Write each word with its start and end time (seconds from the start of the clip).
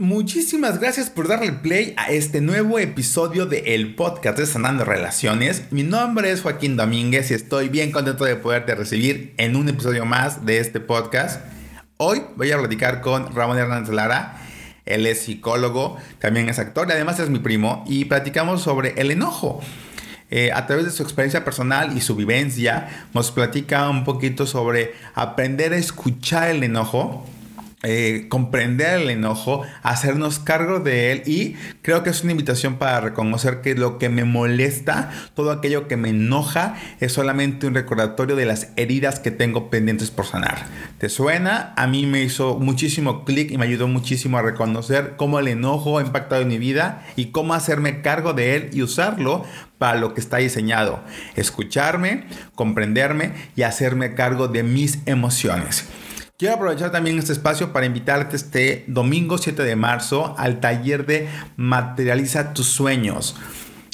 Muchísimas 0.00 0.78
gracias 0.78 1.10
por 1.10 1.26
darle 1.26 1.50
play 1.50 1.92
a 1.96 2.12
este 2.12 2.40
nuevo 2.40 2.78
episodio 2.78 3.46
de 3.46 3.74
el 3.74 3.96
podcast 3.96 4.38
de 4.38 4.46
Sanando 4.46 4.84
Relaciones. 4.84 5.64
Mi 5.72 5.82
nombre 5.82 6.30
es 6.30 6.42
Joaquín 6.42 6.76
Domínguez 6.76 7.32
y 7.32 7.34
estoy 7.34 7.68
bien 7.68 7.90
contento 7.90 8.24
de 8.24 8.36
poderte 8.36 8.76
recibir 8.76 9.34
en 9.38 9.56
un 9.56 9.68
episodio 9.68 10.04
más 10.04 10.46
de 10.46 10.58
este 10.60 10.78
podcast. 10.78 11.44
Hoy 11.96 12.22
voy 12.36 12.52
a 12.52 12.58
platicar 12.58 13.00
con 13.00 13.34
Ramón 13.34 13.58
Hernández 13.58 13.92
Lara. 13.92 14.40
Él 14.86 15.04
es 15.04 15.22
psicólogo, 15.22 15.96
también 16.20 16.48
es 16.48 16.60
actor 16.60 16.86
y 16.88 16.92
además 16.92 17.18
es 17.18 17.28
mi 17.28 17.40
primo 17.40 17.84
y 17.88 18.04
platicamos 18.04 18.62
sobre 18.62 18.90
el 19.00 19.10
enojo. 19.10 19.60
Eh, 20.30 20.52
a 20.52 20.64
través 20.68 20.84
de 20.84 20.92
su 20.92 21.02
experiencia 21.02 21.44
personal 21.44 21.96
y 21.96 22.02
su 22.02 22.14
vivencia, 22.14 23.08
nos 23.14 23.32
platica 23.32 23.88
un 23.88 24.04
poquito 24.04 24.46
sobre 24.46 24.92
aprender 25.16 25.72
a 25.72 25.76
escuchar 25.76 26.50
el 26.50 26.62
enojo 26.62 27.26
eh, 27.84 28.26
comprender 28.28 29.02
el 29.02 29.10
enojo, 29.10 29.62
hacernos 29.84 30.40
cargo 30.40 30.80
de 30.80 31.12
él 31.12 31.22
y 31.26 31.54
creo 31.80 32.02
que 32.02 32.10
es 32.10 32.24
una 32.24 32.32
invitación 32.32 32.74
para 32.76 33.00
reconocer 33.00 33.60
que 33.60 33.76
lo 33.76 33.98
que 33.98 34.08
me 34.08 34.24
molesta, 34.24 35.10
todo 35.34 35.52
aquello 35.52 35.86
que 35.86 35.96
me 35.96 36.08
enoja, 36.08 36.74
es 36.98 37.12
solamente 37.12 37.68
un 37.68 37.74
recordatorio 37.74 38.34
de 38.34 38.46
las 38.46 38.72
heridas 38.74 39.20
que 39.20 39.30
tengo 39.30 39.70
pendientes 39.70 40.10
por 40.10 40.26
sanar. 40.26 40.66
¿Te 40.98 41.08
suena? 41.08 41.72
A 41.76 41.86
mí 41.86 42.04
me 42.04 42.22
hizo 42.24 42.58
muchísimo 42.58 43.24
clic 43.24 43.52
y 43.52 43.58
me 43.58 43.66
ayudó 43.66 43.86
muchísimo 43.86 44.38
a 44.38 44.42
reconocer 44.42 45.14
cómo 45.16 45.38
el 45.38 45.46
enojo 45.46 45.98
ha 45.98 46.02
impactado 46.02 46.42
en 46.42 46.48
mi 46.48 46.58
vida 46.58 47.06
y 47.14 47.26
cómo 47.26 47.54
hacerme 47.54 48.02
cargo 48.02 48.32
de 48.32 48.56
él 48.56 48.70
y 48.72 48.82
usarlo 48.82 49.44
para 49.78 50.00
lo 50.00 50.14
que 50.14 50.20
está 50.20 50.38
diseñado. 50.38 51.00
Escucharme, 51.36 52.24
comprenderme 52.56 53.34
y 53.54 53.62
hacerme 53.62 54.14
cargo 54.14 54.48
de 54.48 54.64
mis 54.64 54.98
emociones. 55.06 55.88
Quiero 56.38 56.54
aprovechar 56.54 56.92
también 56.92 57.18
este 57.18 57.32
espacio 57.32 57.72
para 57.72 57.86
invitarte 57.86 58.36
este 58.36 58.84
domingo 58.86 59.38
7 59.38 59.60
de 59.64 59.74
marzo 59.74 60.36
al 60.38 60.60
taller 60.60 61.04
de 61.04 61.28
Materializa 61.56 62.54
tus 62.54 62.68
sueños. 62.68 63.34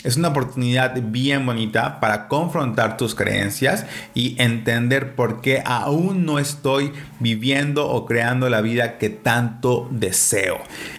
Es 0.03 0.19
una 0.19 0.29
oportunidad 0.29 0.95
bien 1.05 1.47
bonita 1.47 2.01
para 2.01 2.29
confrontar 2.29 2.99
tus 2.99 3.15
creencias 3.15 3.87
y 4.13 4.39
entender 4.39 5.15
por 5.15 5.41
qué 5.41 5.63
aún 5.65 6.27
no 6.27 6.39
estoy 6.39 6.93
viviendo 7.19 7.89
o 7.89 8.05
creando 8.05 8.51
la 8.51 8.61
vida 8.61 8.99
que 8.99 9.09
tanto 9.09 9.89
deseo. 9.91 10.59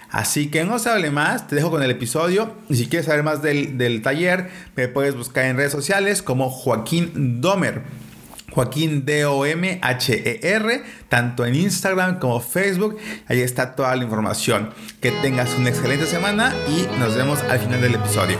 Así 0.09 0.49
que 0.49 0.63
no 0.63 0.79
se 0.79 0.89
hable 0.89 1.11
más, 1.11 1.47
te 1.47 1.57
dejo 1.57 1.69
con 1.69 1.83
el 1.83 1.91
episodio. 1.91 2.55
Y 2.69 2.75
si 2.77 2.87
quieres 2.87 3.05
saber 3.05 3.21
más 3.21 3.43
del, 3.43 3.77
del 3.77 4.01
taller, 4.01 4.49
me 4.75 4.87
puedes 4.87 5.15
buscar 5.15 5.45
en 5.45 5.57
redes 5.57 5.73
sociales 5.73 6.23
como 6.23 6.49
Joaquín 6.49 7.39
Domer. 7.39 7.83
Joaquín 8.55 9.05
D-O-M-H-E-R, 9.05 10.83
tanto 11.09 11.45
en 11.45 11.55
Instagram 11.55 12.19
como 12.19 12.39
Facebook. 12.39 12.97
Ahí 13.27 13.41
está 13.41 13.75
toda 13.75 13.93
la 13.95 14.03
información. 14.03 14.73
Que 15.01 15.11
tengas 15.11 15.53
una 15.55 15.69
excelente 15.69 16.05
semana 16.05 16.53
y 16.69 16.87
nos 16.97 17.15
vemos 17.15 17.41
al 17.43 17.59
final 17.59 17.81
del 17.81 17.95
episodio. 17.95 18.39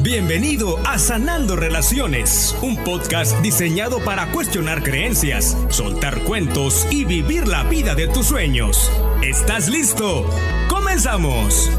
Bienvenido 0.00 0.78
a 0.86 0.98
Sanando 0.98 1.56
Relaciones, 1.56 2.56
un 2.62 2.76
podcast 2.78 3.36
diseñado 3.42 3.98
para 3.98 4.30
cuestionar 4.30 4.82
creencias, 4.82 5.56
soltar 5.68 6.20
cuentos 6.20 6.86
y 6.90 7.04
vivir 7.04 7.48
la 7.48 7.64
vida 7.64 7.94
de 7.94 8.06
tus 8.06 8.26
sueños. 8.26 8.90
¿Estás 9.22 9.68
listo? 9.68 10.24
¡Comenzamos! 10.68 11.70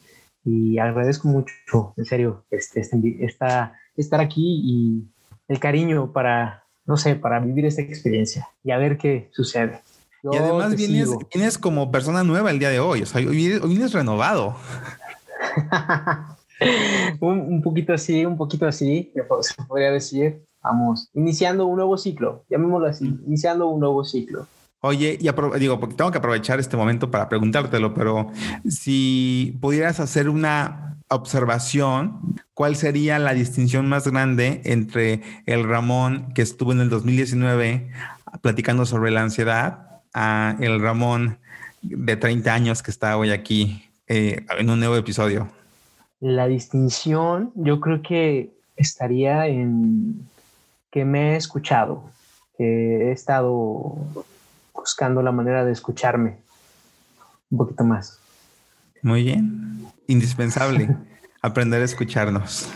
y 0.46 0.78
agradezco 0.78 1.28
mucho, 1.28 1.94
en 1.98 2.06
serio, 2.06 2.46
este, 2.50 2.80
este, 2.80 3.18
esta, 3.20 3.74
estar 3.98 4.22
aquí 4.22 4.62
y 4.64 5.04
el 5.50 5.60
cariño 5.60 6.14
para, 6.14 6.64
no 6.86 6.96
sé, 6.96 7.16
para 7.16 7.42
vivir 7.42 7.66
esta 7.66 7.82
experiencia 7.82 8.48
y 8.64 8.72
a 8.72 8.78
ver 8.78 8.98
qué 8.98 9.28
sucede. 9.34 9.82
y 10.24 10.38
además 10.38 10.74
vienes, 10.74 11.10
vienes, 11.34 11.58
como 11.58 11.92
persona 11.92 12.24
nueva 12.24 12.50
el 12.50 12.60
día 12.60 12.70
de 12.70 12.80
hoy, 12.80 13.02
o 13.02 13.06
sea, 13.06 13.20
hoy, 13.20 13.36
vienes 13.36 13.92
renovado. 13.92 14.56
un, 17.20 17.40
un, 17.42 17.62
poquito 17.62 17.92
así, 17.92 18.26
un 18.26 18.38
poquito 18.38 18.66
así, 18.66 19.12
se 19.42 19.64
podría 19.66 19.92
decir. 19.92 20.46
Vamos, 20.66 21.12
iniciando 21.14 21.68
un 21.68 21.76
nuevo 21.76 21.96
ciclo, 21.96 22.44
llamémoslo 22.50 22.88
así, 22.88 23.06
iniciando 23.28 23.68
un 23.68 23.80
nuevo 23.80 24.04
ciclo. 24.04 24.48
Oye, 24.82 25.16
y 25.22 25.60
digo, 25.60 25.80
porque 25.80 25.94
tengo 25.94 26.10
que 26.10 26.18
aprovechar 26.18 26.60
este 26.60 26.76
momento 26.76 27.12
para 27.12 27.30
preguntártelo, 27.30 27.94
pero 27.94 28.32
si 28.68 29.60
pudieras 29.62 30.00
hacer 30.00 30.28
una 30.28 30.98
observación, 31.08 32.36
¿cuál 32.56 32.76
sería 32.76 33.20
la 33.20 33.36
distinción 33.36 33.88
más 33.88 34.08
grande 34.08 34.62
entre 34.66 35.22
el 35.46 35.66
Ramón 35.66 36.34
que 36.34 36.42
estuvo 36.42 36.72
en 36.72 36.80
el 36.80 36.90
2019 36.90 37.92
platicando 38.42 38.88
sobre 38.88 39.12
la 39.12 39.22
ansiedad 39.22 40.02
a 40.16 40.58
el 40.60 40.82
Ramón 40.82 41.38
de 41.84 42.18
30 42.18 42.52
años 42.52 42.82
que 42.82 42.90
está 42.90 43.18
hoy 43.18 43.30
aquí 43.30 43.88
eh, 44.08 44.44
en 44.58 44.72
un 44.72 44.80
nuevo 44.80 44.96
episodio? 44.96 45.48
La 46.20 46.48
distinción 46.48 47.52
yo 47.54 47.80
creo 47.80 48.02
que 48.02 48.50
estaría 48.78 49.46
en 49.46 50.28
que 50.96 51.04
me 51.04 51.34
he 51.34 51.36
escuchado, 51.36 52.10
que 52.58 52.64
he 52.64 53.12
estado 53.12 53.98
buscando 54.74 55.22
la 55.22 55.34
manera 55.34 55.66
de 55.66 55.74
escucharme 55.74 56.38
un 57.52 57.58
poquito 57.58 57.84
más. 57.84 58.18
Muy 59.02 59.26
bien, 59.26 59.88
indispensable 60.08 60.96
aprender 61.42 61.82
a 61.82 61.84
escucharnos. 61.84 62.70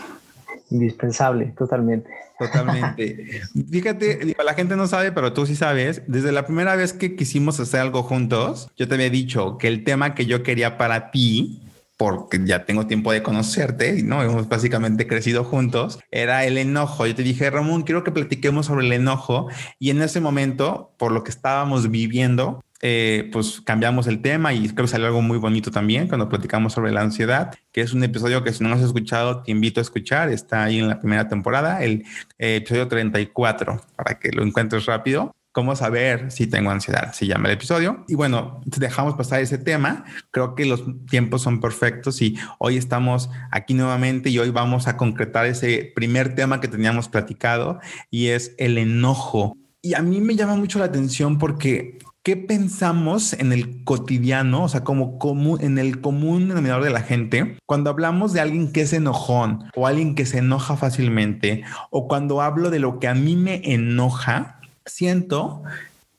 Indispensable, 0.68 1.54
totalmente. 1.56 2.10
Totalmente. 2.38 3.40
Fíjate, 3.70 4.36
la 4.44 4.52
gente 4.52 4.76
no 4.76 4.86
sabe, 4.86 5.12
pero 5.12 5.32
tú 5.32 5.46
sí 5.46 5.56
sabes, 5.56 6.02
desde 6.06 6.30
la 6.30 6.44
primera 6.44 6.76
vez 6.76 6.92
que 6.92 7.16
quisimos 7.16 7.58
hacer 7.58 7.80
algo 7.80 8.02
juntos, 8.02 8.70
yo 8.76 8.86
te 8.86 8.96
había 8.96 9.08
dicho 9.08 9.56
que 9.56 9.66
el 9.68 9.82
tema 9.82 10.14
que 10.14 10.26
yo 10.26 10.42
quería 10.42 10.76
para 10.76 11.10
ti 11.10 11.62
porque 12.00 12.40
ya 12.46 12.64
tengo 12.64 12.86
tiempo 12.86 13.12
de 13.12 13.22
conocerte, 13.22 14.02
¿no? 14.02 14.22
Hemos 14.22 14.48
básicamente 14.48 15.06
crecido 15.06 15.44
juntos, 15.44 15.98
era 16.10 16.46
el 16.46 16.56
enojo. 16.56 17.06
Yo 17.06 17.14
te 17.14 17.22
dije, 17.22 17.50
Ramón, 17.50 17.82
quiero 17.82 18.04
que 18.04 18.10
platiquemos 18.10 18.64
sobre 18.64 18.86
el 18.86 18.92
enojo. 18.94 19.48
Y 19.78 19.90
en 19.90 20.00
ese 20.00 20.18
momento, 20.18 20.94
por 20.96 21.12
lo 21.12 21.24
que 21.24 21.30
estábamos 21.30 21.90
viviendo, 21.90 22.64
eh, 22.80 23.28
pues 23.30 23.60
cambiamos 23.60 24.06
el 24.06 24.22
tema 24.22 24.54
y 24.54 24.66
creo 24.70 24.86
que 24.86 24.92
salió 24.92 25.08
algo 25.08 25.20
muy 25.20 25.36
bonito 25.36 25.70
también 25.70 26.08
cuando 26.08 26.30
platicamos 26.30 26.72
sobre 26.72 26.90
la 26.90 27.02
ansiedad, 27.02 27.54
que 27.70 27.82
es 27.82 27.92
un 27.92 28.02
episodio 28.02 28.42
que 28.42 28.54
si 28.54 28.64
no 28.64 28.72
has 28.72 28.80
escuchado, 28.80 29.42
te 29.42 29.50
invito 29.50 29.78
a 29.78 29.82
escuchar. 29.82 30.30
Está 30.30 30.64
ahí 30.64 30.78
en 30.78 30.88
la 30.88 31.00
primera 31.00 31.28
temporada, 31.28 31.84
el 31.84 32.06
eh, 32.38 32.56
episodio 32.56 32.88
34, 32.88 33.78
para 33.94 34.18
que 34.18 34.30
lo 34.32 34.42
encuentres 34.42 34.86
rápido. 34.86 35.36
¿Cómo 35.52 35.74
saber 35.74 36.30
si 36.30 36.46
tengo 36.46 36.70
ansiedad? 36.70 37.12
Se 37.12 37.26
llama 37.26 37.48
el 37.48 37.54
episodio. 37.54 38.04
Y 38.06 38.14
bueno, 38.14 38.60
dejamos 38.64 39.14
pasar 39.14 39.40
ese 39.40 39.58
tema. 39.58 40.04
Creo 40.30 40.54
que 40.54 40.64
los 40.64 40.84
tiempos 41.06 41.42
son 41.42 41.60
perfectos 41.60 42.22
y 42.22 42.36
hoy 42.58 42.76
estamos 42.76 43.30
aquí 43.50 43.74
nuevamente 43.74 44.30
y 44.30 44.38
hoy 44.38 44.50
vamos 44.50 44.86
a 44.86 44.96
concretar 44.96 45.46
ese 45.46 45.92
primer 45.94 46.36
tema 46.36 46.60
que 46.60 46.68
teníamos 46.68 47.08
platicado 47.08 47.80
y 48.10 48.28
es 48.28 48.54
el 48.58 48.78
enojo. 48.78 49.56
Y 49.82 49.94
a 49.94 50.02
mí 50.02 50.20
me 50.20 50.36
llama 50.36 50.54
mucho 50.54 50.78
la 50.78 50.84
atención 50.84 51.38
porque 51.38 51.98
¿qué 52.22 52.36
pensamos 52.36 53.32
en 53.32 53.52
el 53.52 53.82
cotidiano, 53.82 54.64
o 54.64 54.68
sea, 54.68 54.84
como 54.84 55.18
común, 55.18 55.58
en 55.62 55.78
el 55.78 56.00
común 56.00 56.48
denominador 56.48 56.84
de 56.84 56.90
la 56.90 57.02
gente, 57.02 57.56
cuando 57.66 57.90
hablamos 57.90 58.32
de 58.32 58.40
alguien 58.40 58.72
que 58.72 58.82
es 58.82 58.92
enojón 58.92 59.64
o 59.74 59.86
alguien 59.86 60.14
que 60.14 60.26
se 60.26 60.38
enoja 60.38 60.76
fácilmente, 60.76 61.64
o 61.90 62.06
cuando 62.06 62.42
hablo 62.42 62.70
de 62.70 62.78
lo 62.78 62.98
que 62.98 63.08
a 63.08 63.14
mí 63.14 63.36
me 63.36 63.62
enoja, 63.72 64.59
siento 64.90 65.62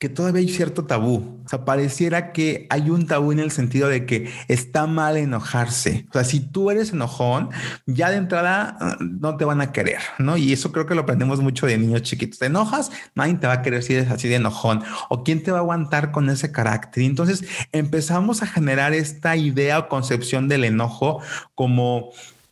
que 0.01 0.09
todavía 0.09 0.39
hay 0.39 0.49
cierto 0.49 0.85
tabú. 0.85 1.39
O 1.45 1.47
sea, 1.47 1.63
pareciera 1.63 2.33
que 2.33 2.65
hay 2.71 2.89
un 2.89 3.05
tabú 3.05 3.33
en 3.33 3.39
el 3.39 3.51
sentido 3.51 3.87
de 3.87 4.07
que 4.07 4.31
está 4.47 4.87
mal 4.87 5.15
enojarse. 5.15 6.07
O 6.09 6.13
sea, 6.13 6.23
si 6.23 6.39
tú 6.39 6.71
eres 6.71 6.91
enojón, 6.91 7.51
ya 7.85 8.09
de 8.09 8.17
entrada 8.17 8.77
ah, 8.79 8.97
no 8.99 9.37
te 9.37 9.45
van 9.45 9.61
a 9.61 9.71
querer, 9.71 9.99
¿no? 10.17 10.37
Y 10.37 10.53
eso 10.53 10.71
creo 10.71 10.87
que 10.87 10.95
lo 10.95 11.01
aprendemos 11.01 11.39
mucho 11.39 11.67
de 11.67 11.77
niños 11.77 12.01
chiquitos. 12.01 12.39
Te 12.39 12.47
enojas, 12.47 12.89
nadie 13.13 13.35
te 13.35 13.45
va 13.45 13.53
a 13.53 13.61
querer 13.61 13.83
si 13.83 13.93
eres 13.93 14.09
así 14.09 14.27
de 14.27 14.37
enojón. 14.37 14.81
O 15.09 15.23
quién 15.23 15.43
te 15.43 15.51
va 15.51 15.59
a 15.59 15.61
aguantar 15.61 16.11
con 16.11 16.31
ese 16.31 16.51
carácter. 16.51 17.03
Y 17.03 17.05
entonces 17.05 17.43
empezamos 17.71 18.41
a 18.41 18.47
generar 18.47 18.95
esta 18.95 19.35
idea 19.35 19.77
o 19.77 19.87
concepción 19.87 20.47
del 20.47 20.63
enojo 20.63 21.21
como, 21.53 22.09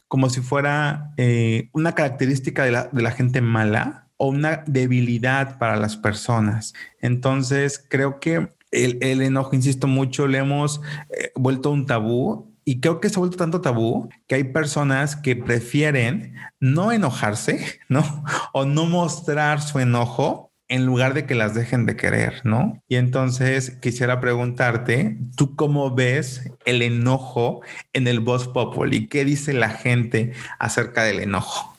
como 0.08 0.30
si 0.30 0.42
fuera 0.42 1.14
eh, 1.18 1.70
una 1.74 1.96
característica 1.96 2.64
de 2.64 2.72
la, 2.74 2.90
de 2.92 3.02
la 3.02 3.10
gente 3.10 3.42
mala 3.42 4.09
o 4.20 4.28
una 4.28 4.64
debilidad 4.68 5.58
para 5.58 5.78
las 5.78 5.96
personas. 5.96 6.74
Entonces, 7.00 7.84
creo 7.90 8.20
que 8.20 8.50
el, 8.72 9.22
enojo, 9.22 9.56
insisto 9.56 9.88
mucho, 9.88 10.28
le 10.28 10.40
hemos 10.40 10.82
eh, 11.10 11.32
vuelto 11.36 11.72
un 11.72 11.86
tabú 11.86 12.54
y 12.66 12.82
creo 12.82 13.00
que 13.00 13.10
se 13.10 13.16
ha 13.16 13.20
vuelto 13.20 13.38
tanto 13.38 13.62
tabú 13.62 14.10
que 14.28 14.36
hay 14.36 14.44
personas 14.44 15.16
que 15.16 15.36
prefieren 15.36 16.36
no 16.60 16.92
enojarse, 16.92 17.80
¿no? 17.90 18.26
O 18.54 18.66
no 18.66 18.86
mostrar 18.86 19.62
su 19.62 19.80
enojo 19.80 20.52
en 20.68 20.86
lugar 20.86 21.14
de 21.14 21.26
que 21.26 21.34
las 21.34 21.56
dejen 21.56 21.86
de 21.86 21.96
querer, 21.96 22.42
¿no? 22.44 22.84
Y 22.88 22.98
entonces 22.98 23.72
quisiera 23.82 24.20
preguntarte, 24.20 25.18
¿tú 25.36 25.56
cómo 25.56 25.96
ves 25.96 26.52
el 26.66 26.82
enojo 26.82 27.62
en 27.94 28.08
el 28.08 28.20
Voz 28.20 28.50
Populi? 28.50 29.08
¿Qué 29.08 29.26
dice 29.26 29.54
la 29.54 29.70
gente 29.70 30.34
acerca 30.60 31.04
del 31.04 31.22
enojo? 31.22 31.79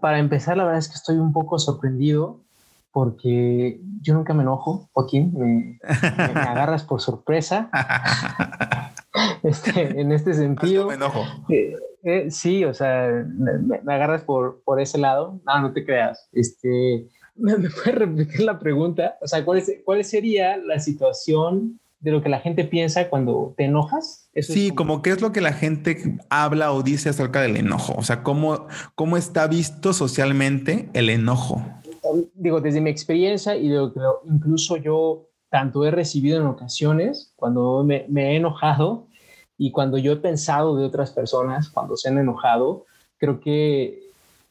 Para 0.00 0.18
empezar, 0.18 0.56
la 0.56 0.64
verdad 0.64 0.78
es 0.78 0.88
que 0.88 0.94
estoy 0.94 1.16
un 1.16 1.32
poco 1.32 1.58
sorprendido 1.58 2.40
porque 2.92 3.80
yo 4.02 4.14
nunca 4.14 4.34
me 4.34 4.44
enojo, 4.44 4.88
Joaquín, 4.92 5.32
me, 5.36 5.78
agarras 5.82 6.84
por 6.84 7.00
sorpresa. 7.00 7.70
Este, 9.44 10.00
en 10.00 10.10
este 10.10 10.34
sentido. 10.34 10.88
me 10.88 10.94
enojo. 10.94 11.24
Eh, 11.48 11.76
eh, 12.02 12.30
sí, 12.32 12.64
o 12.64 12.74
sea, 12.74 13.24
me, 13.24 13.94
agarras 13.94 14.22
por, 14.22 14.60
por 14.64 14.80
ese 14.80 14.98
lado. 14.98 15.38
No, 15.46 15.60
no 15.60 15.72
te 15.72 15.84
creas. 15.84 16.28
Este, 16.32 17.06
¿me, 17.36 17.54
puedes 17.54 17.94
repetir 17.94 18.40
la 18.40 18.58
pregunta? 18.58 19.16
O 19.20 19.28
sea, 19.28 19.44
¿cuál, 19.44 19.62
cuál 19.84 20.04
sería 20.04 20.56
la 20.56 20.80
situación 20.80 21.78
de 22.04 22.10
lo 22.10 22.22
que 22.22 22.28
la 22.28 22.38
gente 22.38 22.64
piensa 22.64 23.08
cuando 23.08 23.54
te 23.56 23.64
enojas. 23.64 24.28
sí, 24.36 24.70
como... 24.72 25.00
qué 25.00 25.10
es 25.10 25.22
lo 25.22 25.32
que 25.32 25.40
la 25.40 25.54
gente 25.54 26.18
habla 26.28 26.70
o 26.72 26.82
dice 26.82 27.08
acerca 27.08 27.40
del 27.40 27.56
enojo. 27.56 27.94
O 27.96 28.02
sea, 28.02 28.22
cómo, 28.22 28.66
cómo 28.94 29.16
está 29.16 29.46
visto 29.46 29.94
socialmente 29.94 30.90
el 30.92 31.08
enojo. 31.08 31.64
Digo, 32.34 32.60
desde 32.60 32.82
mi 32.82 32.90
experiencia 32.90 33.56
y 33.56 33.70
de 33.70 33.76
lo 33.76 33.94
que 33.94 34.00
incluso 34.30 34.76
yo 34.76 35.30
tanto 35.48 35.86
he 35.86 35.90
recibido 35.90 36.38
en 36.38 36.46
ocasiones 36.46 37.32
cuando 37.36 37.82
me, 37.84 38.04
he 38.06 38.36
enojado 38.36 39.06
y 39.56 39.70
cuando 39.70 39.96
yo 39.96 40.12
he 40.12 40.16
pensado 40.16 40.76
de 40.76 40.84
otras 40.84 41.10
personas 41.10 41.70
cuando 41.70 41.96
se 41.96 42.10
han 42.10 42.18
enojado, 42.18 42.84
creo 43.16 43.40
que 43.40 44.10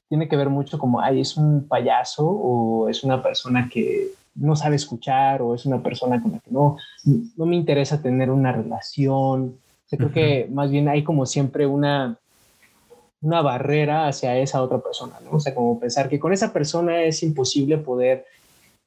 tiene 0.09 0.27
que 0.27 0.38
ver 0.38 0.50
mucho 0.50 0.79
como, 0.79 1.01
ay, 1.01 1.21
es 1.21 1.38
un 1.38 1.67
payaso 1.67 2.27
o 2.27 2.89
es 2.89 3.03
una 3.03 3.21
persona 3.21 3.69
que 3.71 4.07
no 4.35 4.56
sabe 4.56 4.75
escuchar 4.75 5.41
o 5.41 5.56
es 5.56 5.65
una 5.65 5.81
persona 5.81 6.21
con 6.21 6.33
la 6.33 6.39
que 6.39 6.51
no, 6.51 6.77
no 7.03 7.45
me 7.45 7.56
interesa 7.56 8.01
tener 8.01 8.31
una 8.31 8.51
relación. 8.51 9.57
Yo 9.91 9.97
creo 9.97 10.12
que 10.12 10.50
más 10.51 10.71
bien 10.71 10.88
hay 10.88 11.03
como 11.03 11.25
siempre 11.25 11.68
una, 11.68 12.18
una 13.21 13.41
barrera 13.41 14.07
hacia 14.07 14.38
esa 14.38 14.62
otra 14.62 14.80
persona, 14.80 15.19
¿no? 15.24 15.38
O 15.38 15.39
sea, 15.39 15.53
como 15.53 15.80
pensar 15.80 16.09
que 16.09 16.19
con 16.19 16.33
esa 16.33 16.51
persona 16.51 17.03
es 17.03 17.24
imposible 17.24 17.77
poder 17.77 18.25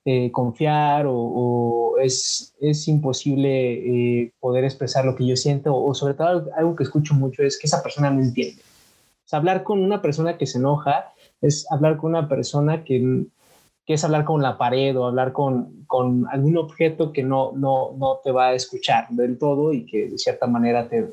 eh, 0.05 0.31
confiar 0.31 1.07
o, 1.09 1.95
es, 2.01 2.55
es, 2.61 2.87
imposible 2.87 4.23
eh, 4.23 4.33
poder 4.39 4.65
expresar 4.65 5.05
lo 5.05 5.17
que 5.17 5.27
yo 5.27 5.37
siento 5.37 5.75
o, 5.75 5.95
sobre 5.95 6.15
todo 6.15 6.47
algo 6.57 6.77
que 6.77 6.85
escucho 6.85 7.15
mucho 7.15 7.43
es 7.43 7.59
que 7.59 7.67
esa 7.67 7.83
persona 7.83 8.11
no 8.11 8.21
entiende. 8.21 8.63
O 8.63 9.29
sea, 9.29 9.39
hablar 9.39 9.65
con 9.65 9.83
una 9.83 10.03
persona 10.03 10.39
que 10.39 10.47
se 10.47 10.59
enoja 10.59 11.13
es 11.41 11.67
hablar 11.73 11.97
con 11.97 12.11
una 12.11 12.29
persona 12.29 12.85
que 12.85 13.27
que 13.87 13.95
es 13.95 14.05
hablar 14.05 14.25
con 14.25 14.43
la 14.43 14.59
pared 14.59 14.99
o 14.99 15.07
hablar 15.07 15.33
con, 15.33 15.85
con 15.87 16.27
algún 16.31 16.59
objeto 16.59 17.13
que 17.13 17.23
no, 17.23 17.53
no, 17.55 17.93
no, 17.97 18.19
te 18.23 18.33
va 18.33 18.49
a 18.49 18.55
escuchar 18.55 19.07
del 19.11 19.39
todo 19.39 19.73
y 19.73 19.87
que 19.87 20.09
de 20.09 20.19
cierta 20.19 20.47
manera 20.49 20.89
te, 20.89 21.13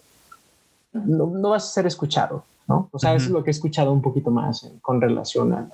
no, 0.91 1.27
no 1.27 1.49
vas 1.49 1.65
a 1.65 1.73
ser 1.73 1.85
escuchado, 1.85 2.43
¿no? 2.67 2.89
O 2.91 2.97
sea, 2.97 3.13
eso 3.13 3.25
es 3.25 3.31
lo 3.31 3.43
que 3.43 3.51
he 3.51 3.53
escuchado 3.53 3.93
un 3.93 4.01
poquito 4.01 4.31
más 4.31 4.71
con 4.81 4.99
relación 4.99 5.53
a, 5.53 5.69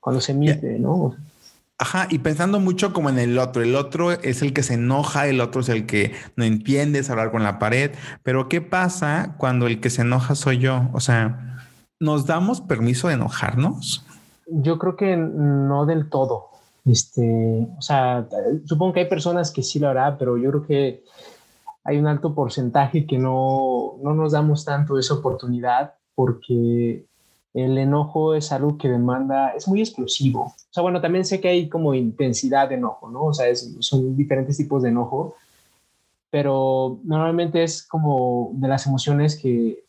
cuando 0.00 0.20
se 0.20 0.32
emite, 0.32 0.78
¿no? 0.80 1.14
Ajá, 1.78 2.08
y 2.10 2.18
pensando 2.18 2.58
mucho 2.58 2.92
como 2.92 3.10
en 3.10 3.18
el 3.18 3.38
otro, 3.38 3.62
el 3.62 3.76
otro 3.76 4.10
es 4.10 4.40
el 4.40 4.52
que 4.52 4.62
se 4.62 4.74
enoja, 4.74 5.28
el 5.28 5.40
otro 5.40 5.60
es 5.60 5.68
el 5.68 5.84
que 5.86 6.14
no 6.34 6.42
entiende, 6.44 7.00
es 7.00 7.10
hablar 7.10 7.30
con 7.30 7.42
la 7.42 7.58
pared, 7.58 7.92
pero 8.22 8.48
¿qué 8.48 8.62
pasa 8.62 9.34
cuando 9.36 9.66
el 9.66 9.80
que 9.80 9.90
se 9.90 10.02
enoja 10.02 10.34
soy 10.34 10.58
yo? 10.58 10.88
O 10.94 11.00
sea, 11.00 11.60
¿nos 12.00 12.24
damos 12.24 12.62
permiso 12.62 13.08
de 13.08 13.14
enojarnos? 13.14 14.06
Yo 14.46 14.78
creo 14.78 14.96
que 14.96 15.16
no 15.16 15.86
del 15.86 16.08
todo. 16.08 16.48
Este, 16.84 17.66
o 17.76 17.82
sea, 17.82 18.26
supongo 18.64 18.92
que 18.92 19.00
hay 19.00 19.08
personas 19.08 19.50
que 19.50 19.62
sí 19.62 19.78
lo 19.78 19.88
hará, 19.88 20.16
pero 20.16 20.36
yo 20.36 20.50
creo 20.50 20.66
que 20.66 21.04
hay 21.82 21.98
un 21.98 22.06
alto 22.06 22.34
porcentaje 22.34 23.06
que 23.06 23.18
no, 23.18 23.96
no 24.02 24.14
nos 24.14 24.32
damos 24.32 24.64
tanto 24.64 24.98
esa 24.98 25.14
oportunidad 25.14 25.94
porque 26.14 27.04
el 27.54 27.78
enojo 27.78 28.34
es 28.34 28.52
algo 28.52 28.76
que 28.76 28.88
demanda, 28.88 29.50
es 29.50 29.66
muy 29.66 29.80
explosivo. 29.80 30.42
O 30.42 30.54
sea, 30.70 30.82
bueno, 30.82 31.00
también 31.00 31.24
sé 31.24 31.40
que 31.40 31.48
hay 31.48 31.68
como 31.68 31.94
intensidad 31.94 32.68
de 32.68 32.74
enojo, 32.74 33.08
¿no? 33.08 33.24
O 33.24 33.32
sea, 33.32 33.46
son 33.54 34.16
diferentes 34.16 34.56
tipos 34.58 34.82
de 34.82 34.90
enojo, 34.90 35.36
pero 36.30 36.98
normalmente 37.04 37.62
es 37.62 37.82
como 37.82 38.50
de 38.52 38.68
las 38.68 38.86
emociones 38.86 39.36
que 39.40 39.85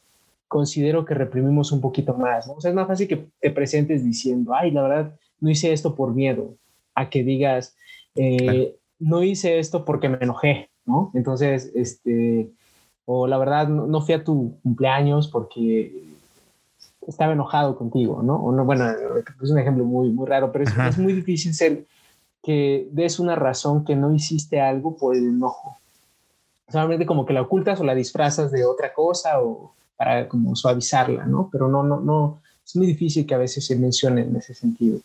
considero 0.47 1.05
que 1.05 1.13
reprimimos 1.13 1.71
un 1.71 1.81
poquito 1.81 2.13
más, 2.13 2.47
¿no? 2.47 2.53
O 2.53 2.61
sea, 2.61 2.69
es 2.69 2.75
más 2.75 2.87
fácil 2.87 3.07
que 3.07 3.27
te 3.39 3.51
presentes 3.51 4.03
diciendo, 4.03 4.53
ay, 4.53 4.71
la 4.71 4.81
verdad, 4.83 5.15
no 5.39 5.49
hice 5.49 5.73
esto 5.73 5.95
por 5.95 6.13
miedo, 6.13 6.55
a 6.95 7.09
que 7.09 7.23
digas, 7.23 7.75
eh, 8.15 8.75
no 8.99 9.23
hice 9.23 9.59
esto 9.59 9.85
porque 9.85 10.09
me 10.09 10.17
enojé, 10.21 10.69
¿no? 10.85 11.11
Entonces, 11.13 11.71
este, 11.75 12.49
o 13.05 13.27
la 13.27 13.37
verdad, 13.37 13.67
no, 13.67 14.01
fui 14.01 14.15
a 14.15 14.23
tu 14.23 14.57
cumpleaños 14.63 15.27
porque 15.27 16.03
estaba 17.05 17.33
enojado 17.33 17.77
contigo, 17.77 18.23
¿no? 18.23 18.35
O 18.37 18.51
no, 18.51 18.65
bueno, 18.65 18.85
es 18.89 19.51
un 19.51 19.59
ejemplo 19.59 19.83
muy, 19.85 20.09
muy 20.09 20.27
raro, 20.27 20.51
pero 20.51 20.63
es, 20.63 20.71
es 20.77 20.97
muy 20.97 21.13
difícil 21.13 21.53
ser 21.53 21.85
que 22.41 22.87
des 22.91 23.19
una 23.19 23.35
razón 23.35 23.83
que 23.83 23.95
no 23.95 24.13
hiciste 24.13 24.61
algo 24.61 24.95
por 24.95 25.15
el 25.15 25.27
enojo. 25.27 25.77
Solamente 26.69 27.05
como 27.05 27.25
que 27.25 27.33
la 27.33 27.41
ocultas 27.41 27.79
o 27.79 27.83
la 27.83 27.95
disfrazas 27.95 28.51
de 28.51 28.65
otra 28.65 28.93
cosa 28.93 29.41
o, 29.41 29.73
para 29.97 30.29
como 30.29 30.55
suavizarla, 30.55 31.25
¿no? 31.25 31.49
Pero 31.51 31.67
no, 31.67 31.83
no, 31.83 31.99
no, 31.99 32.41
es 32.65 32.75
muy 32.75 32.87
difícil 32.87 33.25
que 33.25 33.33
a 33.33 33.39
veces 33.39 33.65
se 33.65 33.75
mencione 33.75 34.21
en 34.21 34.35
ese 34.35 34.53
sentido. 34.53 34.99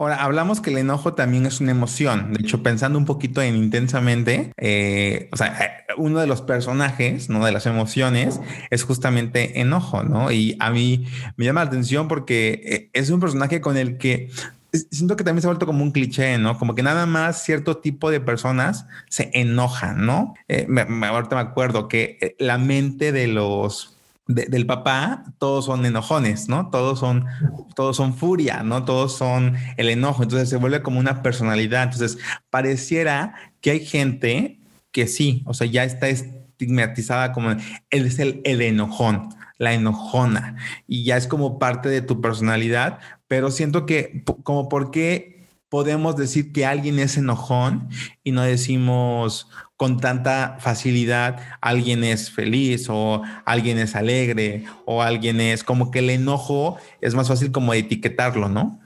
Ahora, 0.00 0.16
hablamos 0.16 0.62
que 0.62 0.70
el 0.70 0.78
enojo 0.78 1.12
también 1.12 1.44
es 1.44 1.60
una 1.60 1.72
emoción. 1.72 2.32
De 2.32 2.40
hecho, 2.40 2.62
pensando 2.62 2.98
un 2.98 3.04
poquito 3.04 3.42
en 3.42 3.54
intensamente, 3.54 4.50
eh, 4.56 5.28
o 5.30 5.36
sea, 5.36 5.48
eh, 5.62 5.92
uno 5.98 6.20
de 6.20 6.26
los 6.26 6.40
personajes, 6.40 7.28
¿no? 7.28 7.44
De 7.44 7.52
las 7.52 7.66
emociones 7.66 8.40
es 8.70 8.82
justamente 8.84 9.60
enojo, 9.60 10.02
¿no? 10.02 10.32
Y 10.32 10.56
a 10.58 10.70
mí 10.70 11.06
me 11.36 11.44
llama 11.44 11.62
la 11.64 11.68
atención 11.68 12.08
porque 12.08 12.62
eh, 12.64 12.90
es 12.94 13.10
un 13.10 13.20
personaje 13.20 13.60
con 13.60 13.76
el 13.76 13.98
que 13.98 14.30
siento 14.72 15.16
que 15.16 15.24
también 15.24 15.42
se 15.42 15.48
ha 15.48 15.50
vuelto 15.50 15.66
como 15.66 15.84
un 15.84 15.90
cliché, 15.90 16.38
¿no? 16.38 16.58
Como 16.58 16.74
que 16.74 16.82
nada 16.82 17.04
más 17.04 17.42
cierto 17.42 17.76
tipo 17.76 18.10
de 18.10 18.20
personas 18.20 18.86
se 19.10 19.30
enojan, 19.34 20.06
¿no? 20.06 20.32
ahorita 20.48 21.34
me 21.36 21.42
acuerdo 21.42 21.88
que 21.88 22.36
la 22.38 22.56
mente 22.56 23.12
de 23.12 23.26
los 23.26 23.99
del 24.26 24.66
papá, 24.66 25.24
todos 25.38 25.64
son 25.64 25.84
enojones, 25.84 26.48
¿no? 26.48 26.70
Todos 26.70 27.00
son, 27.00 27.26
todos 27.74 27.96
son 27.96 28.14
furia, 28.14 28.62
¿no? 28.62 28.84
Todos 28.84 29.16
son 29.16 29.56
el 29.76 29.88
enojo. 29.88 30.22
Entonces 30.22 30.48
se 30.48 30.56
vuelve 30.56 30.82
como 30.82 31.00
una 31.00 31.22
personalidad. 31.22 31.84
Entonces 31.84 32.18
pareciera 32.50 33.34
que 33.60 33.72
hay 33.72 33.84
gente 33.84 34.60
que 34.92 35.06
sí, 35.06 35.42
o 35.46 35.54
sea, 35.54 35.66
ya 35.66 35.84
está 35.84 36.08
estigmatizada 36.08 37.32
como 37.32 37.50
él 37.52 38.06
es 38.06 38.18
el, 38.18 38.40
el 38.44 38.60
enojón, 38.62 39.30
la 39.58 39.72
enojona, 39.72 40.56
y 40.86 41.04
ya 41.04 41.16
es 41.16 41.26
como 41.26 41.58
parte 41.58 41.88
de 41.88 42.02
tu 42.02 42.20
personalidad, 42.20 42.98
pero 43.28 43.50
siento 43.50 43.86
que 43.86 44.24
como 44.42 44.68
porque 44.68 45.48
podemos 45.68 46.16
decir 46.16 46.52
que 46.52 46.66
alguien 46.66 46.98
es 46.98 47.16
enojón 47.16 47.88
y 48.24 48.32
no 48.32 48.42
decimos 48.42 49.48
con 49.80 49.96
tanta 49.96 50.56
facilidad 50.58 51.38
alguien 51.62 52.04
es 52.04 52.30
feliz 52.30 52.90
o 52.90 53.22
alguien 53.46 53.78
es 53.78 53.96
alegre 53.96 54.64
o 54.84 55.00
alguien 55.00 55.40
es 55.40 55.64
como 55.64 55.90
que 55.90 56.00
el 56.00 56.10
enojo 56.10 56.76
es 57.00 57.14
más 57.14 57.28
fácil 57.28 57.50
como 57.50 57.72
etiquetarlo, 57.72 58.50
¿no? 58.50 58.78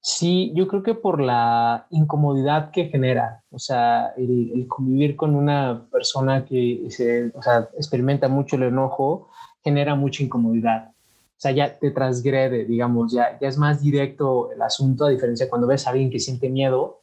Sí, 0.00 0.50
yo 0.56 0.66
creo 0.66 0.82
que 0.82 0.96
por 0.96 1.20
la 1.20 1.86
incomodidad 1.90 2.72
que 2.72 2.86
genera, 2.86 3.44
o 3.52 3.60
sea, 3.60 4.14
el, 4.16 4.66
convivir 4.66 5.14
con 5.14 5.36
una 5.36 5.86
persona 5.92 6.44
que 6.44 6.86
se, 6.88 7.30
o 7.36 7.40
sea, 7.40 7.68
experimenta 7.78 8.26
mucho 8.26 8.56
el 8.56 8.64
enojo, 8.64 9.28
genera 9.62 9.94
mucha 9.94 10.24
incomodidad. 10.24 10.88
O 10.88 11.40
sea, 11.40 11.52
ya 11.52 11.78
te 11.78 11.92
transgrede, 11.92 12.64
digamos, 12.64 13.12
ya, 13.12 13.38
ya 13.40 13.46
es 13.46 13.58
más 13.58 13.80
directo 13.80 14.50
el 14.50 14.60
asunto, 14.60 15.04
a 15.04 15.10
diferencia 15.10 15.48
cuando 15.48 15.68
ves 15.68 15.86
a 15.86 15.90
alguien 15.90 16.10
que 16.10 16.18
siente 16.18 16.48
miedo, 16.48 17.02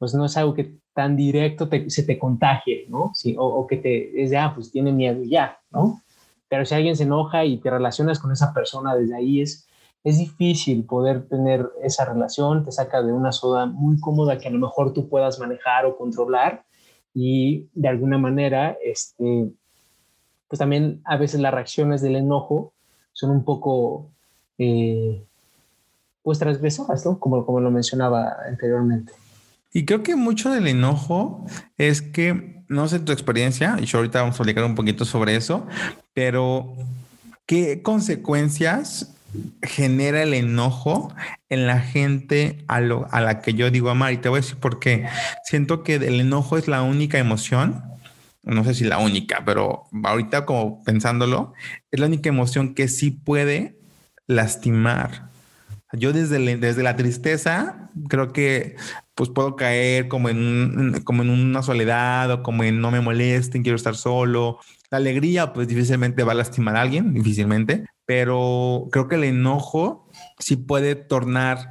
pues 0.00 0.12
no 0.12 0.24
es 0.24 0.36
algo 0.36 0.54
que 0.54 0.80
tan 1.00 1.16
directo 1.16 1.66
se 1.86 2.02
te 2.02 2.18
contagie, 2.18 2.84
¿no? 2.90 3.14
O, 3.38 3.66
que 3.66 3.78
te 3.78 4.22
es 4.22 4.28
de, 4.28 4.36
ah, 4.36 4.52
pues 4.54 4.70
tiene 4.70 4.92
miedo 4.92 5.22
y 5.22 5.30
ya, 5.30 5.58
¿no? 5.70 6.02
Pero 6.46 6.66
si 6.66 6.74
alguien 6.74 6.94
se 6.94 7.04
enoja 7.04 7.46
y 7.46 7.56
te 7.56 7.70
relacionas 7.70 8.18
con 8.18 8.32
esa 8.32 8.52
persona 8.52 8.94
desde 8.94 9.16
ahí, 9.16 9.40
es, 9.40 9.66
es 10.04 10.18
difícil 10.18 10.84
poder 10.84 11.26
tener 11.26 11.66
esa 11.82 12.04
relación, 12.04 12.66
te 12.66 12.70
saca 12.70 13.02
de 13.02 13.14
una 13.14 13.32
soda 13.32 13.64
muy 13.64 13.98
cómoda 13.98 14.36
que 14.36 14.48
a 14.48 14.50
lo 14.50 14.58
mejor 14.58 14.92
tú 14.92 15.08
puedas 15.08 15.38
manejar 15.38 15.86
o 15.86 15.96
controlar 15.96 16.64
y 17.14 17.70
de 17.72 17.88
alguna 17.88 18.18
manera, 18.18 18.76
este, 18.84 19.50
pues 20.48 20.58
también 20.58 21.00
a 21.06 21.16
veces 21.16 21.40
las 21.40 21.54
reacciones 21.54 22.02
del 22.02 22.16
enojo 22.16 22.74
son 23.14 23.30
un 23.30 23.42
poco, 23.42 24.10
eh, 24.58 25.24
pues 26.22 26.38
transgresoras, 26.38 27.06
¿no? 27.06 27.18
Como, 27.18 27.46
como 27.46 27.60
lo 27.60 27.70
mencionaba 27.70 28.36
anteriormente. 28.46 29.14
Y 29.72 29.84
creo 29.84 30.02
que 30.02 30.16
mucho 30.16 30.50
del 30.50 30.66
enojo 30.66 31.46
es 31.78 32.02
que, 32.02 32.64
no 32.68 32.88
sé 32.88 32.98
tu 33.00 33.12
experiencia, 33.12 33.76
y 33.80 33.86
yo 33.86 33.98
ahorita 33.98 34.20
vamos 34.20 34.34
a 34.34 34.42
explicar 34.42 34.64
un 34.64 34.74
poquito 34.74 35.04
sobre 35.04 35.36
eso, 35.36 35.66
pero 36.12 36.74
¿qué 37.46 37.82
consecuencias 37.82 39.14
genera 39.62 40.22
el 40.22 40.34
enojo 40.34 41.14
en 41.48 41.66
la 41.66 41.80
gente 41.80 42.64
a, 42.68 42.80
lo, 42.80 43.06
a 43.10 43.20
la 43.20 43.40
que 43.40 43.54
yo 43.54 43.70
digo 43.70 43.90
amar. 43.90 44.12
Y 44.12 44.18
te 44.18 44.28
voy 44.28 44.38
a 44.38 44.42
decir 44.42 44.56
por 44.56 44.78
qué. 44.78 45.06
Siento 45.44 45.82
que 45.82 45.96
el 45.96 46.20
enojo 46.20 46.58
es 46.58 46.68
la 46.68 46.82
única 46.82 47.18
emoción, 47.18 47.84
no 48.42 48.64
sé 48.64 48.74
si 48.74 48.84
la 48.84 48.98
única, 48.98 49.42
pero 49.44 49.84
ahorita 50.02 50.46
como 50.46 50.82
pensándolo, 50.84 51.52
es 51.90 52.00
la 52.00 52.06
única 52.06 52.28
emoción 52.28 52.74
que 52.74 52.88
sí 52.88 53.10
puede 53.10 53.78
lastimar. 54.26 55.30
Yo 55.92 56.12
desde, 56.12 56.56
desde 56.56 56.82
la 56.82 56.96
tristeza 56.96 57.90
creo 58.08 58.32
que 58.32 58.76
pues 59.20 59.28
puedo 59.28 59.54
caer 59.54 60.08
como 60.08 60.30
en, 60.30 61.02
como 61.04 61.20
en 61.20 61.28
una 61.28 61.62
soledad 61.62 62.30
o 62.30 62.42
como 62.42 62.64
en 62.64 62.80
no 62.80 62.90
me 62.90 63.02
molesten, 63.02 63.62
quiero 63.62 63.76
estar 63.76 63.94
solo. 63.94 64.60
La 64.90 64.96
alegría 64.96 65.52
pues 65.52 65.68
difícilmente 65.68 66.24
va 66.24 66.32
a 66.32 66.36
lastimar 66.36 66.74
a 66.76 66.80
alguien, 66.80 67.12
difícilmente, 67.12 67.84
pero 68.06 68.88
creo 68.90 69.08
que 69.08 69.16
el 69.16 69.24
enojo 69.24 70.08
sí 70.38 70.56
puede 70.56 70.94
tornar 70.94 71.68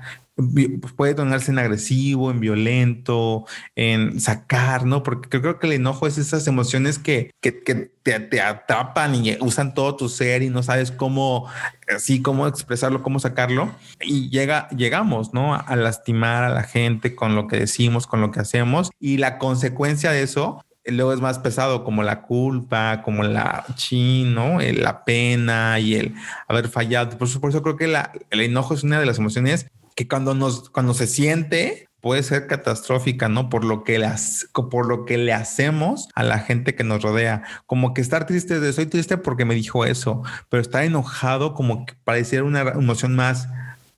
pues, 0.82 0.94
puede 0.94 1.14
tornarse 1.16 1.52
en 1.52 1.60
agresivo, 1.60 2.32
en 2.32 2.40
violento, 2.40 3.46
en 3.76 4.20
sacar, 4.20 4.86
¿no? 4.86 5.04
Porque 5.04 5.42
creo 5.42 5.60
que 5.60 5.68
el 5.68 5.74
enojo 5.74 6.08
es 6.08 6.18
esas 6.18 6.48
emociones 6.48 6.98
que, 6.98 7.32
que, 7.42 7.52
te, 7.52 8.20
te, 8.20 8.42
atrapan 8.42 9.16
y 9.16 9.38
usan 9.42 9.74
todo 9.74 9.96
tu 9.96 10.10
ser 10.10 10.42
y 10.42 10.50
no 10.50 10.64
sabes 10.64 10.92
cómo, 10.92 11.48
así, 11.94 12.22
cómo 12.22 12.48
expresarlo, 12.48 13.04
cómo 13.04 13.20
sacarlo. 13.20 13.72
Y 14.02 14.30
llega, 14.30 14.70
llegamos, 14.70 15.34
¿no? 15.34 15.56
A 15.56 15.76
lastimar 15.76 16.44
a 16.44 16.50
la 16.50 16.64
gente 16.64 17.16
con 17.16 17.36
lo 17.36 17.48
que 17.48 17.58
decimos, 17.58 18.08
con 18.08 18.22
lo 18.22 18.32
que 18.32 18.40
hacemos. 18.40 18.92
Y 19.00 19.18
la 19.18 19.38
consecuencia 19.38 20.12
de 20.12 20.24
eso 20.24 20.64
luego 20.92 21.14
es 21.14 21.22
más 21.22 21.40
pesado 21.40 21.84
como 21.84 22.04
la 22.04 22.22
culpa, 22.22 23.02
como 23.04 23.24
la 23.24 23.66
chin, 23.76 24.34
¿no? 24.34 24.60
La 24.60 25.04
pena 25.04 25.80
y 25.80 25.96
el 25.96 26.16
haber 26.48 26.70
fallado. 26.70 27.18
Por 27.18 27.28
eso, 27.28 27.40
por 27.40 27.50
eso 27.50 27.62
creo 27.62 27.76
que 27.76 27.88
la, 27.88 28.12
el 28.30 28.42
enojo 28.42 28.74
es 28.74 28.84
una 28.84 29.00
de 29.00 29.06
las 29.06 29.20
emociones 29.20 29.68
que 30.00 30.08
cuando 30.08 30.34
nos, 30.34 30.70
cuando 30.70 30.94
se 30.94 31.08
siente 31.08 31.90
puede 32.00 32.24
ser 32.24 32.48
catastrófica, 32.48 33.28
¿no? 33.28 33.50
Por 33.50 33.66
lo 33.66 33.84
que 33.84 34.00
las, 34.00 34.48
por 34.54 34.88
lo 34.88 35.04
que 35.04 35.18
le 35.18 35.34
hacemos 35.34 36.08
a 36.16 36.24
la 36.24 36.40
gente 36.40 36.74
que 36.74 36.86
nos 36.86 37.04
rodea. 37.04 37.44
Como 37.66 37.94
que 37.94 38.00
estar 38.00 38.26
triste 38.26 38.62
de 38.62 38.72
soy 38.72 38.86
triste 38.86 39.18
porque 39.18 39.44
me 39.44 39.56
dijo 39.56 39.84
eso, 39.84 40.24
pero 40.48 40.62
estar 40.62 40.86
enojado 40.86 41.54
como 41.54 41.86
que 41.86 41.96
pareciera 42.06 42.46
una 42.46 42.62
emoción 42.62 43.14
más 43.14 43.50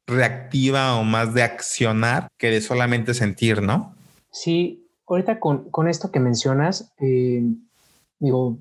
reactiva 0.07 0.95
o 0.95 1.03
más 1.03 1.35
de 1.35 1.43
accionar 1.43 2.29
que 2.39 2.49
de 2.49 2.61
solamente 2.61 3.13
sentir, 3.13 3.61
¿no? 3.61 3.93
Sí, 4.31 4.87
ahorita 5.05 5.39
con, 5.39 5.69
con 5.69 5.87
esto 5.87 6.09
que 6.09 6.19
mencionas, 6.19 6.91
eh, 6.97 7.43
digo, 8.17 8.57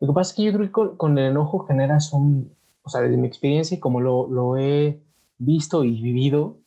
lo 0.00 0.08
que 0.08 0.12
pasa 0.12 0.30
es 0.32 0.36
que 0.36 0.42
yo 0.42 0.52
creo 0.52 0.66
que 0.66 0.96
con, 0.96 1.18
el 1.18 1.26
enojo 1.26 1.60
generas 1.60 2.12
un, 2.12 2.50
o 2.82 2.90
sea, 2.90 3.00
desde 3.00 3.16
mi 3.16 3.28
experiencia 3.28 3.76
y 3.76 3.80
como 3.80 4.00
lo, 4.00 4.26
lo 4.28 4.58
he 4.58 4.98
visto 5.38 5.84
y 5.84 6.00
vivido, 6.00 6.63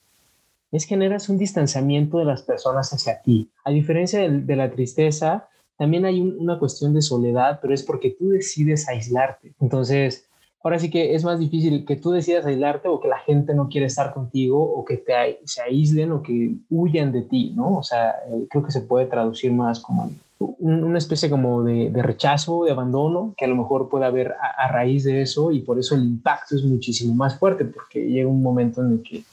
es 0.72 0.86
generas 0.86 1.30
un 1.30 1.38
distanciamiento 1.38 2.18
de 2.18 2.26
las 2.26 2.42
personas 2.42 2.92
hacia 2.94 3.22
ti. 3.22 3.50
A 3.64 3.72
diferencia 3.72 4.20
de, 4.20 4.42
de 4.42 4.56
la 4.56 4.72
tristeza, 4.72 5.48
también 5.78 6.06
hay 6.06 6.22
una 6.22 6.60
cuestión 6.60 6.94
de 6.94 7.02
soledad, 7.02 7.60
pero 7.62 7.74
es 7.74 7.84
porque 7.84 8.10
tú 8.10 8.30
decides 8.30 8.90
aislarte. 8.90 9.54
Entonces, 9.60 10.28
ahora 10.64 10.80
sí 10.80 10.90
que 10.90 11.16
es 11.16 11.24
más 11.24 11.40
difícil 11.40 11.86
que 11.86 11.96
tú 11.96 12.12
decidas 12.12 12.46
aislarte 12.46 12.88
o 12.88 13.00
que 13.00 13.08
la 13.08 13.20
gente 13.20 13.54
no 13.54 13.70
quiere 13.70 13.88
estar 13.88 14.14
contigo 14.14 14.62
o 14.62 14.84
que 14.84 14.98
te, 14.98 15.40
se 15.46 15.62
aíslen 15.62 16.12
o 16.12 16.22
que 16.22 16.56
huyan 16.70 17.12
de 17.12 17.22
ti, 17.22 17.54
¿no? 17.56 17.78
O 17.78 17.84
sea, 17.84 18.10
eh, 18.28 18.48
creo 18.50 18.64
que 18.64 18.72
se 18.72 18.82
puede 18.82 19.06
traducir 19.06 19.52
más 19.54 19.80
como 19.80 20.12
una 20.40 20.98
especie 20.98 21.30
como 21.30 21.64
de, 21.64 21.90
rechazo, 21.96 22.66
de 22.66 22.72
abandono, 22.72 23.34
que 23.38 23.46
a 23.46 23.48
lo 23.48 23.56
mejor 23.56 23.90
puede 23.90 24.06
haber 24.06 24.34
a, 24.34 24.68
raíz 24.72 25.04
de 25.04 25.22
eso 25.22 25.52
y 25.52 25.60
por 25.60 25.80
eso 25.80 25.96
el 25.96 26.04
impacto 26.04 26.56
es 26.56 26.64
muchísimo 26.64 27.16
más 27.16 27.40
fuerte, 27.40 27.66
porque 27.66 28.02
llega 28.02 28.30
un 28.30 28.44
momento 28.44 28.84
en 28.84 28.92
el 28.94 29.02
que 29.02 29.24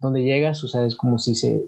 donde 0.00 0.22
llegas, 0.22 0.62
o 0.64 0.68
sea, 0.68 0.84
es 0.86 0.96
como 0.96 1.18
si 1.18 1.34
se... 1.34 1.64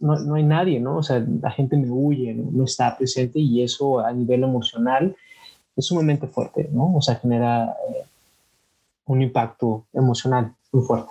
No, 0.00 0.18
no 0.18 0.34
hay 0.34 0.42
nadie, 0.42 0.80
¿no? 0.80 0.98
O 0.98 1.02
sea, 1.02 1.24
la 1.40 1.50
gente 1.50 1.76
me 1.76 1.90
huye, 1.90 2.34
¿no? 2.34 2.64
está 2.64 2.96
presente 2.96 3.38
y 3.38 3.62
eso 3.62 4.00
a 4.00 4.12
nivel 4.12 4.42
emocional 4.42 5.16
es 5.76 5.86
sumamente 5.86 6.26
fuerte, 6.26 6.68
¿no? 6.72 6.94
O 6.94 7.02
sea, 7.02 7.16
genera... 7.16 7.76
Eh, 7.88 8.04
un 9.06 9.22
impacto 9.22 9.84
emocional 9.92 10.52
muy 10.72 10.84
fuerte. 10.84 11.10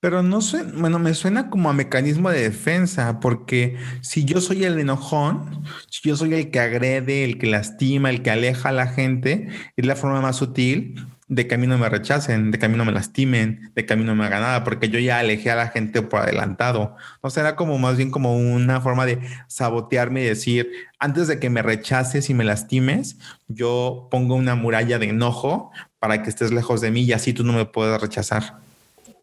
Pero 0.00 0.22
no 0.22 0.42
sé, 0.42 0.62
bueno, 0.64 0.98
me 0.98 1.14
suena 1.14 1.48
como 1.48 1.70
a 1.70 1.72
mecanismo 1.72 2.28
de 2.28 2.42
defensa, 2.42 3.20
porque 3.20 3.78
si 4.02 4.26
yo 4.26 4.42
soy 4.42 4.64
el 4.64 4.78
enojón, 4.78 5.64
si 5.88 6.10
yo 6.10 6.16
soy 6.16 6.34
el 6.34 6.50
que 6.50 6.60
agrede, 6.60 7.24
el 7.24 7.38
que 7.38 7.46
lastima, 7.46 8.10
el 8.10 8.22
que 8.22 8.30
aleja 8.30 8.68
a 8.68 8.72
la 8.72 8.86
gente, 8.86 9.48
es 9.76 9.86
la 9.86 9.96
forma 9.96 10.20
más 10.20 10.36
sutil 10.36 11.06
de 11.26 11.46
que 11.46 11.54
a 11.54 11.58
mí 11.58 11.66
no 11.66 11.78
me 11.78 11.88
rechacen, 11.88 12.50
de 12.50 12.58
que 12.58 12.66
a 12.66 12.68
mí 12.68 12.76
no 12.76 12.84
me 12.84 12.92
lastimen, 12.92 13.72
de 13.74 13.86
que 13.86 13.92
a 13.94 13.96
mí 13.96 14.04
no 14.04 14.14
me 14.14 14.24
haga 14.24 14.40
nada, 14.40 14.64
porque 14.64 14.88
yo 14.88 14.98
ya 14.98 15.18
alejé 15.18 15.50
a 15.50 15.56
la 15.56 15.68
gente 15.68 16.02
por 16.02 16.20
adelantado. 16.20 16.96
O 17.22 17.30
sea, 17.30 17.42
era 17.42 17.56
como 17.56 17.78
más 17.78 17.96
bien 17.96 18.10
como 18.10 18.36
una 18.36 18.80
forma 18.80 19.06
de 19.06 19.20
sabotearme 19.48 20.22
y 20.22 20.26
decir, 20.26 20.70
antes 20.98 21.28
de 21.28 21.38
que 21.38 21.50
me 21.50 21.62
rechaces 21.62 22.28
y 22.30 22.34
me 22.34 22.44
lastimes, 22.44 23.18
yo 23.48 24.08
pongo 24.10 24.34
una 24.34 24.54
muralla 24.54 24.98
de 24.98 25.08
enojo 25.08 25.70
para 25.98 26.22
que 26.22 26.30
estés 26.30 26.52
lejos 26.52 26.80
de 26.80 26.90
mí 26.90 27.02
y 27.02 27.12
así 27.12 27.32
tú 27.32 27.44
no 27.44 27.52
me 27.52 27.64
puedas 27.64 28.00
rechazar. 28.00 28.64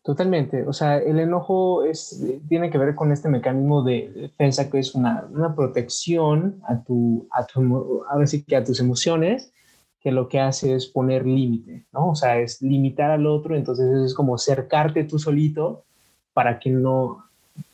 Totalmente. 0.04 0.64
O 0.66 0.74
sea, 0.74 0.98
el 0.98 1.20
enojo 1.20 1.84
es, 1.84 2.24
tiene 2.50 2.72
que 2.72 2.80
ver 2.80 2.96
con 2.96 3.12
este 3.12 3.30
mecanismo 3.30 3.84
de 3.84 4.12
defensa 4.16 4.68
que 4.70 4.80
es 4.80 4.96
una, 4.96 5.28
una 5.30 5.56
protección 5.56 6.60
a 6.68 6.82
tu, 6.82 7.28
a 7.32 7.46
tu, 7.46 8.04
ahora 8.10 8.26
sí 8.26 8.44
que 8.44 8.56
a 8.56 8.64
tus 8.64 8.80
emociones, 8.80 9.54
que 10.02 10.12
lo 10.12 10.28
que 10.28 10.40
hace 10.40 10.76
es 10.76 10.88
poner 10.88 11.26
límite, 11.26 11.86
¿no? 11.94 12.10
O 12.10 12.16
sea, 12.16 12.40
es 12.40 12.62
limitar 12.62 13.12
al 13.12 13.28
otro, 13.28 13.56
entonces 13.56 13.86
es 14.06 14.14
como 14.14 14.38
cercarte 14.38 15.04
tú 15.04 15.20
solito 15.20 15.84
para 16.34 16.60
que 16.60 16.72
no, 16.72 16.96
o 17.04 17.24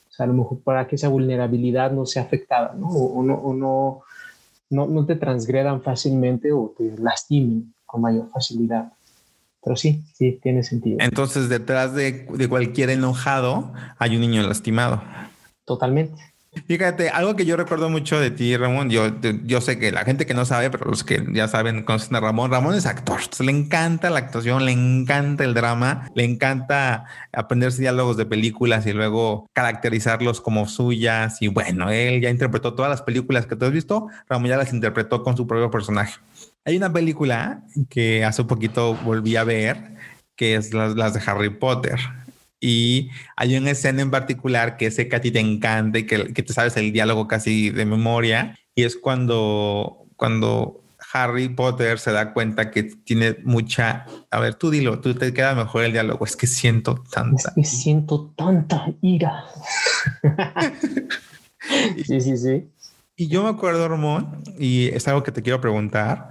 sea, 0.09 0.25
a 0.25 0.27
lo 0.27 0.33
mejor 0.33 0.59
para 0.59 0.87
que 0.87 0.97
esa 0.97 1.07
vulnerabilidad 1.07 1.91
no 1.91 2.05
sea 2.05 2.23
afectada, 2.23 2.73
¿no? 2.77 2.87
O, 2.87 3.23
no, 3.23 3.35
o 3.35 3.53
no, 3.53 4.01
no, 4.69 4.87
no 4.87 5.05
te 5.05 5.15
transgredan 5.15 5.81
fácilmente 5.81 6.51
o 6.51 6.73
te 6.77 6.97
lastimen 6.97 7.73
con 7.85 8.01
mayor 8.01 8.29
facilidad. 8.29 8.91
Pero 9.63 9.75
sí, 9.75 10.03
sí, 10.13 10.39
tiene 10.41 10.63
sentido. 10.63 10.97
Entonces, 10.99 11.49
detrás 11.49 11.93
de, 11.93 12.27
de 12.33 12.49
cualquier 12.49 12.89
enojado 12.89 13.73
hay 13.97 14.15
un 14.15 14.21
niño 14.21 14.43
lastimado. 14.43 15.01
Totalmente. 15.65 16.21
Fíjate, 16.65 17.09
algo 17.09 17.35
que 17.35 17.45
yo 17.45 17.57
recuerdo 17.57 17.89
mucho 17.89 18.19
de 18.19 18.31
ti, 18.31 18.55
Ramón, 18.57 18.89
yo, 18.89 19.11
yo 19.43 19.61
sé 19.61 19.77
que 19.77 19.91
la 19.91 20.03
gente 20.03 20.25
que 20.25 20.33
no 20.33 20.45
sabe, 20.45 20.69
pero 20.69 20.89
los 20.89 21.03
que 21.03 21.23
ya 21.31 21.47
saben, 21.47 21.83
conocen 21.83 22.15
a 22.15 22.19
Ramón, 22.19 22.51
Ramón 22.51 22.75
es 22.75 22.85
actor, 22.85 23.19
le 23.39 23.51
encanta 23.51 24.09
la 24.09 24.19
actuación, 24.19 24.65
le 24.65 24.71
encanta 24.71 25.43
el 25.43 25.53
drama, 25.53 26.09
le 26.15 26.23
encanta 26.23 27.05
aprenderse 27.31 27.81
diálogos 27.81 28.17
de 28.17 28.25
películas 28.25 28.85
y 28.87 28.93
luego 28.93 29.47
caracterizarlos 29.53 30.41
como 30.41 30.67
suyas. 30.67 31.41
Y 31.41 31.47
bueno, 31.47 31.89
él 31.89 32.21
ya 32.21 32.29
interpretó 32.29 32.73
todas 32.73 32.89
las 32.89 33.01
películas 33.01 33.45
que 33.45 33.55
tú 33.55 33.65
has 33.65 33.71
visto, 33.71 34.07
Ramón 34.29 34.49
ya 34.49 34.57
las 34.57 34.73
interpretó 34.73 35.23
con 35.23 35.37
su 35.37 35.45
propio 35.47 35.69
personaje. 35.69 36.19
Hay 36.65 36.75
una 36.75 36.91
película 36.91 37.61
que 37.89 38.25
hace 38.25 38.43
poquito 38.43 38.95
volví 38.95 39.37
a 39.37 39.45
ver, 39.45 39.77
que 40.35 40.55
es 40.55 40.73
las, 40.73 41.13
de 41.13 41.21
Harry 41.25 41.49
Potter. 41.49 41.97
Y 42.59 43.09
hay 43.35 43.55
una 43.55 43.71
escena 43.71 44.01
en 44.01 44.11
particular 44.11 44.77
que 44.77 44.89
sé 44.91 45.07
que 45.07 45.15
a 45.15 45.21
ti 45.21 45.31
te 45.31 45.39
encanta 45.39 45.99
y 45.99 46.05
que, 46.05 46.33
que 46.33 46.43
te 46.43 46.53
sabes 46.53 46.75
el 46.77 46.91
diálogo 46.91 47.27
casi 47.27 47.69
de 47.69 47.85
memoria. 47.85 48.57
Y 48.73 48.83
es 48.83 48.95
cuando, 48.95 50.05
cuando 50.15 50.83
Harry 51.13 51.49
Potter 51.49 51.99
se 51.99 52.11
da 52.11 52.33
cuenta 52.33 52.71
que 52.71 52.83
tiene 52.83 53.37
mucha. 53.43 54.05
A 54.31 54.39
ver, 54.39 54.55
tú 54.55 54.69
dilo, 54.69 54.99
tú 54.99 55.13
te 55.13 55.33
queda 55.33 55.55
mejor 55.55 55.83
el 55.83 55.91
diálogo. 55.93 56.25
Es 56.25 56.35
que 56.35 56.47
siento 56.47 57.03
tanta. 57.11 57.49
Es 57.49 57.55
que 57.55 57.63
siento 57.63 58.33
tanta 58.35 58.87
ira. 59.01 59.45
sí, 62.05 62.21
sí, 62.21 62.37
sí. 62.37 62.67
Y 63.15 63.29
yo 63.29 63.43
me 63.43 63.49
acuerdo, 63.49 63.87
Ramón, 63.87 64.43
y 64.59 64.87
es 64.89 65.07
algo 65.07 65.23
que 65.23 65.31
te 65.31 65.41
quiero 65.41 65.59
preguntar, 65.59 66.29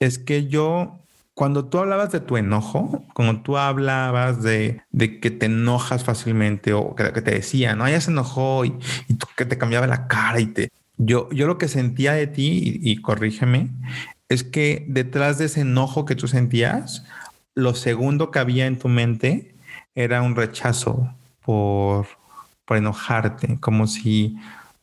es 0.00 0.18
que 0.18 0.48
yo, 0.48 0.98
cuando 1.38 1.66
tú 1.66 1.78
hablabas 1.78 2.10
de 2.10 2.18
tu 2.18 2.36
enojo, 2.36 3.04
cuando 3.14 3.42
tú 3.42 3.58
hablabas 3.58 4.42
de, 4.42 4.82
de 4.90 5.20
que 5.20 5.30
te 5.30 5.46
enojas 5.46 6.02
fácilmente 6.02 6.72
o 6.72 6.96
que, 6.96 7.12
te 7.12 7.30
decía, 7.30 7.76
no, 7.76 7.86
ella 7.86 8.00
se 8.00 8.10
enojó 8.10 8.64
y, 8.64 8.74
y 9.06 9.16
que 9.36 9.44
te 9.44 9.56
cambiaba 9.56 9.86
la 9.86 10.08
cara 10.08 10.40
y 10.40 10.46
te... 10.46 10.68
Yo, 10.96 11.30
yo 11.30 11.46
lo 11.46 11.56
que 11.56 11.68
sentía 11.68 12.12
de 12.14 12.26
ti, 12.26 12.80
y, 12.82 12.96
corrígeme, 12.96 13.70
es 14.28 14.42
que 14.42 14.84
detrás 14.88 15.38
de 15.38 15.44
ese 15.44 15.60
enojo 15.60 16.06
que 16.06 16.16
tú 16.16 16.26
sentías, 16.26 17.04
lo 17.54 17.76
segundo 17.76 18.32
que 18.32 18.40
había 18.40 18.66
en 18.66 18.76
tu 18.76 18.88
mente 18.88 19.54
era 19.94 20.22
un 20.22 20.34
rechazo 20.34 21.14
por, 21.44 22.08
por 22.64 22.78
enojarte, 22.78 23.60
como 23.60 23.86
si 23.86 24.36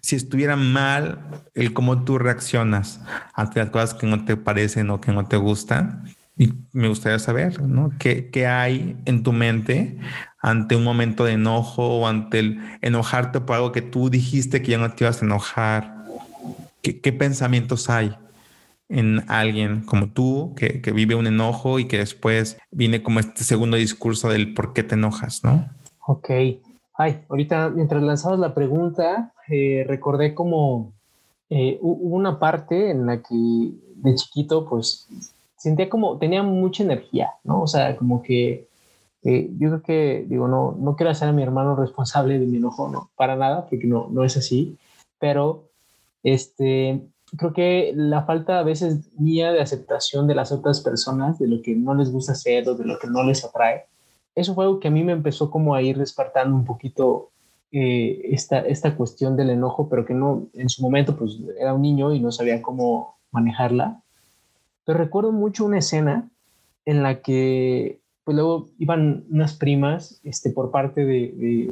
si 0.06 0.16
estuviera 0.16 0.56
mal 0.56 1.20
el 1.56 1.74
cómo 1.74 2.04
tú 2.04 2.20
reaccionas 2.20 3.02
ante 3.34 3.60
las 3.60 3.72
cosas 3.72 3.96
que 3.96 4.06
no 4.06 4.24
te 4.24 4.38
parecen 4.38 4.92
o 4.92 5.02
que 5.02 5.12
no 5.12 5.26
te 5.26 5.36
gustan. 5.36 6.15
Y 6.38 6.54
me 6.74 6.90
gustaría 6.90 7.20
saber, 7.20 7.62
¿no? 7.62 7.92
¿Qué, 7.98 8.30
¿Qué, 8.30 8.46
hay 8.46 8.98
en 9.06 9.24
tu 9.24 9.32
mente 9.32 9.98
ante 10.42 10.76
un 10.76 10.84
momento 10.84 11.24
de 11.24 11.34
enojo 11.34 12.00
o 12.00 12.08
ante 12.08 12.40
el 12.40 12.60
enojarte 12.82 13.40
por 13.42 13.56
algo 13.56 13.72
que 13.72 13.82
tú 13.82 14.10
dijiste 14.10 14.62
que 14.62 14.72
ya 14.72 14.78
no 14.78 14.92
te 14.92 15.06
ibas 15.06 15.22
a 15.22 15.26
enojar? 15.26 16.06
¿Qué, 16.82 17.00
qué 17.00 17.14
pensamientos 17.14 17.90
hay 17.90 18.16
en 18.90 19.24
alguien 19.30 19.82
como 19.82 20.10
tú 20.10 20.54
que, 20.56 20.82
que, 20.82 20.92
vive 20.92 21.16
un 21.16 21.26
enojo 21.26 21.80
y 21.80 21.86
que 21.86 21.98
después 21.98 22.58
viene 22.70 23.02
como 23.02 23.20
este 23.20 23.44
segundo 23.44 23.78
discurso 23.78 24.30
del 24.30 24.54
por 24.54 24.74
qué 24.74 24.84
te 24.84 24.96
enojas, 24.96 25.44
¿no? 25.44 25.68
Ok. 26.06 26.30
Ay, 26.98 27.22
ahorita 27.30 27.70
mientras 27.70 28.04
lanzabas 28.04 28.40
la 28.40 28.54
pregunta, 28.54 29.34
eh, 29.50 29.86
recordé 29.88 30.34
como 30.34 30.94
eh, 31.50 31.78
una 31.82 32.40
parte 32.40 32.92
en 32.92 33.06
la 33.06 33.22
que 33.22 33.36
de 33.36 34.16
chiquito, 34.16 34.68
pues 34.68 35.08
sentía 35.66 35.90
como, 35.90 36.20
tenía 36.20 36.44
mucha 36.44 36.84
energía, 36.84 37.32
¿no? 37.44 37.64
O 37.64 37.68
sea, 37.68 37.98
como 37.98 38.22
que 38.22 38.68
eh, 39.24 39.50
yo 39.58 39.70
creo 39.70 39.82
que, 39.82 40.26
digo, 40.30 40.48
no, 40.48 40.78
no 40.80 40.96
quiero 40.96 41.10
hacer 41.10 41.28
a 41.28 41.32
mi 41.32 41.42
hermano 41.42 41.76
responsable 41.76 42.38
de 42.38 42.46
mi 42.46 42.58
enojo, 42.58 42.88
no, 42.88 43.10
para 43.16 43.36
nada, 43.36 43.66
porque 43.68 43.88
no, 43.88 44.08
no 44.12 44.24
es 44.24 44.38
así, 44.38 44.78
pero 45.18 45.70
este, 46.22 47.02
creo 47.36 47.52
que 47.52 47.94
la 47.96 48.26
falta 48.26 48.60
a 48.60 48.64
veces 48.64 49.12
mía 49.18 49.52
de 49.52 49.62
aceptación 49.62 50.28
de 50.28 50.36
las 50.36 50.52
otras 50.52 50.82
personas, 50.82 51.40
de 51.40 51.48
lo 51.48 51.64
que 51.64 51.76
no 51.76 51.96
les 51.96 52.12
gusta 52.12 52.34
hacer 52.34 52.70
o 52.70 52.76
de 52.76 52.86
lo 52.86 53.00
que 53.00 53.08
no 53.08 53.24
les 53.24 53.44
atrae, 53.44 53.86
eso 54.36 54.54
fue 54.54 54.66
algo 54.66 54.80
que 54.80 54.90
a 54.90 54.92
mí 54.92 55.04
me 55.04 55.14
empezó 55.14 55.50
como 55.50 55.74
a 55.74 55.82
ir 55.82 55.98
despertando 55.98 56.56
un 56.56 56.66
poquito 56.66 57.32
eh, 57.72 58.22
esta, 58.26 58.60
esta 58.60 58.96
cuestión 58.96 59.36
del 59.36 59.50
enojo, 59.50 59.90
pero 59.90 60.06
que 60.06 60.14
no, 60.14 60.48
en 60.54 60.70
su 60.70 60.84
momento 60.84 61.18
pues 61.18 61.40
era 61.60 61.74
un 61.74 61.82
niño 61.82 62.14
y 62.14 62.20
no 62.20 62.32
sabía 62.32 62.62
cómo 62.62 63.18
manejarla. 63.32 64.04
Pero 64.86 65.00
recuerdo 65.00 65.32
mucho 65.32 65.66
una 65.66 65.80
escena 65.80 66.30
en 66.86 67.04
la 67.04 67.22
que 67.22 68.00
pues 68.24 68.36
luego 68.36 68.68
iban 68.80 69.24
unas 69.30 69.54
primas 69.54 70.20
este, 70.24 70.50
por 70.50 70.72
parte 70.72 71.06
de, 71.06 71.72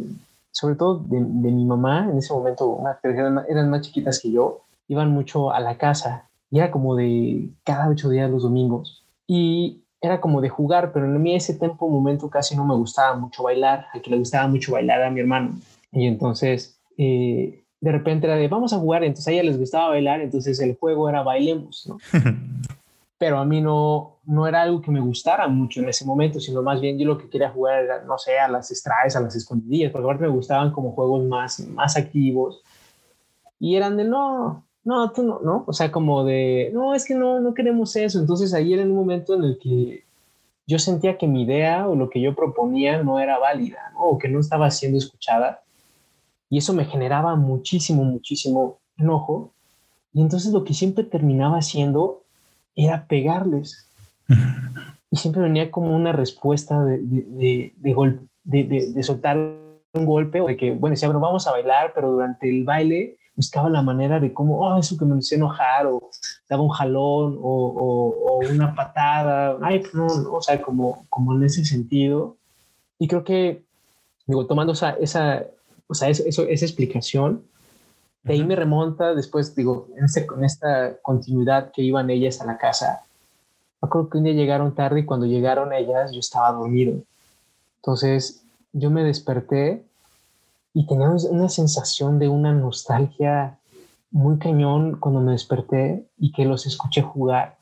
sobre 0.51 0.75
todo 0.75 0.99
de, 0.99 1.19
mi 1.19 1.65
mamá, 1.65 2.07
en 2.09 2.17
ese 2.17 2.31
momento 2.31 2.79
eran, 3.03 3.69
más 3.69 3.81
chiquitas 3.81 4.19
que 4.19 4.31
yo, 4.31 4.61
iban 4.87 5.11
mucho 5.11 5.51
a 5.51 5.59
la 5.59 5.77
casa 5.77 6.29
y 6.51 6.59
era 6.59 6.69
como 6.69 6.95
de 6.95 7.49
cada 7.63 7.89
ocho 7.89 8.09
días 8.09 8.29
los 8.29 8.43
domingos. 8.43 9.03
Y 9.25 9.81
era 9.99 10.21
como 10.21 10.41
de 10.41 10.49
jugar, 10.49 10.91
pero 10.93 11.05
en 11.05 11.21
mí 11.21 11.33
ese 11.33 11.55
tiempo, 11.55 11.89
momento 11.89 12.29
casi 12.29 12.55
no 12.55 12.65
me 12.65 12.75
gustaba 12.75 13.15
mucho 13.15 13.41
bailar, 13.41 13.87
a 13.91 13.99
que 13.99 14.11
le 14.11 14.17
gustaba 14.17 14.47
mucho 14.47 14.73
bailar 14.73 15.01
a 15.01 15.09
mi 15.09 15.21
hermano. 15.21 15.55
Y 15.91 16.05
entonces, 16.05 16.77
eh, 16.97 17.63
de 17.81 17.91
repente 17.91 18.27
era 18.27 18.35
de, 18.35 18.47
vamos 18.47 18.73
a 18.73 18.77
jugar, 18.77 19.03
entonces 19.03 19.27
a 19.27 19.31
ella 19.31 19.43
les 19.43 19.57
gustaba 19.57 19.89
bailar, 19.89 20.21
entonces 20.21 20.59
el 20.59 20.75
juego 20.75 21.09
era 21.09 21.23
bailemos, 21.23 21.87
¿no? 21.87 21.97
pero 23.23 23.39
a 23.39 23.45
mí 23.45 23.61
no, 23.61 24.19
no 24.25 24.45
era 24.45 24.63
algo 24.63 24.81
que 24.81 24.91
me 24.91 24.99
gustara 24.99 25.47
mucho 25.47 25.79
en 25.79 25.87
ese 25.87 26.03
momento, 26.03 26.41
sino 26.41 26.61
más 26.61 26.81
bien 26.81 26.99
yo 26.99 27.05
lo 27.07 27.17
que 27.17 27.29
quería 27.29 27.51
jugar 27.51 27.85
era, 27.85 28.03
no 28.03 28.17
sé, 28.17 28.37
a 28.37 28.49
las 28.49 28.69
extraes, 28.69 29.15
a 29.15 29.21
las 29.21 29.33
escondidillas, 29.33 29.93
porque 29.93 30.03
aparte 30.03 30.23
me 30.23 30.29
gustaban 30.29 30.73
como 30.73 30.91
juegos 30.91 31.23
más, 31.23 31.61
más 31.69 31.95
activos. 31.95 32.61
Y 33.59 33.77
eran 33.77 33.95
de, 33.95 34.03
no, 34.03 34.65
no, 34.83 35.09
tú 35.13 35.23
no, 35.23 35.39
¿no? 35.39 35.63
O 35.67 35.71
sea, 35.71 35.89
como 35.89 36.25
de, 36.25 36.69
no, 36.73 36.93
es 36.93 37.05
que 37.05 37.15
no, 37.15 37.39
no 37.39 37.53
queremos 37.53 37.95
eso. 37.95 38.19
Entonces 38.19 38.53
ahí 38.53 38.73
era 38.73 38.83
un 38.83 38.93
momento 38.93 39.35
en 39.35 39.45
el 39.45 39.57
que 39.57 40.03
yo 40.67 40.77
sentía 40.77 41.17
que 41.17 41.25
mi 41.25 41.43
idea 41.43 41.87
o 41.87 41.95
lo 41.95 42.09
que 42.09 42.19
yo 42.19 42.35
proponía 42.35 43.01
no 43.01 43.21
era 43.21 43.37
válida, 43.39 43.89
¿no? 43.93 44.01
O 44.01 44.17
que 44.17 44.27
no 44.27 44.41
estaba 44.41 44.69
siendo 44.69 44.97
escuchada. 44.97 45.63
Y 46.49 46.57
eso 46.57 46.73
me 46.73 46.83
generaba 46.83 47.37
muchísimo, 47.37 48.03
muchísimo 48.03 48.79
enojo. 48.97 49.53
Y 50.11 50.19
entonces 50.19 50.51
lo 50.51 50.65
que 50.65 50.73
siempre 50.73 51.05
terminaba 51.05 51.59
haciendo 51.59 52.22
era 52.75 53.05
pegarles. 53.07 53.89
Y 55.11 55.17
siempre 55.17 55.41
venía 55.43 55.69
como 55.69 55.95
una 55.95 56.11
respuesta 56.11 56.83
de, 56.83 56.99
de, 57.01 57.73
de, 58.43 58.91
de 58.93 59.03
soltar 59.03 59.37
un 59.93 60.05
golpe 60.05 60.41
o 60.41 60.47
de 60.47 60.57
que, 60.57 60.71
bueno, 60.71 60.93
decía, 60.93 61.07
bueno, 61.07 61.19
vamos 61.19 61.47
a 61.47 61.51
bailar, 61.51 61.91
pero 61.93 62.11
durante 62.11 62.49
el 62.49 62.63
baile 62.63 63.17
buscaba 63.35 63.69
la 63.69 63.81
manera 63.81 64.19
de 64.19 64.33
cómo, 64.33 64.59
oh, 64.59 64.77
eso 64.77 64.97
que 64.97 65.05
me 65.05 65.17
hizo 65.17 65.35
enojar, 65.35 65.87
o 65.87 66.09
daba 66.49 66.63
un 66.63 66.69
jalón, 66.69 67.37
o, 67.41 68.39
o, 68.39 68.39
una 68.49 68.75
patada, 68.75 69.57
ay, 69.61 69.83
no, 69.93 70.05
o 70.05 70.41
sea, 70.41 70.61
como, 70.61 71.05
como 71.09 71.35
en 71.35 71.43
ese 71.43 71.65
sentido. 71.65 72.37
Y 72.99 73.07
creo 73.07 73.23
que, 73.23 73.63
digo, 74.27 74.45
tomando 74.45 74.73
esa, 74.73 74.91
esa, 74.91 75.45
o 75.87 75.93
sea, 75.93 76.09
eso, 76.09 76.23
esa 76.25 76.65
explicación, 76.65 77.43
de 78.23 78.33
ahí 78.33 78.43
me 78.43 78.55
remonta 78.55 79.13
después, 79.13 79.53
digo, 79.53 79.87
en, 79.97 80.05
este, 80.05 80.25
en 80.35 80.45
esta 80.45 80.97
continuidad 81.01 81.71
que 81.71 81.81
iban 81.81 82.09
ellas 82.09 82.39
a 82.41 82.45
la 82.45 82.57
casa. 82.57 83.03
Yo 83.81 83.89
creo 83.89 84.09
que 84.09 84.17
un 84.17 84.23
día 84.23 84.33
llegaron 84.33 84.73
tarde 84.75 85.01
y 85.01 85.05
cuando 85.05 85.25
llegaron 85.25 85.73
ellas 85.73 86.13
yo 86.13 86.19
estaba 86.19 86.51
dormido. 86.53 86.95
Entonces 87.77 88.41
yo 88.71 88.89
me 88.89 89.03
desperté 89.03 89.83
y 90.73 90.87
tenía 90.87 91.09
una 91.09 91.49
sensación 91.49 92.17
de 92.17 92.29
una 92.29 92.53
nostalgia 92.53 93.59
muy 94.09 94.37
cañón 94.37 94.99
cuando 94.99 95.19
me 95.19 95.33
desperté 95.33 96.05
y 96.17 96.31
que 96.31 96.45
los 96.45 96.65
escuché 96.65 97.01
jugar. 97.01 97.57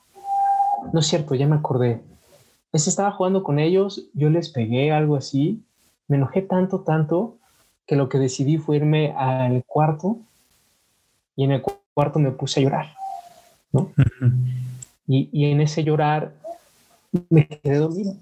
No 0.93 0.99
es 0.99 1.07
cierto, 1.07 1.33
ya 1.33 1.47
me 1.47 1.55
acordé. 1.55 2.03
Les 2.71 2.87
estaba 2.87 3.11
jugando 3.11 3.43
con 3.43 3.57
ellos, 3.57 4.05
yo 4.13 4.29
les 4.29 4.49
pegué 4.49 4.91
algo 4.91 5.15
así, 5.15 5.63
me 6.07 6.17
enojé 6.17 6.41
tanto, 6.41 6.81
tanto, 6.81 7.35
que 7.87 7.95
lo 7.95 8.09
que 8.09 8.19
decidí 8.19 8.57
fue 8.57 8.77
irme 8.77 9.13
al 9.13 9.63
cuarto 9.65 10.19
y 11.35 11.43
en 11.43 11.51
el 11.51 11.63
cuarto 11.93 12.19
me 12.19 12.31
puse 12.31 12.59
a 12.59 12.63
llorar, 12.63 12.93
¿no? 13.71 13.91
y, 15.07 15.29
y 15.31 15.51
en 15.51 15.61
ese 15.61 15.83
llorar 15.83 16.33
me 17.29 17.47
quedé 17.47 17.77
dormido. 17.77 18.15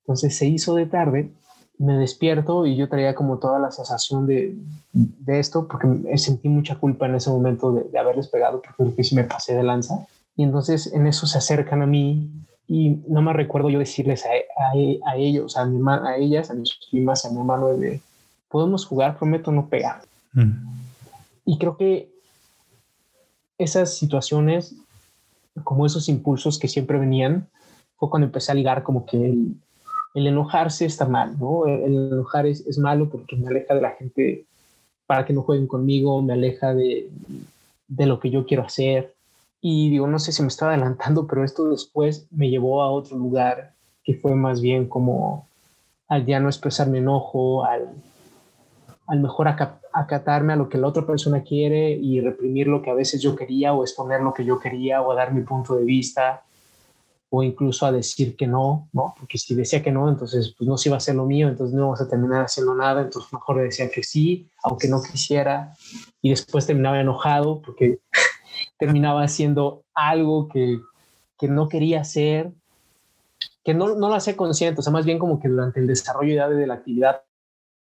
Entonces 0.00 0.36
se 0.36 0.46
hizo 0.46 0.74
de 0.74 0.86
tarde 0.86 1.30
me 1.78 1.94
despierto 1.98 2.66
y 2.66 2.76
yo 2.76 2.88
traía 2.88 3.14
como 3.14 3.38
toda 3.38 3.58
la 3.58 3.70
sensación 3.70 4.26
de, 4.26 4.54
de 4.92 5.40
esto, 5.40 5.66
porque 5.66 6.16
sentí 6.18 6.48
mucha 6.48 6.76
culpa 6.76 7.06
en 7.06 7.16
ese 7.16 7.30
momento 7.30 7.72
de, 7.72 7.84
de 7.84 7.98
haberles 7.98 8.28
pegado, 8.28 8.60
porque 8.60 8.76
creo 8.76 8.94
que 8.94 9.04
sí 9.04 9.14
me 9.14 9.24
pasé 9.24 9.54
de 9.54 9.62
lanza. 9.62 10.06
Y 10.36 10.44
entonces 10.44 10.92
en 10.92 11.06
eso 11.06 11.26
se 11.26 11.38
acercan 11.38 11.82
a 11.82 11.86
mí 11.86 12.30
y 12.68 13.02
no 13.08 13.22
me 13.22 13.32
recuerdo 13.32 13.70
yo 13.70 13.78
decirles 13.78 14.24
a, 14.24 14.28
a, 15.10 15.16
ellos, 15.16 15.56
a, 15.56 15.64
mi, 15.64 15.80
a 15.88 16.16
ellas, 16.16 16.50
a 16.50 16.54
mis 16.54 16.70
primas, 16.90 17.24
a 17.24 17.30
mi 17.30 17.38
hermano, 17.38 17.68
de, 17.68 18.00
podemos 18.48 18.86
jugar, 18.86 19.18
prometo 19.18 19.50
no 19.50 19.66
pegar. 19.66 20.02
Mm. 20.32 20.52
Y 21.44 21.58
creo 21.58 21.76
que 21.76 22.08
esas 23.58 23.96
situaciones, 23.96 24.74
como 25.62 25.86
esos 25.86 26.08
impulsos 26.08 26.58
que 26.58 26.68
siempre 26.68 26.98
venían, 26.98 27.48
fue 27.96 28.10
cuando 28.10 28.26
empecé 28.26 28.52
a 28.52 28.56
ligar 28.56 28.82
como 28.82 29.06
que 29.06 29.16
el, 29.16 29.56
enojarse 30.14 30.84
está 30.84 31.06
mal, 31.06 31.38
¿no? 31.38 31.66
El 31.66 32.12
enojar 32.12 32.46
es, 32.46 32.66
es, 32.66 32.78
malo 32.78 33.08
porque 33.08 33.36
me 33.36 33.48
aleja 33.48 33.74
de 33.74 33.80
la 33.80 33.90
gente 33.92 34.44
para 35.06 35.24
que 35.24 35.32
no 35.32 35.42
jueguen 35.42 35.66
conmigo, 35.66 36.22
me 36.22 36.32
aleja 36.32 36.74
de, 36.74 37.10
de 37.88 38.06
lo 38.06 38.20
que 38.20 38.30
yo 38.30 38.46
quiero 38.46 38.64
hacer. 38.64 39.14
Y 39.60 39.90
digo, 39.90 40.06
no 40.06 40.18
sé 40.18 40.32
si 40.32 40.42
me 40.42 40.48
estaba 40.48 40.72
adelantando, 40.72 41.26
pero 41.26 41.44
esto 41.44 41.70
después 41.70 42.26
me 42.30 42.50
llevó 42.50 42.82
a 42.82 42.90
otro 42.90 43.16
lugar 43.16 43.72
que 44.04 44.14
fue 44.14 44.34
más 44.34 44.60
bien 44.60 44.86
como 44.88 45.46
al 46.08 46.26
ya 46.26 46.38
no 46.38 46.48
expresar 46.48 46.88
mi 46.88 46.98
enojo, 46.98 47.64
al, 47.64 47.88
al 49.06 49.20
mejor 49.20 49.48
acatarme 49.48 50.54
a 50.54 50.56
lo 50.56 50.68
que 50.68 50.78
la 50.78 50.88
otra 50.88 51.06
persona 51.06 51.42
quiere 51.42 51.90
y 51.90 52.20
reprimir 52.20 52.66
lo 52.66 52.80
que 52.80 52.90
a 52.90 52.94
veces 52.94 53.20
yo 53.20 53.36
quería 53.36 53.72
o 53.74 53.82
exponer 53.82 54.22
lo 54.22 54.32
que 54.32 54.44
yo 54.44 54.58
quería 54.58 55.02
o 55.02 55.14
dar 55.14 55.32
mi 55.32 55.42
punto 55.42 55.76
de 55.76 55.84
vista 55.84 56.42
o 57.36 57.42
incluso 57.42 57.84
a 57.84 57.92
decir 57.92 58.36
que 58.36 58.46
no, 58.46 58.88
¿no? 58.92 59.14
Porque 59.18 59.38
si 59.38 59.54
decía 59.56 59.82
que 59.82 59.90
no, 59.90 60.08
entonces 60.08 60.54
pues 60.56 60.68
no 60.68 60.78
se 60.78 60.88
iba 60.88 60.96
a 60.96 60.98
hacer 60.98 61.16
lo 61.16 61.26
mío, 61.26 61.48
entonces 61.48 61.74
no 61.74 61.82
vamos 61.82 62.00
a 62.00 62.08
terminar 62.08 62.44
haciendo 62.44 62.74
nada, 62.76 63.02
entonces 63.02 63.32
mejor 63.32 63.60
decía 63.60 63.90
que 63.90 64.04
sí, 64.04 64.48
aunque 64.62 64.88
no 64.88 65.02
quisiera, 65.02 65.74
y 66.22 66.30
después 66.30 66.64
terminaba 66.64 67.00
enojado 67.00 67.60
porque 67.60 67.98
terminaba 68.78 69.24
haciendo 69.24 69.82
algo 69.94 70.48
que, 70.48 70.78
que 71.36 71.48
no 71.48 71.68
quería 71.68 72.02
hacer, 72.02 72.52
que 73.64 73.74
no, 73.74 73.96
no 73.96 74.08
lo 74.08 74.14
hacía 74.14 74.36
consciente, 74.36 74.78
o 74.78 74.82
sea, 74.82 74.92
más 74.92 75.04
bien 75.04 75.18
como 75.18 75.40
que 75.40 75.48
durante 75.48 75.80
el 75.80 75.88
desarrollo 75.88 76.48
de 76.48 76.66
la 76.68 76.74
actividad 76.74 77.22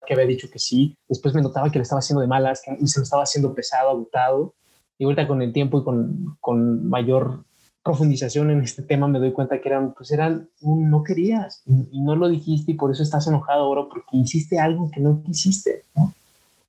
que 0.05 0.13
había 0.13 0.25
dicho 0.25 0.49
que 0.49 0.59
sí, 0.59 0.97
después 1.07 1.33
me 1.33 1.41
notaba 1.41 1.69
que 1.71 1.79
le 1.79 1.83
estaba 1.83 1.99
haciendo 1.99 2.21
de 2.21 2.27
malas, 2.27 2.62
que 2.62 2.71
se 2.88 2.99
me 2.99 3.03
estaba 3.03 3.23
haciendo 3.23 3.53
pesado, 3.53 3.89
agotado, 3.89 4.53
y 4.97 5.05
ahorita 5.05 5.27
con 5.27 5.41
el 5.41 5.53
tiempo 5.53 5.79
y 5.79 5.83
con, 5.83 6.38
con 6.41 6.89
mayor 6.89 7.43
profundización 7.83 8.51
en 8.51 8.62
este 8.62 8.83
tema 8.83 9.07
me 9.07 9.19
doy 9.19 9.31
cuenta 9.31 9.59
que 9.62 9.69
eran, 9.69 9.93
pues 9.93 10.12
eran, 10.12 10.49
un 10.62 10.89
no 10.89 11.03
querías 11.03 11.63
y, 11.65 12.01
no 12.01 12.15
lo 12.15 12.27
dijiste 12.27 12.71
y 12.73 12.75
por 12.75 12.91
eso 12.91 13.03
estás 13.03 13.27
enojado 13.27 13.63
ahora 13.63 13.83
porque 13.89 14.17
hiciste 14.17 14.59
algo 14.59 14.91
que 14.91 14.99
no 14.99 15.23
quisiste, 15.23 15.85
¿no? 15.95 16.13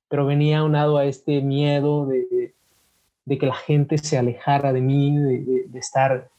Pero 0.07 0.25
venía 0.25 0.59
aunado 0.59 0.97
a 0.97 1.05
este 1.05 1.41
miedo 1.41 2.05
de, 2.05 2.53
de, 3.25 3.37
que 3.37 3.45
la 3.45 3.55
gente 3.55 3.97
se 3.97 4.17
alejara 4.17 4.73
de 4.73 4.81
mí, 4.81 5.17
de, 5.17 5.65
de, 5.67 5.79
estar 5.79 6.29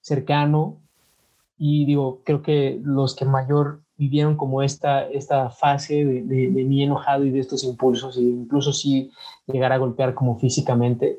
cercano. 0.00 0.78
Y 1.58 1.84
digo, 1.84 2.22
creo 2.24 2.40
que 2.40 2.80
los 2.82 3.14
que 3.14 3.26
mayor 3.26 3.82
vivieron 3.96 4.36
como 4.36 4.62
esta, 4.62 5.08
esta 5.08 5.50
fase 5.50 6.04
de, 6.04 6.22
de, 6.22 6.50
de 6.50 6.64
mí 6.64 6.82
enojado 6.82 7.24
y 7.24 7.30
de 7.30 7.40
estos 7.40 7.64
impulsos, 7.64 8.16
e 8.16 8.22
incluso 8.22 8.72
si 8.72 9.10
llegar 9.46 9.72
a 9.72 9.78
golpear 9.78 10.14
como 10.14 10.38
físicamente, 10.38 11.18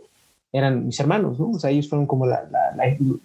eran 0.58 0.86
mis 0.86 1.00
hermanos, 1.00 1.38
¿no? 1.38 1.52
O 1.52 1.60
sea, 1.60 1.70
ellos 1.70 1.90
fueron 1.90 2.08
como 2.08 2.26
la, 2.26 2.48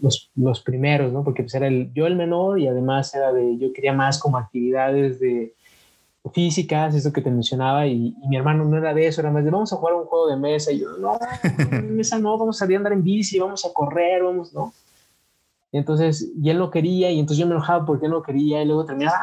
los, 0.01 0.31
los, 0.35 0.61
primeros, 0.63 1.13
¿no? 1.13 1.23
Porque 1.23 1.45
pues 1.45 1.55
era 1.55 1.69
el, 1.69 1.93
yo 1.93 2.07
el 2.09 2.17
menor 2.17 2.59
y 2.59 2.67
además 2.67 3.15
era 3.15 3.33
de, 3.33 3.57
yo 3.57 3.73
quería 3.73 3.93
más 3.93 4.19
como 4.19 4.37
actividades 4.37 5.21
de 5.21 5.55
físicas, 6.35 6.95
eso 6.95 7.13
que 7.13 7.23
te 7.23 7.31
mencionaba, 7.31 7.87
y, 7.87 8.15
mi 8.29 8.37
hermano 8.37 8.65
no 8.65 8.77
era 8.77 8.93
de 8.93 9.07
eso, 9.07 9.21
era 9.21 9.31
más 9.31 9.45
de, 9.45 9.51
vamos 9.51 9.73
a 9.73 9.77
jugar 9.77 9.95
un 9.95 10.05
juego 10.05 10.29
de 10.29 10.37
mesa, 10.37 10.73
y 10.73 10.81
yo, 10.81 10.99
no, 10.99 11.19
mesa 11.83 12.19
no, 12.19 12.37
vamos 12.37 12.57
a 12.57 12.59
salir 12.61 12.77
a 12.77 12.79
andar 12.79 12.93
en 12.93 13.03
bici, 13.03 13.39
vamos 13.39 13.65
a 13.65 13.73
correr, 13.73 14.23
vamos, 14.23 14.53
¿no? 14.53 14.73
Y 15.73 15.79
entonces, 15.79 16.31
y 16.41 16.51
él 16.51 16.59
no 16.59 16.71
quería, 16.71 17.11
y 17.11 17.21
entonces 17.21 17.39
yo 17.39 17.47
me 17.47 17.55
enojaba 17.55 17.87
porque 17.87 18.07
él 18.07 18.13
no 18.13 18.23
quería, 18.23 18.63
y 18.63 18.67
luego 18.67 18.87
terminaba 18.87 19.21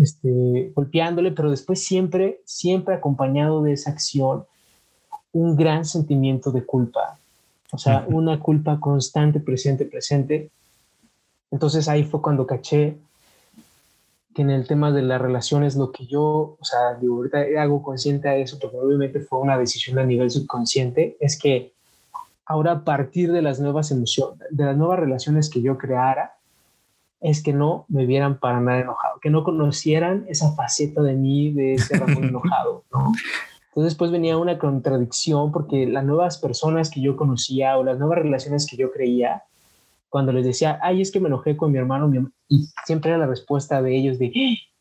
este, 0.00 0.72
golpeándole, 0.74 1.32
pero 1.32 1.50
después 1.50 1.84
siempre, 1.84 2.40
siempre 2.44 2.94
acompañado 2.94 3.62
de 3.62 3.72
esa 3.72 3.90
acción, 3.90 4.44
un 5.32 5.56
gran 5.56 5.84
sentimiento 5.84 6.50
de 6.52 6.64
culpa, 6.64 7.18
o 7.72 7.78
sea, 7.78 8.06
una 8.08 8.40
culpa 8.40 8.80
constante, 8.80 9.40
presente, 9.40 9.84
presente. 9.84 10.50
Entonces 11.50 11.86
ahí 11.88 12.04
fue 12.04 12.22
cuando 12.22 12.46
caché 12.46 12.96
que 14.34 14.42
en 14.42 14.50
el 14.50 14.66
tema 14.66 14.90
de 14.90 15.02
las 15.02 15.20
relaciones 15.20 15.76
lo 15.76 15.92
que 15.92 16.06
yo, 16.06 16.56
o 16.58 16.64
sea, 16.64 16.94
digo, 16.94 17.16
ahorita 17.16 17.38
hago 17.60 17.82
consciente 17.82 18.28
a 18.28 18.36
eso, 18.36 18.58
porque 18.58 18.76
obviamente 18.78 19.20
fue 19.20 19.40
una 19.40 19.58
decisión 19.58 19.98
a 19.98 20.04
nivel 20.04 20.30
subconsciente, 20.30 21.16
es 21.20 21.38
que 21.38 21.74
ahora 22.48 22.72
a 22.72 22.84
partir 22.84 23.30
de 23.30 23.42
las 23.42 23.60
nuevas 23.60 23.90
emociones, 23.90 24.38
de 24.50 24.64
las 24.64 24.76
nuevas 24.76 24.98
relaciones 24.98 25.50
que 25.50 25.60
yo 25.60 25.76
creara, 25.76 26.34
es 27.20 27.42
que 27.42 27.52
no 27.52 27.84
me 27.88 28.06
vieran 28.06 28.38
para 28.38 28.60
nada 28.60 28.80
enojado, 28.80 29.20
que 29.20 29.28
no 29.28 29.44
conocieran 29.44 30.24
esa 30.28 30.52
faceta 30.52 31.02
de 31.02 31.14
mí, 31.14 31.52
de 31.52 31.74
ese 31.74 31.98
Ramón 31.98 32.24
enojado, 32.28 32.84
¿no? 32.90 33.12
Entonces 33.68 33.92
después 33.92 34.10
venía 34.10 34.38
una 34.38 34.58
contradicción 34.58 35.52
porque 35.52 35.86
las 35.86 36.04
nuevas 36.04 36.38
personas 36.38 36.90
que 36.90 37.02
yo 37.02 37.16
conocía 37.16 37.76
o 37.76 37.84
las 37.84 37.98
nuevas 37.98 38.18
relaciones 38.18 38.66
que 38.66 38.76
yo 38.76 38.90
creía, 38.90 39.42
cuando 40.08 40.32
les 40.32 40.46
decía, 40.46 40.80
ay, 40.82 41.02
es 41.02 41.12
que 41.12 41.20
me 41.20 41.28
enojé 41.28 41.56
con 41.56 41.70
mi 41.70 41.78
hermano, 41.78 42.10
y 42.48 42.66
siempre 42.86 43.10
era 43.10 43.18
la 43.18 43.26
respuesta 43.26 43.82
de 43.82 43.94
ellos 43.94 44.18
de, 44.18 44.32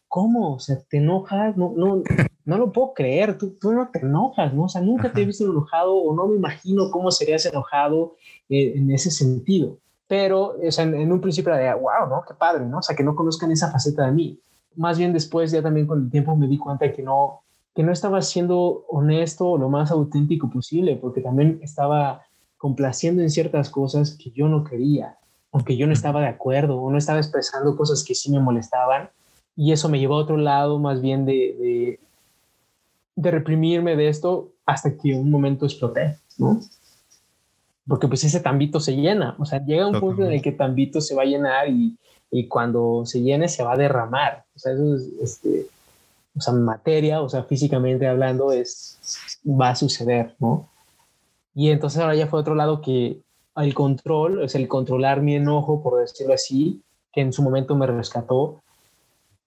¿cómo? 0.08 0.56
O 0.56 0.60
sea, 0.60 0.78
¿te 0.90 0.98
enojas? 0.98 1.58
No, 1.58 1.74
no, 1.76 2.04
no 2.46 2.58
lo 2.58 2.72
puedo 2.72 2.94
creer, 2.94 3.38
tú, 3.38 3.56
tú 3.60 3.74
no 3.74 3.90
te 3.90 4.00
enojas, 4.00 4.54
¿no? 4.54 4.64
O 4.64 4.70
sea, 4.70 4.82
nunca 4.82 5.12
te 5.12 5.22
he 5.22 5.26
visto 5.26 5.44
enojado 5.44 5.96
o 5.96 6.16
no 6.16 6.28
me 6.28 6.38
imagino 6.38 6.90
cómo 6.92 7.12
serías 7.12 7.46
enojado 7.46 8.16
eh, 8.50 8.74
en 8.76 8.92
ese 8.92 9.12
sentido. 9.12 9.78
Pero, 10.08 10.56
o 10.66 10.72
sea, 10.72 10.86
en, 10.86 11.12
un 11.12 11.20
principio 11.20 11.54
era 11.54 11.74
de, 11.74 11.82
wow, 11.82 12.10
¿no? 12.10 12.24
Qué 12.26 12.34
padre, 12.34 12.66
¿no? 12.66 12.78
O 12.78 12.82
sea, 12.82 12.96
que 12.96 13.04
no 13.04 13.16
conozcan 13.16 13.52
esa 13.52 13.72
faceta 13.72 14.06
de 14.06 14.14
mí. 14.14 14.40
Más 14.76 14.98
bien 14.98 15.12
después, 15.12 15.52
ya 15.52 15.62
también 15.62 15.86
con 15.86 16.04
el 16.04 16.10
tiempo 16.10 16.36
me 16.36 16.48
di 16.48 16.58
cuenta 16.58 16.86
de 16.86 16.94
que 16.94 17.04
no, 17.04 17.42
que 17.76 17.84
no 17.84 17.92
estaba 17.92 18.22
siendo 18.22 18.86
honesto 18.88 19.50
o 19.50 19.58
lo 19.58 19.70
más 19.70 19.92
auténtico 19.92 20.50
posible, 20.50 20.96
porque 20.96 21.22
también 21.22 21.60
estaba 21.62 22.22
complaciendo 22.58 23.22
en 23.22 23.30
ciertas 23.30 23.70
cosas 23.70 24.18
que 24.18 24.32
yo 24.32 24.48
no 24.48 24.64
quería, 24.64 25.18
aunque 25.52 25.78
yo 25.78 25.86
no 25.86 25.94
estaba 25.94 26.22
de 26.22 26.28
acuerdo 26.28 26.80
o 26.80 26.90
no 26.90 26.98
estaba 26.98 27.20
expresando 27.20 27.76
cosas 27.76 28.04
que 28.04 28.16
sí 28.16 28.32
me 28.32 28.40
molestaban. 28.40 29.10
Y 29.58 29.74
eso 29.74 29.90
me 29.90 30.00
llevó 30.00 30.16
a 30.16 30.20
otro 30.20 30.38
lado 30.38 30.80
más 30.80 31.02
bien 31.02 31.26
de, 31.26 32.00
de, 33.16 33.32
reprimirme 33.32 33.96
de 33.98 34.08
esto 34.08 34.52
hasta 34.66 34.96
que 34.96 35.16
un 35.16 35.30
momento 35.30 35.66
exploté, 35.66 36.18
¿no? 36.38 36.62
Porque 37.88 38.08
pues 38.08 38.24
ese 38.24 38.40
tambito 38.40 38.80
se 38.80 38.96
llena, 38.96 39.36
o 39.40 39.46
sea, 39.46 39.66
llega 39.66 39.88
un 39.88 40.00
punto 40.00 40.24
en 40.24 40.34
el 40.34 40.42
que 40.42 40.52
tambito 40.52 41.02
se 41.02 41.16
va 41.16 41.24
a 41.24 41.26
llenar 41.26 41.68
y, 41.70 41.98
y 42.30 42.48
cuando 42.48 43.04
se 43.06 43.22
llene 43.22 43.50
se 43.50 43.64
va 43.64 43.74
a 43.74 43.78
derramar. 43.78 44.46
O 44.56 44.60
sea, 44.60 44.74
eso 44.74 44.96
es, 44.96 45.10
este, 45.22 45.68
o 46.38 46.42
sea, 46.42 46.54
materia, 46.54 47.22
o 47.22 47.30
sea, 47.30 47.44
físicamente 47.44 48.08
hablando, 48.08 48.52
es, 48.52 49.00
va 49.46 49.70
a 49.70 49.76
suceder, 49.76 50.36
¿no? 50.40 50.70
Y 51.56 51.72
entonces 51.72 52.00
ahora 52.00 52.16
ya 52.16 52.28
fue 52.28 52.40
otro 52.40 52.54
lado 52.54 52.82
que 52.82 53.22
el 53.56 53.74
control, 53.74 54.44
es 54.44 54.54
el 54.54 54.68
controlar 54.68 55.22
mi 55.22 55.36
enojo, 55.36 55.82
por 55.82 56.00
decirlo 56.00 56.34
así, 56.34 56.84
que 57.12 57.22
en 57.22 57.34
su 57.34 57.42
momento 57.42 57.76
me 57.76 57.88
rescató, 57.88 58.62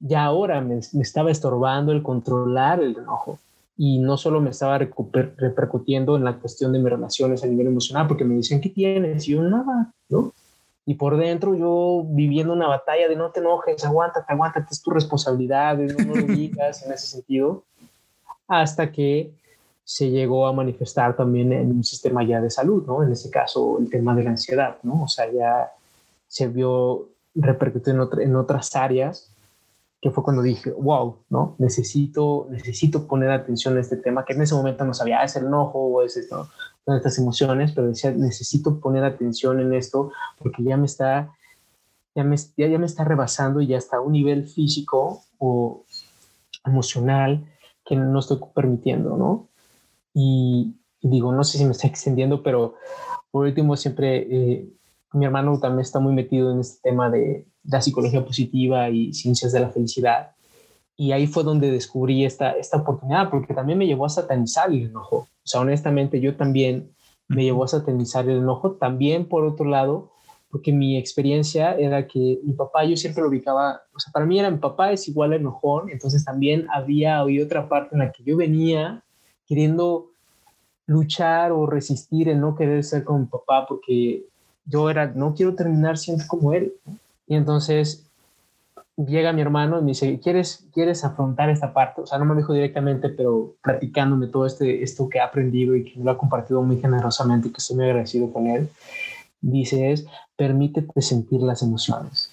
ya 0.01 0.25
ahora 0.25 0.61
me, 0.61 0.79
estaba 0.79 1.31
estorbando 1.31 1.93
el 1.93 2.03
controlar 2.03 2.83
el 2.83 2.97
enojo. 2.97 3.39
Y 3.77 3.99
no 3.99 4.19
solo 4.19 4.43
me 4.43 4.51
estaba 4.51 4.77
repercutiendo 4.77 6.17
en 6.17 6.25
la 6.25 6.37
cuestión 6.37 6.73
de 6.73 6.79
mis 6.79 6.91
relaciones 6.91 7.43
a 7.43 7.47
nivel 7.47 7.69
emocional, 7.69 8.09
porque 8.09 8.25
me 8.25 8.35
decían, 8.35 8.61
¿qué 8.61 8.69
tienes? 8.69 9.27
Y 9.27 9.33
yo, 9.33 9.43
nada, 9.43 9.91
¿no? 10.11 10.35
y 10.91 10.95
por 10.95 11.17
dentro 11.17 11.55
yo 11.55 12.05
viviendo 12.09 12.53
una 12.53 12.67
batalla 12.67 13.07
de 13.07 13.15
no 13.15 13.31
te 13.31 13.39
enojes, 13.39 13.85
aguántate, 13.85 14.33
aguántate, 14.33 14.67
es 14.73 14.83
tu 14.83 14.91
responsabilidad, 14.91 15.77
no, 15.77 16.05
no 16.05 16.15
lo 16.17 16.27
digas 16.27 16.85
en 16.85 16.93
ese 16.93 17.07
sentido, 17.07 17.63
hasta 18.49 18.91
que 18.91 19.31
se 19.85 20.11
llegó 20.11 20.49
a 20.49 20.53
manifestar 20.53 21.15
también 21.17 21.53
en 21.53 21.71
un 21.71 21.85
sistema 21.85 22.25
ya 22.25 22.41
de 22.41 22.51
salud, 22.51 22.85
¿no? 22.89 23.05
En 23.05 23.13
ese 23.13 23.31
caso, 23.31 23.79
el 23.79 23.89
tema 23.89 24.15
de 24.17 24.25
la 24.25 24.31
ansiedad, 24.31 24.79
¿no? 24.83 25.05
O 25.05 25.09
sea, 25.09 25.31
ya 25.33 25.71
se 26.27 26.49
vio 26.49 27.09
repercutir 27.37 27.95
en, 27.95 28.21
en 28.21 28.35
otras 28.35 28.75
áreas, 28.75 29.31
que 30.01 30.11
fue 30.11 30.25
cuando 30.25 30.43
dije, 30.43 30.73
wow, 30.73 31.19
¿no? 31.29 31.57
Necesito, 31.59 32.47
necesito 32.51 33.07
poner 33.07 33.31
atención 33.31 33.77
a 33.77 33.81
este 33.81 33.97
tema, 33.97 34.25
que 34.25 34.33
en 34.33 34.43
ese 34.43 34.55
momento 34.55 34.85
no 34.85 34.95
sabía, 34.95 35.21
ah, 35.21 35.25
es 35.25 35.37
el 35.37 35.47
enojo 35.47 35.79
o 35.79 36.03
es 36.03 36.17
esto, 36.17 36.49
estas 36.87 37.19
emociones, 37.19 37.73
pero 37.73 37.89
decía, 37.89 38.11
necesito 38.11 38.81
poner 38.81 39.05
atención 39.05 39.61
en 39.61 39.75
esto 39.75 40.11
porque 40.39 40.63
ya 40.63 40.79
me 40.79 40.87
está, 40.87 41.35
ya 42.15 42.25
me, 42.25 42.37
ya, 42.57 42.79
me 42.79 42.87
está 42.87 43.05
rebasando 43.05 43.61
y 43.61 43.67
ya 43.67 43.77
está 43.77 43.99
a 43.99 44.01
un 44.01 44.13
nivel 44.13 44.47
físico 44.49 45.23
o 45.39 45.85
emocional 46.65 47.45
que 47.85 47.97
no 47.97 48.19
estoy 48.19 48.39
permitiendo, 48.55 49.17
¿no? 49.19 49.49
Y, 50.15 50.77
digo, 51.03 51.33
no 51.33 51.45
sé 51.45 51.59
si 51.59 51.65
me 51.65 51.73
está 51.73 51.87
extendiendo, 51.89 52.43
pero 52.43 52.75
por 53.31 53.45
último 53.45 53.77
siempre, 53.77 54.27
eh, 54.31 54.69
mi 55.13 55.27
hermano 55.27 55.61
también 55.61 55.81
está 55.81 56.01
muy 56.01 56.15
metido 56.15 56.53
en 56.53 56.61
este 56.61 56.89
tema 56.89 57.11
de 57.11 57.47
la 57.65 57.81
psicología 57.81 58.25
positiva 58.25 58.89
y 58.91 59.13
ciencias 59.13 59.53
de 59.53 59.61
la 59.61 59.71
felicidad. 59.71 60.33
Y 60.97 61.13
ahí 61.13 61.27
fue 61.27 61.45
donde 61.45 61.71
descubrí 61.71 62.25
esta, 62.25 62.53
esta 62.53 62.79
oportunidad, 62.79 63.31
porque 63.31 63.55
también 63.55 63.79
me 63.79 63.87
llevó 63.87 64.07
a 64.07 64.11
satanizar 64.11 64.71
el 64.71 64.87
enojo. 64.87 65.17
O 65.17 65.47
sea, 65.47 65.61
honestamente, 65.61 66.21
yo 66.21 66.37
también 66.37 66.91
me 67.29 67.45
llevó 67.45 67.65
a 67.65 67.69
satanizar 67.69 68.29
el 68.29 68.39
enojo. 68.39 68.73
También, 68.73 69.27
por 69.27 69.45
otro 69.45 69.65
lado, 69.67 70.11
porque 70.51 70.73
mi 70.73 70.99
experiencia 70.99 71.75
era 71.75 72.07
que 72.07 72.41
mi 72.43 72.53
papá, 72.53 72.85
yo 72.85 72.97
siempre 72.97 73.23
lo 73.23 73.29
ubicaba, 73.29 73.83
o 73.95 74.01
sea, 74.01 74.13
para 74.13 74.27
mí 74.27 74.39
era 74.39 74.51
mi 74.51 74.59
papá 74.59 74.93
es 74.93 75.09
igual 75.09 75.33
a 75.33 75.37
enojón, 75.37 75.91
entonces 75.91 76.25
también 76.25 76.67
había 76.71 77.25
otra 77.25 77.69
parte 77.69 77.95
en 77.95 78.01
la 78.01 78.11
que 78.11 78.25
yo 78.25 78.37
venía 78.37 79.05
queriendo 79.47 80.11
luchar 80.87 81.53
o 81.53 81.67
resistir 81.67 82.29
el 82.29 82.41
no 82.41 82.57
querer 82.57 82.83
ser 82.83 83.05
como 83.05 83.21
mi 83.21 83.27
papá, 83.27 83.65
porque 83.69 84.25
yo 84.65 84.91
era, 84.91 85.07
no 85.07 85.35
quiero 85.35 85.55
terminar 85.55 85.99
siendo 85.99 86.25
como 86.27 86.53
él. 86.53 86.75
Y 87.31 87.37
entonces 87.37 88.05
llega 88.97 89.33
mi 89.33 89.41
hermano 89.41 89.79
y 89.79 89.83
me 89.83 89.89
dice, 89.91 90.19
¿quieres, 90.19 90.67
¿quieres 90.75 91.05
afrontar 91.05 91.49
esta 91.49 91.73
parte? 91.73 92.01
O 92.01 92.07
sea, 92.07 92.19
no 92.19 92.25
me 92.25 92.35
dijo 92.35 92.53
directamente, 92.53 93.09
pero 93.09 93.55
platicándome 93.63 94.27
todo 94.27 94.47
este, 94.47 94.83
esto 94.83 95.09
que 95.09 95.21
ha 95.21 95.27
aprendido 95.27 95.77
y 95.77 95.85
que 95.85 95.97
me 95.97 96.05
lo 96.05 96.11
ha 96.11 96.19
compartido 96.19 96.61
muy 96.61 96.81
generosamente 96.81 97.47
y 97.47 97.53
que 97.53 97.59
estoy 97.59 97.77
muy 97.77 97.85
agradecido 97.85 98.33
con 98.33 98.49
él, 98.49 98.69
dice 99.41 99.93
es, 99.93 100.07
permítete 100.35 101.01
sentir 101.03 101.41
las 101.41 101.63
emociones. 101.63 102.33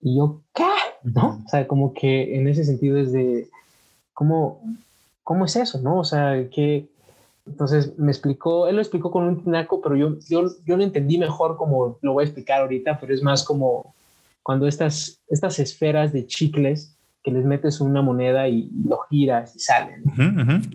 Y 0.00 0.16
yo, 0.16 0.38
¿qué? 0.54 0.70
¿No? 1.02 1.42
O 1.44 1.48
sea, 1.48 1.66
como 1.66 1.92
que 1.92 2.36
en 2.38 2.46
ese 2.46 2.64
sentido 2.64 2.96
es 2.96 3.10
de, 3.10 3.48
¿cómo, 4.14 4.60
cómo 5.24 5.46
es 5.46 5.56
eso? 5.56 5.80
¿No? 5.80 5.98
O 5.98 6.04
sea, 6.04 6.48
que... 6.48 6.86
Entonces 7.44 7.98
me 7.98 8.12
explicó, 8.12 8.68
él 8.68 8.76
lo 8.76 8.82
explicó 8.82 9.10
con 9.10 9.24
un 9.24 9.42
tinaco, 9.42 9.80
pero 9.80 9.96
yo, 9.96 10.16
yo, 10.28 10.48
yo 10.64 10.76
lo 10.76 10.84
entendí 10.84 11.18
mejor 11.18 11.56
como 11.56 11.98
lo 12.02 12.12
voy 12.12 12.22
a 12.22 12.26
explicar 12.26 12.60
ahorita, 12.60 13.00
pero 13.00 13.14
es 13.14 13.22
más 13.22 13.42
como 13.42 13.94
cuando 14.48 14.66
estas, 14.66 15.20
estas 15.28 15.58
esferas 15.58 16.10
de 16.10 16.26
chicles 16.26 16.96
que 17.22 17.30
les 17.30 17.44
metes 17.44 17.82
una 17.82 18.00
moneda 18.00 18.48
y 18.48 18.70
lo 18.82 19.00
giras 19.10 19.54
y 19.54 19.58
salen. 19.58 20.02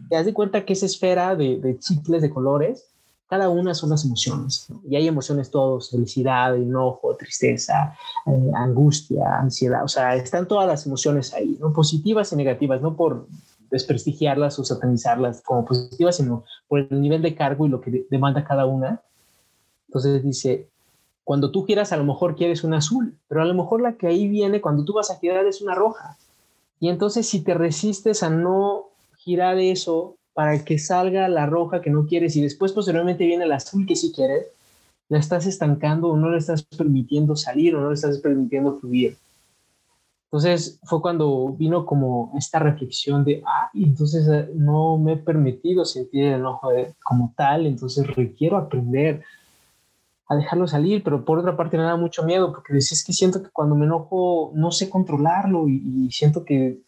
Te 0.10 0.16
das 0.16 0.28
de 0.28 0.34
cuenta 0.34 0.64
que 0.64 0.74
esa 0.74 0.86
esfera 0.86 1.36
de, 1.36 1.58
de, 1.58 1.80
chicles 1.80 2.22
de 2.22 2.30
colores, 2.30 2.94
cada 3.26 3.50
una 3.50 3.74
son 3.74 3.90
las 3.90 4.06
emociones. 4.06 4.68
Y 4.88 4.96
hay 4.96 5.08
emociones 5.08 5.50
todos, 5.50 5.90
felicidad, 5.90 6.56
enojo, 6.56 7.16
tristeza, 7.16 7.98
eh, 8.28 8.52
angustia, 8.54 9.40
ansiedad. 9.40 9.84
O 9.84 9.88
sea, 9.88 10.16
están 10.18 10.48
todas 10.48 10.68
las 10.68 10.86
emociones 10.86 11.34
ahí, 11.34 11.58
¿no? 11.60 11.74
Positivas 11.74 12.32
y 12.32 12.36
negativas, 12.36 12.80
no 12.80 12.96
por 12.96 13.26
desprestigiarlas 13.72 14.60
o 14.60 14.64
satanizarlas 14.64 15.42
como 15.42 15.66
positivas, 15.66 16.18
sino 16.18 16.44
por 16.68 16.82
el 16.82 17.02
nivel 17.02 17.24
de 17.24 17.34
cargo 17.34 17.66
y 17.66 17.70
lo 17.70 17.82
que 17.82 18.06
demanda 18.12 18.46
cada 18.46 18.68
una. 18.68 19.02
Entonces 19.88 20.22
dice, 20.22 20.70
cuando 21.24 21.52
tú 21.52 21.66
quieras, 21.66 21.94
a 21.94 21.98
lo 21.98 22.04
mejor 22.04 22.36
quieres 22.36 22.64
una 22.64 22.78
azul, 22.78 23.18
pero 23.28 23.42
a 23.42 23.46
lo 23.46 23.54
mejor 23.54 23.82
la 23.82 23.94
que 23.94 24.08
ahí 24.08 24.28
viene 24.28 24.62
cuando 24.62 24.84
tú 24.84 24.94
vas 24.94 25.10
a 25.10 25.20
girar 25.20 25.46
es 25.46 25.62
una 25.62 25.76
roja. 25.76 26.18
Y 26.80 26.90
entonces 26.90 27.28
si 27.28 27.42
te 27.42 27.54
resistes 27.54 28.24
a 28.24 28.30
no 28.30 28.90
girar 29.18 29.58
eso 29.58 30.18
para 30.34 30.66
que 30.66 30.80
salga 30.80 31.30
la 31.30 31.46
roja 31.46 31.82
que 31.82 31.90
no 31.90 32.06
quieres 32.08 32.36
y 32.36 32.42
después 32.42 32.74
posteriormente 32.74 33.26
viene 33.26 33.46
la 33.46 33.56
azul 33.56 33.86
que 33.86 33.96
sí 33.96 34.12
quieres, 34.14 34.48
la 35.08 35.20
estás 35.20 35.46
estancando 35.46 36.10
o 36.10 36.18
no 36.18 36.30
le 36.30 36.40
estás 36.40 36.64
permitiendo 36.64 37.36
salir 37.36 37.76
o 37.76 37.82
no 37.82 37.90
le 37.90 37.96
estás 37.96 38.18
permitiendo 38.18 38.80
fluir. 38.80 39.18
Entonces 40.26 40.80
fue 40.84 41.02
cuando 41.02 41.50
vino 41.50 41.86
como 41.86 42.34
esta 42.36 42.58
reflexión 42.58 43.24
de, 43.24 43.44
ah, 43.46 43.70
entonces 43.76 44.28
eh, 44.28 44.50
no 44.56 44.98
me 44.98 45.14
he 45.14 45.18
permitido 45.18 45.86
sentir 45.86 46.24
el 46.26 46.34
enojo 46.40 46.72
como 47.04 47.34
tal, 47.38 47.68
entonces 47.68 48.08
requiero 48.08 48.58
aprender 48.58 49.24
a 50.34 50.38
dejarlo 50.38 50.68
salir, 50.68 51.04
pero 51.04 51.24
por 51.24 51.40
otra 51.40 51.56
parte 51.56 51.78
me 51.78 51.84
da 51.84 51.96
mucho 51.96 52.24
miedo 52.24 52.52
porque 52.52 52.74
decís 52.74 53.04
que 53.06 53.14
siento 53.14 53.42
que 53.42 53.50
cuando 53.50 53.76
me 53.76 53.86
enojo 53.86 54.52
no 54.56 54.72
sé 54.72 54.90
controlarlo 54.90 55.68
y 55.68 56.10
siento 56.12 56.44
que 56.44 56.82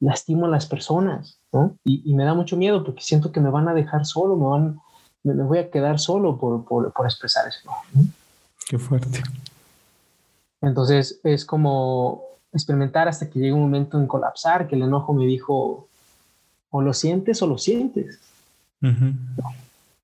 lastimo 0.00 0.46
a 0.46 0.48
las 0.48 0.66
personas, 0.66 1.38
¿no? 1.52 1.76
Y, 1.84 2.14
me 2.14 2.24
da 2.24 2.34
mucho 2.34 2.56
miedo 2.56 2.84
porque 2.84 3.02
siento 3.02 3.32
que 3.32 3.40
me 3.40 3.50
van 3.50 3.68
a 3.68 3.74
dejar 3.74 4.06
solo, 4.06 4.36
me 4.36 4.46
van, 4.46 4.80
me, 5.22 5.42
voy 5.42 5.58
a 5.58 5.70
quedar 5.70 5.98
solo 5.98 6.38
por, 6.38 6.64
por, 6.64 6.92
por 6.92 7.06
expresar 7.06 7.48
eso. 7.48 7.70
Qué 8.68 8.78
fuerte. 8.78 9.22
Entonces 10.60 11.20
es 11.24 11.44
como 11.44 12.22
experimentar 12.52 13.08
hasta 13.08 13.28
que 13.28 13.38
llegue 13.38 13.52
un 13.52 13.62
momento 13.62 13.98
en 13.98 14.06
colapsar, 14.06 14.68
que 14.68 14.76
el 14.76 14.82
enojo 14.82 15.12
me 15.12 15.26
dijo, 15.26 15.88
o 16.70 16.82
lo 16.82 16.94
sientes 16.94 17.42
o 17.42 17.46
lo 17.46 17.58
sientes. 17.58 18.20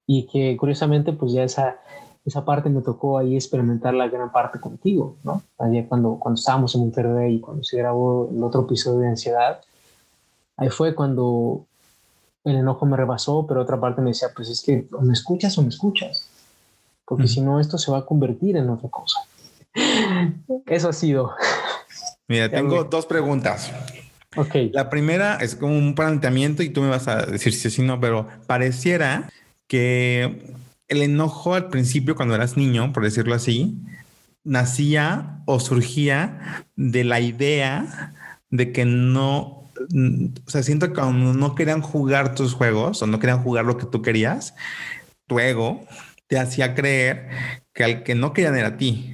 Y 0.06 0.26
que 0.26 0.56
curiosamente, 0.56 1.12
pues 1.12 1.32
ya 1.32 1.44
esa, 1.44 1.78
esa 2.24 2.44
parte 2.44 2.70
me 2.70 2.80
tocó 2.80 3.18
ahí 3.18 3.34
experimentar 3.34 3.92
la 3.94 4.08
gran 4.08 4.32
parte 4.32 4.58
contigo, 4.58 5.16
¿no? 5.24 5.42
Allá 5.58 5.86
cuando, 5.86 6.16
cuando 6.18 6.38
estábamos 6.38 6.74
en 6.74 6.80
Monterrey 6.82 7.36
y 7.36 7.40
cuando 7.40 7.62
se 7.64 7.76
grabó 7.76 8.30
el 8.34 8.42
otro 8.42 8.62
episodio 8.62 9.00
de 9.00 9.08
ansiedad, 9.08 9.60
ahí 10.56 10.70
fue 10.70 10.94
cuando 10.94 11.66
el 12.44 12.56
enojo 12.56 12.86
me 12.86 12.96
rebasó, 12.96 13.46
pero 13.46 13.60
otra 13.60 13.78
parte 13.78 14.00
me 14.00 14.10
decía, 14.10 14.28
pues 14.34 14.48
es 14.48 14.62
que 14.62 14.86
o 14.92 15.02
me 15.02 15.12
escuchas 15.12 15.56
o 15.58 15.62
me 15.62 15.68
escuchas, 15.68 16.28
porque 17.04 17.28
si 17.28 17.42
no 17.42 17.60
esto 17.60 17.76
se 17.76 17.90
va 17.90 17.98
a 17.98 18.06
convertir 18.06 18.56
en 18.56 18.70
otra 18.70 18.88
cosa. 18.88 19.20
Eso 20.66 20.88
ha 20.88 20.92
sido. 20.92 21.32
Mira, 22.28 22.48
tengo 22.48 22.84
dos 22.84 23.04
preguntas. 23.04 23.70
Ok. 24.36 24.54
La 24.72 24.88
primera 24.88 25.36
es 25.36 25.56
como 25.56 25.76
un 25.76 25.94
planteamiento 25.94 26.62
y 26.62 26.70
tú 26.70 26.80
me 26.80 26.88
vas 26.88 27.06
a 27.06 27.26
decir 27.26 27.52
si 27.52 27.70
sí 27.70 27.82
o 27.82 27.84
no, 27.84 28.00
pero 28.00 28.26
pareciera 28.46 29.30
que 29.66 30.54
el 30.88 31.02
enojo 31.02 31.54
al 31.54 31.68
principio, 31.68 32.14
cuando 32.14 32.34
eras 32.34 32.56
niño, 32.56 32.92
por 32.92 33.04
decirlo 33.04 33.34
así, 33.34 33.78
nacía 34.44 35.42
o 35.46 35.60
surgía 35.60 36.66
de 36.76 37.04
la 37.04 37.20
idea 37.20 38.14
de 38.50 38.72
que 38.72 38.84
no 38.84 39.64
o 40.46 40.50
sea, 40.50 40.62
siento 40.62 40.88
que 40.88 40.94
cuando 40.94 41.34
no 41.34 41.54
querían 41.54 41.82
jugar 41.82 42.34
tus 42.34 42.54
juegos 42.54 43.02
o 43.02 43.06
no 43.06 43.18
querían 43.18 43.42
jugar 43.42 43.64
lo 43.64 43.76
que 43.76 43.86
tú 43.86 44.02
querías, 44.02 44.54
tu 45.26 45.40
ego 45.40 45.84
te 46.26 46.38
hacía 46.38 46.74
creer 46.74 47.28
que 47.72 47.84
al 47.84 48.02
que 48.02 48.14
no 48.14 48.32
querían 48.32 48.56
era 48.56 48.68
a 48.68 48.76
ti. 48.76 49.12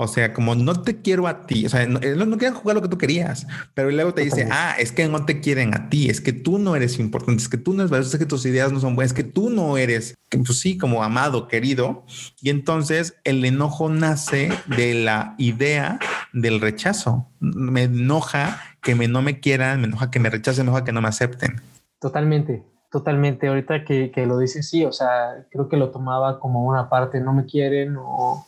O 0.00 0.06
sea, 0.06 0.32
como 0.32 0.54
no 0.54 0.80
te 0.80 1.02
quiero 1.02 1.26
a 1.26 1.44
ti, 1.44 1.66
o 1.66 1.68
sea, 1.68 1.84
no, 1.88 1.98
no 1.98 2.36
querían 2.36 2.54
jugar 2.54 2.76
lo 2.76 2.82
que 2.82 2.88
tú 2.88 2.98
querías, 2.98 3.48
pero 3.74 3.90
luego 3.90 4.14
te 4.14 4.22
dice, 4.22 4.46
ah, 4.48 4.76
es 4.78 4.92
que 4.92 5.08
no 5.08 5.24
te 5.24 5.40
quieren 5.40 5.74
a 5.74 5.88
ti, 5.88 6.08
es 6.08 6.20
que 6.20 6.32
tú 6.32 6.60
no 6.60 6.76
eres 6.76 7.00
importante, 7.00 7.42
es 7.42 7.48
que 7.48 7.56
tú 7.56 7.74
no 7.74 7.82
eres 7.82 7.90
valioso, 7.90 8.12
es 8.12 8.18
que 8.20 8.24
tus 8.24 8.46
ideas 8.46 8.70
no 8.70 8.78
son 8.78 8.94
buenas, 8.94 9.10
es 9.10 9.16
que 9.16 9.24
tú 9.24 9.50
no 9.50 9.76
eres, 9.76 10.14
pues 10.28 10.60
sí, 10.60 10.78
como 10.78 11.02
amado, 11.02 11.48
querido. 11.48 12.04
Y 12.40 12.50
entonces 12.50 13.16
el 13.24 13.44
enojo 13.44 13.88
nace 13.88 14.50
de 14.76 14.94
la 14.94 15.34
idea 15.36 15.98
del 16.32 16.60
rechazo. 16.60 17.28
Me 17.40 17.82
enoja 17.82 18.60
que 18.82 18.94
me, 18.94 19.08
no 19.08 19.20
me 19.20 19.40
quieran, 19.40 19.80
me 19.80 19.88
enoja 19.88 20.12
que 20.12 20.20
me 20.20 20.30
rechacen, 20.30 20.64
me 20.64 20.70
enoja 20.70 20.84
que 20.84 20.92
no 20.92 21.02
me 21.02 21.08
acepten. 21.08 21.60
Totalmente, 21.98 22.62
totalmente. 22.92 23.48
Ahorita 23.48 23.84
que, 23.84 24.12
que 24.12 24.26
lo 24.26 24.38
dices, 24.38 24.68
sí, 24.68 24.84
o 24.84 24.92
sea, 24.92 25.44
creo 25.50 25.68
que 25.68 25.76
lo 25.76 25.90
tomaba 25.90 26.38
como 26.38 26.64
una 26.64 26.88
parte, 26.88 27.20
no 27.20 27.32
me 27.32 27.46
quieren 27.46 27.96
o, 27.98 28.46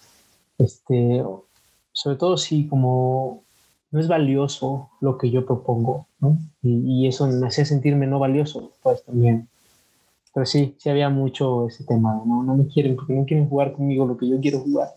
este, 0.60 1.24
sobre 1.92 2.16
todo 2.16 2.36
si 2.36 2.68
como 2.68 3.42
no 3.90 4.00
es 4.00 4.08
valioso 4.08 4.90
lo 5.00 5.18
que 5.18 5.30
yo 5.30 5.44
propongo, 5.44 6.06
¿no? 6.20 6.38
Y, 6.62 7.02
y 7.04 7.08
eso 7.08 7.26
me 7.26 7.46
hacía 7.46 7.64
sentirme 7.64 8.06
no 8.06 8.18
valioso, 8.18 8.72
pues 8.82 9.04
también. 9.04 9.48
Pero 10.32 10.46
sí, 10.46 10.76
sí 10.78 10.88
había 10.88 11.08
mucho 11.08 11.66
ese 11.66 11.84
tema, 11.84 12.22
¿no? 12.24 12.42
No 12.44 12.54
me 12.54 12.66
quieren 12.68 12.94
porque 12.94 13.14
no 13.14 13.24
quieren 13.24 13.48
jugar 13.48 13.72
conmigo 13.72 14.06
lo 14.06 14.16
que 14.16 14.28
yo 14.28 14.40
quiero 14.40 14.60
jugar. 14.60 14.90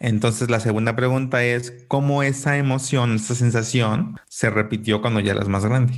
Entonces 0.00 0.50
la 0.50 0.60
segunda 0.60 0.96
pregunta 0.96 1.42
es, 1.44 1.84
¿cómo 1.88 2.22
esa 2.22 2.58
emoción, 2.58 3.14
esa 3.14 3.34
sensación 3.34 4.16
se 4.28 4.50
repitió 4.50 5.00
cuando 5.00 5.20
ya 5.20 5.32
eras 5.32 5.48
más 5.48 5.64
grande? 5.64 5.94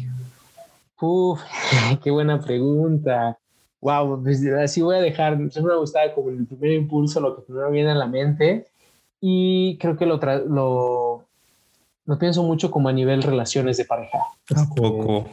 Uf, 1.01 1.41
qué 2.03 2.11
buena 2.11 2.41
pregunta. 2.41 3.39
Wow, 3.81 4.23
pues 4.23 4.45
así 4.47 4.83
voy 4.83 4.97
a 4.97 5.01
dejar, 5.01 5.37
siempre 5.51 5.73
me 5.73 5.77
gustaba 5.77 6.13
como 6.15 6.31
el 6.31 6.47
primer 6.47 6.73
impulso, 6.73 7.21
lo 7.21 7.37
que 7.37 7.43
primero 7.43 7.71
viene 7.71 7.93
a 7.93 7.95
la 7.95 8.07
mente 8.07 8.67
y 9.21 9.79
creo 9.79 9.97
que 9.97 10.07
lo, 10.07 10.19
lo, 10.47 11.25
lo 12.05 12.19
pienso 12.19 12.43
mucho 12.43 12.71
como 12.71 12.89
a 12.89 12.93
nivel 12.93 13.23
relaciones 13.23 13.77
de 13.77 13.85
pareja. 13.85 14.19
Tampoco. 14.47 15.27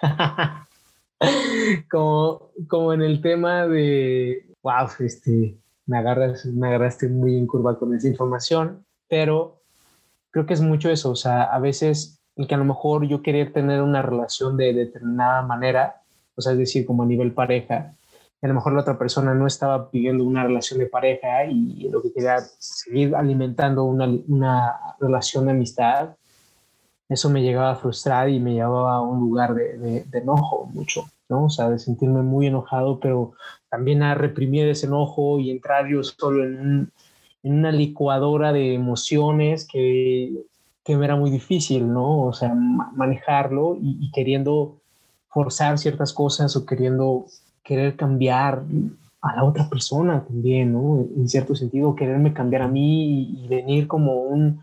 como, 1.90 2.50
como 2.68 2.92
en 2.92 3.02
el 3.02 3.20
tema 3.20 3.66
de, 3.66 4.46
wow, 4.62 4.88
este, 5.00 5.56
me, 5.86 5.98
agarras, 5.98 6.44
me 6.46 6.68
agarraste 6.68 7.08
muy 7.08 7.36
en 7.36 7.46
curva 7.46 7.78
con 7.78 7.94
esa 7.94 8.08
información, 8.08 8.84
pero 9.08 9.60
creo 10.30 10.46
que 10.46 10.54
es 10.54 10.60
mucho 10.60 10.90
eso, 10.90 11.10
o 11.10 11.16
sea, 11.16 11.42
a 11.44 11.58
veces 11.58 12.20
el 12.36 12.46
que 12.46 12.54
a 12.54 12.58
lo 12.58 12.64
mejor 12.64 13.06
yo 13.06 13.22
quería 13.22 13.52
tener 13.52 13.82
una 13.82 14.02
relación 14.02 14.56
de 14.56 14.72
determinada 14.72 15.42
manera, 15.42 16.02
o 16.34 16.40
sea, 16.40 16.52
es 16.52 16.58
decir, 16.58 16.86
como 16.86 17.02
a 17.02 17.06
nivel 17.06 17.32
pareja, 17.32 17.94
a 18.42 18.48
lo 18.48 18.54
mejor 18.54 18.72
la 18.72 18.80
otra 18.80 18.98
persona 18.98 19.34
no 19.34 19.46
estaba 19.46 19.90
pidiendo 19.90 20.24
una 20.24 20.44
relación 20.44 20.80
de 20.80 20.86
pareja 20.86 21.44
y 21.44 21.88
lo 21.88 22.02
que 22.02 22.12
quería 22.12 22.40
seguir 22.58 23.14
alimentando 23.14 23.84
una, 23.84 24.06
una 24.28 24.96
relación 24.98 25.46
de 25.46 25.52
amistad, 25.52 26.16
eso 27.08 27.30
me 27.30 27.42
llegaba 27.42 27.70
a 27.70 27.76
frustrar 27.76 28.28
y 28.28 28.40
me 28.40 28.54
llevaba 28.54 28.96
a 28.96 29.00
un 29.00 29.20
lugar 29.20 29.54
de, 29.54 29.78
de, 29.78 30.04
de 30.04 30.18
enojo 30.18 30.66
mucho, 30.72 31.04
¿no? 31.28 31.44
O 31.44 31.50
sea, 31.50 31.70
de 31.70 31.78
sentirme 31.78 32.22
muy 32.22 32.46
enojado, 32.46 32.98
pero 32.98 33.34
también 33.70 34.02
a 34.02 34.14
reprimir 34.14 34.66
ese 34.68 34.86
enojo 34.86 35.38
y 35.38 35.50
entrar 35.50 35.86
yo 35.88 36.02
solo 36.02 36.44
en, 36.44 36.90
una 37.42 37.72
licuadora 37.72 38.52
de 38.52 38.74
emociones 38.74 39.66
que, 39.66 40.44
que, 40.84 40.96
me 40.96 41.04
era 41.04 41.16
muy 41.16 41.30
difícil, 41.30 41.92
¿no? 41.92 42.26
O 42.26 42.32
sea, 42.32 42.54
manejarlo 42.54 43.76
y, 43.80 44.10
queriendo 44.12 44.80
forzar 45.28 45.78
ciertas 45.78 46.12
cosas 46.12 46.54
o 46.56 46.66
queriendo 46.66 47.26
querer 47.62 47.96
cambiar 47.96 48.64
a 49.20 49.36
la 49.36 49.44
otra 49.44 49.68
persona 49.68 50.24
también, 50.24 50.72
¿no? 50.72 51.06
En 51.16 51.28
cierto 51.28 51.54
sentido, 51.54 51.94
quererme 51.94 52.34
cambiar 52.34 52.62
a 52.62 52.68
mí 52.68 53.44
y, 53.44 53.48
venir 53.48 53.86
como 53.86 54.22
un, 54.22 54.60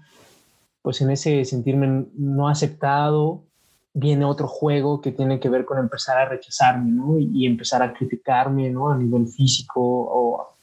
pues 0.82 1.02
en 1.02 1.12
ese 1.12 1.46
sentirme 1.46 2.06
no 2.16 2.50
aceptado 2.50 3.44
viene 3.94 4.26
otro 4.26 4.48
juego 4.48 5.02
que 5.02 5.12
tiene 5.12 5.40
que 5.40 5.50
ver 5.50 5.66
con 5.66 5.80
empezar 5.80 6.18
a 6.18 6.26
rechazarme, 6.26 6.92
¿no? 6.92 7.18
Y, 7.18 7.46
empezar 7.46 7.82
a 7.82 7.94
criticarme, 7.94 8.70
¿no? 8.70 8.92
A 8.92 8.98
nivel 8.98 9.28
físico 9.28 9.82
o, 9.82 10.56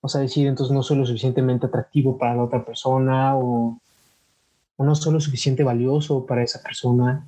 o 0.00 0.08
sea, 0.08 0.20
decir, 0.20 0.46
entonces 0.46 0.74
no 0.74 0.82
soy 0.82 0.98
lo 0.98 1.06
suficientemente 1.06 1.66
atractivo 1.66 2.18
para 2.18 2.34
la 2.34 2.44
otra 2.44 2.64
persona 2.64 3.36
o, 3.36 3.80
o 4.76 4.84
no 4.84 4.94
soy 4.94 5.12
lo 5.14 5.20
suficiente 5.20 5.64
valioso 5.64 6.24
para 6.26 6.42
esa 6.42 6.62
persona 6.62 7.26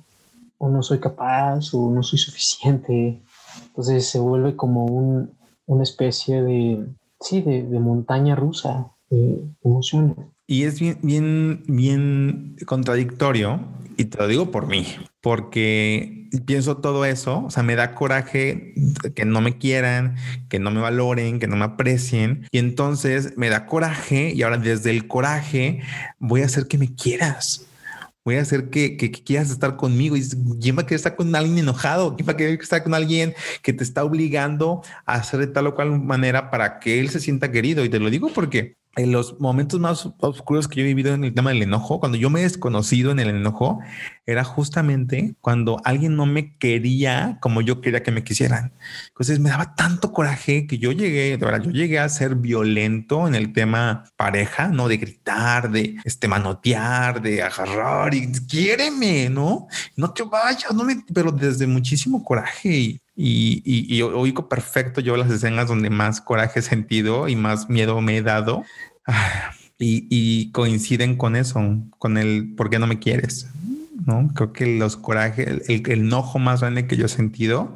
o 0.57 0.69
no 0.69 0.83
soy 0.83 0.99
capaz 0.99 1.73
o 1.73 1.89
no 1.89 2.03
soy 2.03 2.19
suficiente. 2.19 3.19
Entonces 3.67 4.07
se 4.07 4.19
vuelve 4.19 4.55
como 4.55 4.85
un, 4.85 5.31
una 5.65 5.83
especie 5.83 6.41
de, 6.41 6.85
sí, 7.19 7.41
de, 7.41 7.63
de 7.63 7.79
montaña 7.79 8.35
rusa 8.35 8.91
de 9.09 9.43
emociones. 9.63 10.17
Y 10.47 10.63
es 10.63 10.79
bien, 10.79 10.97
bien, 11.01 11.63
bien 11.67 12.55
contradictorio, 12.65 13.61
y 13.97 14.05
te 14.05 14.17
lo 14.17 14.27
digo 14.27 14.51
por 14.51 14.67
mí, 14.67 14.85
porque 15.21 16.29
pienso 16.45 16.77
todo 16.77 17.05
eso, 17.05 17.45
o 17.45 17.51
sea, 17.51 17.63
me 17.63 17.75
da 17.75 17.93
coraje 17.93 18.73
que 19.15 19.25
no 19.25 19.41
me 19.41 19.57
quieran, 19.57 20.15
que 20.49 20.59
no 20.59 20.71
me 20.71 20.81
valoren, 20.81 21.39
que 21.39 21.47
no 21.47 21.55
me 21.55 21.65
aprecien, 21.65 22.47
y 22.51 22.57
entonces 22.57 23.37
me 23.37 23.49
da 23.49 23.65
coraje, 23.65 24.33
y 24.33 24.41
ahora 24.41 24.57
desde 24.57 24.91
el 24.91 25.07
coraje 25.07 25.81
voy 26.19 26.41
a 26.41 26.45
hacer 26.45 26.67
que 26.67 26.77
me 26.77 26.95
quieras 26.95 27.67
voy 28.23 28.35
a 28.35 28.41
hacer 28.41 28.69
que, 28.69 28.97
que, 28.97 29.11
quieras 29.11 29.49
estar 29.51 29.77
conmigo. 29.77 30.15
Y 30.15 30.23
¿quién 30.61 30.77
va 30.77 30.81
a 30.83 30.85
querer 30.85 30.97
estar 30.97 31.15
con 31.15 31.35
alguien 31.35 31.59
enojado? 31.59 32.15
¿Quién 32.15 32.27
va 32.27 32.33
a 32.33 32.37
querer 32.37 32.59
estar 32.61 32.83
con 32.83 32.93
alguien 32.93 33.33
que 33.61 33.73
te 33.73 33.83
está 33.83 34.03
obligando 34.03 34.81
a 35.05 35.15
hacer 35.15 35.39
de 35.39 35.47
tal 35.47 35.67
o 35.67 35.75
cual 35.75 35.99
manera 36.01 36.49
para 36.51 36.79
que 36.79 36.99
él 36.99 37.09
se 37.09 37.19
sienta 37.19 37.51
querido? 37.51 37.83
Y 37.85 37.89
te 37.89 37.99
lo 37.99 38.09
digo 38.09 38.29
porque 38.33 38.77
en 38.95 39.11
los 39.11 39.39
momentos 39.39 39.79
más 39.79 40.09
oscuros 40.19 40.67
que 40.67 40.77
yo 40.77 40.81
he 40.81 40.87
vivido 40.87 41.13
en 41.13 41.23
el 41.23 41.33
tema 41.33 41.51
del 41.51 41.63
enojo, 41.63 41.99
cuando 41.99 42.17
yo 42.17 42.29
me 42.29 42.41
he 42.41 42.43
desconocido 42.43 43.11
en 43.11 43.19
el 43.19 43.29
enojo, 43.29 43.79
era 44.25 44.43
justamente 44.43 45.35
cuando 45.39 45.79
alguien 45.85 46.15
no 46.15 46.25
me 46.25 46.57
quería 46.57 47.37
como 47.41 47.61
yo 47.61 47.79
quería 47.79 48.03
que 48.03 48.11
me 48.11 48.23
quisieran. 48.23 48.73
Entonces 49.07 49.39
me 49.39 49.49
daba 49.49 49.75
tanto 49.75 50.11
coraje 50.11 50.67
que 50.67 50.77
yo 50.77 50.91
llegué, 50.91 51.37
de 51.37 51.45
verdad, 51.45 51.61
yo 51.63 51.71
llegué 51.71 51.99
a 51.99 52.09
ser 52.09 52.35
violento 52.35 53.27
en 53.27 53.35
el 53.35 53.53
tema 53.53 54.03
pareja, 54.17 54.67
no 54.67 54.89
de 54.89 54.97
gritar, 54.97 55.71
de 55.71 55.95
este 56.03 56.27
manotear, 56.27 57.21
de 57.21 57.41
agarrar 57.43 58.13
y 58.13 58.31
quiéreme, 58.31 59.29
no, 59.29 59.67
no 59.95 60.11
te 60.13 60.23
vayas, 60.23 60.73
no 60.73 60.83
me, 60.83 61.01
pero 61.13 61.31
desde 61.31 61.65
muchísimo 61.65 62.23
coraje 62.23 62.69
y 62.69 63.01
y, 63.23 63.95
y, 63.95 64.01
oigo 64.01 64.49
perfecto 64.49 64.99
yo 64.99 65.15
las 65.15 65.29
escenas 65.29 65.67
donde 65.67 65.91
más 65.91 66.21
coraje 66.21 66.59
he 66.59 66.63
sentido 66.63 67.27
y 67.27 67.35
más 67.35 67.69
miedo 67.69 68.01
me 68.01 68.17
he 68.17 68.21
dado. 68.21 68.63
Y, 69.83 70.51
coinciden 70.51 71.17
con 71.17 71.35
eso, 71.35 71.59
con 71.97 72.19
el 72.19 72.53
por 72.55 72.69
qué 72.69 72.77
no 72.77 72.85
me 72.85 72.99
quieres. 72.99 73.47
¿no? 74.05 74.29
Creo 74.35 74.53
que 74.53 74.77
los 74.77 74.95
corajes, 74.95 75.47
el, 75.47 75.63
el, 75.67 75.91
enojo 75.91 76.37
más 76.37 76.61
grande 76.61 76.85
que 76.85 76.97
yo 76.97 77.07
he 77.07 77.09
sentido 77.09 77.75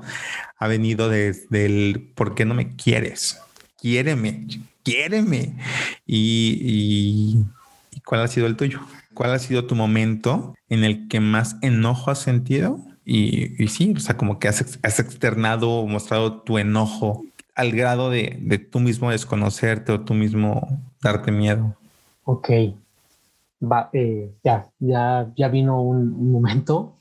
ha 0.60 0.68
venido 0.68 1.10
desde 1.10 1.66
el 1.66 2.12
por 2.16 2.36
qué 2.36 2.46
no 2.46 2.54
me 2.54 2.76
quieres. 2.76 3.40
Quiéreme, 3.80 4.46
quiéreme. 4.84 5.58
Y, 6.06 7.44
y 7.92 8.00
cuál 8.02 8.22
ha 8.22 8.28
sido 8.28 8.46
el 8.46 8.56
tuyo? 8.56 8.82
¿Cuál 9.16 9.34
ha 9.34 9.40
sido 9.40 9.66
tu 9.66 9.74
momento 9.74 10.56
en 10.70 10.84
el 10.84 11.08
que 11.08 11.20
más 11.20 11.56
enojo 11.64 12.12
has 12.12 12.20
sentido? 12.20 12.80
Y, 13.06 13.68
sí, 13.68 13.94
o 13.96 14.00
sea, 14.00 14.18
como 14.18 14.40
que 14.40 14.48
has, 14.48 14.62
externado 15.00 15.70
o 15.70 15.88
mostrado 15.88 16.42
tu 16.42 16.58
enojo 16.58 17.24
al 17.54 17.72
grado 17.72 18.10
de, 18.10 18.40
de, 18.42 18.58
tú 18.58 18.80
mismo 18.80 19.12
desconocerte 19.12 19.92
o 19.92 20.02
tú 20.02 20.16
mismo 20.16 20.68
darte 21.02 21.32
miedo. 21.32 21.76
Ok. 22.24 22.50
Va, 23.64 23.90
eh, 23.94 24.32
ya, 24.44 24.68
ya, 24.80 25.32
ya 25.36 25.48
vino 25.48 25.82
un, 25.82 26.32
momento. 26.32 26.94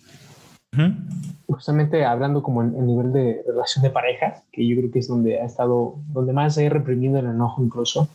Justamente 1.46 2.04
hablando 2.04 2.42
como 2.42 2.62
en 2.62 2.74
el 2.74 2.86
nivel 2.86 3.12
de 3.12 3.42
relación 3.46 3.82
de 3.82 3.90
pareja, 3.90 4.42
que 4.52 4.66
yo 4.66 4.76
creo 4.76 4.90
que 4.90 4.98
es 4.98 5.08
donde 5.08 5.40
ha 5.40 5.44
estado, 5.44 5.96
donde 6.08 6.32
más 6.32 6.58
he 6.58 6.68
reprimido 6.68 7.18
el 7.18 7.26
enojo 7.26 7.62
incluso. 7.62 8.08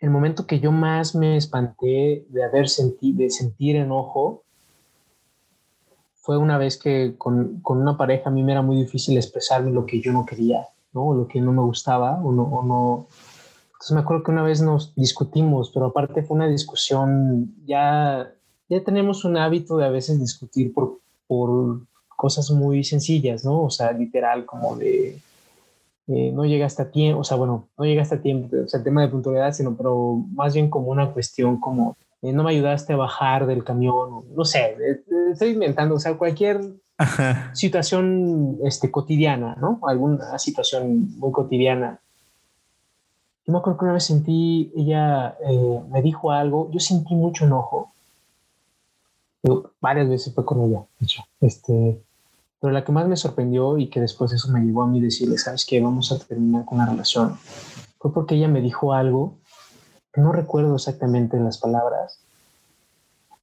El 0.00 0.10
momento 0.10 0.46
que 0.46 0.58
yo 0.58 0.72
más 0.72 1.14
me 1.14 1.36
espanté 1.36 2.26
de 2.28 2.44
haber 2.44 2.68
sentido, 2.68 3.18
de 3.18 3.30
sentir 3.30 3.76
enojo, 3.76 4.42
fue 6.28 6.36
una 6.36 6.58
vez 6.58 6.76
que 6.76 7.14
con, 7.16 7.60
con, 7.62 7.78
una 7.80 7.96
pareja 7.96 8.28
a 8.28 8.30
mí 8.30 8.42
me 8.42 8.52
era 8.52 8.60
muy 8.60 8.76
difícil 8.76 9.16
expresarme 9.16 9.70
lo 9.70 9.86
que 9.86 10.02
yo 10.02 10.12
no 10.12 10.26
quería, 10.26 10.68
¿no? 10.92 11.14
lo 11.14 11.26
que 11.26 11.40
no 11.40 11.54
me 11.54 11.62
gustaba 11.62 12.22
o 12.22 12.30
no, 12.30 12.42
o 12.42 12.62
no. 12.62 13.06
Entonces 13.68 13.92
me 13.92 14.00
acuerdo 14.00 14.24
que 14.24 14.32
una 14.32 14.42
vez 14.42 14.60
nos 14.60 14.94
discutimos, 14.94 15.70
pero 15.72 15.86
aparte 15.86 16.22
fue 16.22 16.36
una 16.36 16.46
discusión, 16.46 17.54
ya, 17.64 18.30
ya 18.68 18.84
tenemos 18.84 19.24
un 19.24 19.38
hábito 19.38 19.78
de 19.78 19.86
a 19.86 19.88
veces 19.88 20.20
discutir 20.20 20.74
por, 20.74 20.98
por 21.26 21.80
cosas 22.14 22.50
muy 22.50 22.84
sencillas, 22.84 23.46
¿no? 23.46 23.62
O 23.62 23.70
sea, 23.70 23.92
literal, 23.92 24.44
como 24.44 24.76
de, 24.76 25.18
eh, 26.08 26.30
no 26.30 26.44
llega 26.44 26.66
hasta 26.66 26.90
tiempo, 26.90 27.20
o 27.20 27.24
sea, 27.24 27.38
bueno, 27.38 27.68
no 27.78 27.86
llega 27.86 28.02
hasta 28.02 28.20
tiempo, 28.20 28.54
o 28.66 28.68
sea, 28.68 28.76
el 28.76 28.84
tema 28.84 29.00
de 29.00 29.08
puntualidad, 29.08 29.54
sino, 29.54 29.74
pero 29.74 30.22
más 30.34 30.52
bien 30.52 30.68
como 30.68 30.88
una 30.88 31.10
cuestión 31.10 31.58
como 31.58 31.96
eh, 32.22 32.32
no 32.32 32.42
me 32.42 32.50
ayudaste 32.50 32.92
a 32.92 32.96
bajar 32.96 33.46
del 33.46 33.62
camión, 33.62 34.24
no 34.34 34.44
sé, 34.44 34.76
eh, 34.80 35.02
eh, 35.06 35.30
estoy 35.32 35.50
inventando, 35.50 35.94
o 35.94 36.00
sea, 36.00 36.16
cualquier 36.16 36.60
situación 37.52 38.58
este, 38.64 38.90
cotidiana, 38.90 39.56
¿no? 39.60 39.78
Alguna 39.86 40.36
situación 40.38 41.16
muy 41.18 41.30
cotidiana. 41.30 42.00
Yo 43.46 43.52
me 43.52 43.60
acuerdo 43.60 43.78
que 43.78 43.84
una 43.84 43.94
vez 43.94 44.04
sentí, 44.04 44.72
ella 44.76 45.36
me 45.90 46.02
dijo 46.02 46.32
algo, 46.32 46.70
yo 46.72 46.80
sentí 46.80 47.14
mucho 47.14 47.46
enojo. 47.46 47.92
varias 49.80 50.08
veces 50.08 50.34
fue 50.34 50.44
con 50.44 50.60
ella, 50.62 50.84
Este, 51.40 52.02
pero 52.60 52.72
la 52.72 52.84
que 52.84 52.92
más 52.92 53.06
me 53.06 53.16
sorprendió 53.16 53.78
y 53.78 53.88
que 53.88 54.00
después 54.00 54.32
eso 54.32 54.50
me 54.50 54.60
llevó 54.60 54.82
a 54.82 54.88
mí 54.88 55.00
decirle, 55.00 55.38
¿sabes 55.38 55.64
qué? 55.64 55.80
Vamos 55.80 56.10
a 56.12 56.18
terminar 56.18 56.64
con 56.64 56.78
la 56.78 56.86
relación. 56.86 57.38
Fue 57.98 58.12
porque 58.12 58.34
ella 58.34 58.48
me 58.48 58.60
dijo 58.60 58.92
algo 58.92 59.36
no 60.20 60.32
recuerdo 60.32 60.74
exactamente 60.74 61.38
las 61.38 61.58
palabras, 61.58 62.20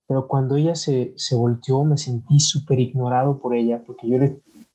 pero 0.07 0.27
cuando 0.27 0.55
ella 0.55 0.75
se, 0.75 1.13
se 1.17 1.35
volteó 1.35 1.83
me 1.83 1.97
sentí 1.97 2.39
súper 2.39 2.79
ignorado 2.79 3.39
por 3.39 3.55
ella, 3.55 3.81
porque 3.85 4.07
yo 4.07 4.17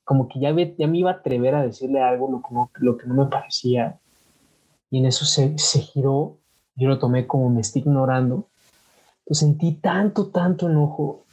como 0.03 0.27
que 0.27 0.39
ya, 0.39 0.53
ya 0.77 0.87
me 0.87 0.97
iba 0.97 1.11
a 1.11 1.15
atrever 1.15 1.55
a 1.55 1.63
decirle 1.63 2.01
algo 2.01 2.29
lo 2.29 2.41
que 2.41 2.53
no, 2.53 2.69
lo 2.75 2.97
que 2.97 3.07
no 3.07 3.13
me 3.13 3.25
parecía, 3.25 3.99
y 4.89 4.99
en 4.99 5.05
eso 5.05 5.25
se, 5.25 5.57
se 5.57 5.79
giró, 5.79 6.37
yo 6.75 6.89
lo 6.89 6.99
tomé 6.99 7.27
como 7.27 7.49
me 7.49 7.61
está 7.61 7.79
ignorando, 7.79 8.47
pues 9.25 9.39
sentí 9.39 9.73
tanto, 9.73 10.27
tanto 10.27 10.69
enojo, 10.69 11.23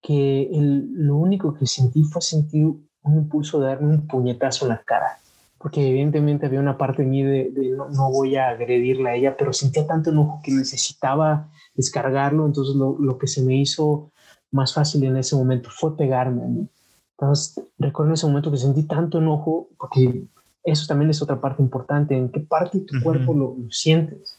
que 0.00 0.50
el, 0.52 0.92
lo 0.94 1.16
único 1.16 1.54
que 1.54 1.66
sentí 1.66 2.02
fue 2.02 2.22
sentir 2.22 2.64
un 2.64 3.16
impulso 3.16 3.60
de 3.60 3.68
darme 3.68 3.94
un 3.94 4.06
puñetazo 4.06 4.64
en 4.64 4.70
la 4.70 4.82
cara 4.82 5.18
porque 5.62 5.88
evidentemente 5.88 6.44
había 6.44 6.58
una 6.58 6.76
parte 6.76 7.02
de 7.02 7.08
mí 7.08 7.22
de, 7.22 7.52
no, 7.76 8.10
voy 8.10 8.34
a 8.34 8.48
agredirla 8.48 9.10
a 9.10 9.14
ella, 9.14 9.36
pero 9.36 9.52
sentía 9.52 9.86
tanto 9.86 10.10
enojo 10.10 10.40
que 10.42 10.50
necesitaba 10.50 11.48
descargarlo, 11.74 12.44
entonces 12.44 12.74
lo, 12.74 12.98
lo, 12.98 13.16
que 13.16 13.28
se 13.28 13.42
me 13.42 13.54
hizo 13.56 14.10
más 14.50 14.74
fácil 14.74 15.04
en 15.04 15.16
ese 15.16 15.36
momento 15.36 15.70
fue 15.70 15.96
pegarme 15.96 16.48
mí. 16.48 16.68
Entonces 17.12 17.64
recuerdo 17.78 18.10
en 18.10 18.14
ese 18.14 18.26
momento 18.26 18.50
que 18.50 18.56
sentí 18.56 18.82
tanto 18.82 19.18
enojo, 19.18 19.68
porque 19.78 20.24
eso 20.64 20.86
también 20.88 21.10
es 21.10 21.22
otra 21.22 21.40
parte 21.40 21.62
importante, 21.62 22.16
en 22.16 22.30
qué 22.30 22.40
parte 22.40 22.80
de 22.80 22.84
tu 22.84 23.00
cuerpo 23.00 23.32
lo, 23.32 23.56
sientes. 23.70 24.36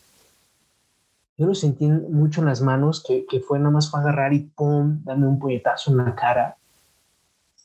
Yo 1.38 1.47
lo 1.47 1.55
sentí 1.55 1.88
mucho 1.88 2.41
en 2.41 2.47
las 2.47 2.62
manos, 2.62 3.01
que, 3.01 3.25
que 3.25 3.39
fue 3.39 3.59
nada 3.59 3.71
más 3.71 3.89
fue 3.89 4.01
agarrar 4.01 4.33
y 4.33 4.39
pum, 4.39 5.01
darme 5.05 5.27
un 5.27 5.39
puñetazo 5.39 5.91
en 5.91 5.97
la 5.97 6.15
cara. 6.15 6.57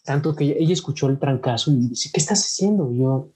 Tanto 0.04 0.36
que 0.36 0.44
ella, 0.44 0.54
ella 0.58 0.72
escuchó 0.74 1.08
el 1.08 1.18
trancazo 1.18 1.72
y 1.72 1.88
dice, 1.88 2.10
¿qué 2.14 2.20
estás 2.20 2.40
haciendo? 2.44 2.90
Y 2.92 2.98
yo, 2.98 3.30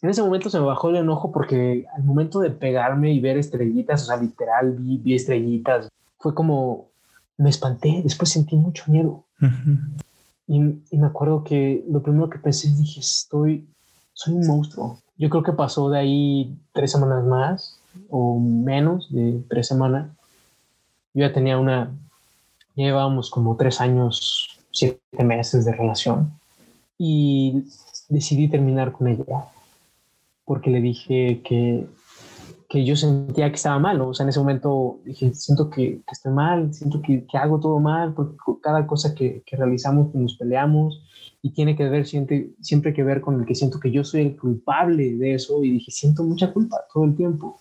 en 0.00 0.10
ese 0.10 0.22
momento 0.22 0.48
se 0.48 0.60
me 0.60 0.66
bajó 0.66 0.90
el 0.90 0.96
enojo 0.96 1.32
porque 1.32 1.86
al 1.94 2.04
momento 2.04 2.40
de 2.40 2.50
pegarme 2.50 3.12
y 3.12 3.20
ver 3.20 3.36
estrellitas, 3.36 4.02
o 4.02 4.06
sea, 4.06 4.16
literal 4.16 4.72
vi, 4.78 4.98
vi 4.98 5.14
estrellitas, 5.14 5.88
fue 6.18 6.34
como 6.34 6.86
me 7.36 7.50
espanté, 7.50 8.00
después 8.02 8.30
sentí 8.30 8.56
mucho 8.56 8.84
miedo. 8.86 9.24
y, 10.46 10.56
y, 10.90 10.98
me 10.98 11.06
acuerdo 11.06 11.44
que 11.44 11.84
lo 11.88 12.02
primero 12.02 12.30
que 12.30 12.38
pensé, 12.38 12.68
dije, 12.68 13.00
estoy, 13.00 13.66
soy 14.12 14.34
un 14.34 14.46
monstruo. 14.46 14.98
Yo 15.16 15.30
creo 15.30 15.42
que 15.42 15.52
pasó 15.52 15.90
de 15.90 15.98
ahí 15.98 16.56
tres 16.72 16.92
semanas 16.92 17.24
más 17.24 17.80
o 18.08 18.38
menos 18.38 19.12
de 19.12 19.42
tres 19.48 19.66
semanas. 19.66 20.08
Yo 21.14 21.26
ya 21.26 21.32
tenía 21.32 21.58
una, 21.58 21.92
ya 22.76 22.84
llevábamos 22.84 23.30
como 23.30 23.56
tres 23.56 23.80
años, 23.80 24.60
siete 24.70 25.24
meses 25.24 25.64
de 25.64 25.72
relación 25.72 26.32
y 26.96 27.64
decidí 28.08 28.48
terminar 28.48 28.92
con 28.92 29.08
ella 29.08 29.48
porque 30.48 30.70
le 30.70 30.80
dije 30.80 31.42
que, 31.44 31.86
que 32.70 32.84
yo 32.86 32.96
sentía 32.96 33.50
que 33.50 33.56
estaba 33.56 33.78
mal, 33.78 34.00
o 34.00 34.14
sea, 34.14 34.24
en 34.24 34.30
ese 34.30 34.38
momento 34.38 34.98
dije, 35.04 35.34
siento 35.34 35.68
que, 35.68 36.00
estoy 36.10 36.32
mal, 36.32 36.72
siento 36.72 37.02
que, 37.02 37.26
que, 37.26 37.36
hago 37.36 37.60
todo 37.60 37.78
mal, 37.78 38.14
porque 38.14 38.34
cada 38.62 38.86
cosa 38.86 39.14
que, 39.14 39.42
que, 39.44 39.56
realizamos 39.56 40.08
pues, 40.10 40.22
nos 40.22 40.36
peleamos 40.38 41.04
y 41.42 41.50
tiene 41.50 41.76
que 41.76 41.86
ver 41.90 42.06
siempre, 42.06 42.48
siempre 42.62 42.94
que 42.94 43.04
ver 43.04 43.20
con 43.20 43.38
el 43.38 43.44
que 43.44 43.54
siento 43.54 43.78
que 43.78 43.90
yo 43.90 44.02
soy 44.04 44.22
el 44.22 44.36
culpable 44.38 45.16
de 45.16 45.34
eso 45.34 45.62
y 45.62 45.70
dije, 45.70 45.90
siento 45.90 46.24
mucha 46.24 46.50
culpa 46.50 46.78
todo 46.92 47.04
el 47.04 47.14
tiempo. 47.14 47.60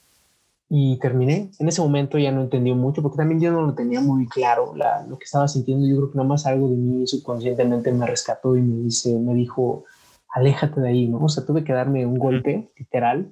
Y 0.69 0.97
terminé. 1.00 1.50
En 1.60 1.69
ese 1.69 1.82
momento 1.82 2.17
ya 2.17 2.30
no 2.30 2.41
entendí 2.41 2.73
mucho, 2.73 3.02
porque 3.02 3.17
también 3.17 3.39
yo 3.39 3.52
no 3.54 3.62
lo 3.62 3.73
tenía 3.73 4.02
muy 4.02 4.28
claro 4.28 4.73
la, 4.76 5.06
lo 5.08 5.17
que 5.17 5.23
estaba 5.23 5.47
sintiendo. 5.47 5.88
Yo 5.88 5.95
creo 5.95 6.12
que 6.12 6.17
nada 6.17 6.28
más 6.28 6.45
algo 6.45 6.67
de 6.69 6.76
mí 6.76 7.08
subconscientemente 7.08 7.89
me 7.93 8.06
rescató 8.06 8.54
y 8.58 8.62
me, 8.62 8.84
dice, 8.84 9.17
me 9.17 9.34
dijo, 9.34 9.86
aléjate 10.38 10.82
de 10.82 10.89
ahí, 10.89 11.08
¿no? 11.08 11.17
O 11.23 11.30
sea, 11.30 11.45
tuve 11.45 11.63
que 11.63 11.73
darme 11.73 12.06
un 12.06 12.17
golpe 12.17 12.69
literal, 12.78 13.32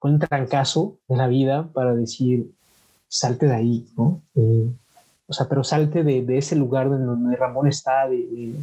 un 0.00 0.18
trancazo 0.18 0.96
de 1.08 1.16
la 1.16 1.26
vida 1.26 1.68
para 1.72 1.94
decir, 1.94 2.50
salte 3.08 3.46
de 3.46 3.54
ahí, 3.54 3.86
¿no? 3.96 4.20
Eh, 4.36 4.70
o 5.26 5.32
sea, 5.32 5.48
pero 5.48 5.64
salte 5.64 6.04
de, 6.04 6.22
de, 6.22 6.38
ese 6.38 6.54
lugar 6.54 6.88
donde 6.88 7.36
Ramón 7.36 7.66
está, 7.66 8.08
de, 8.08 8.54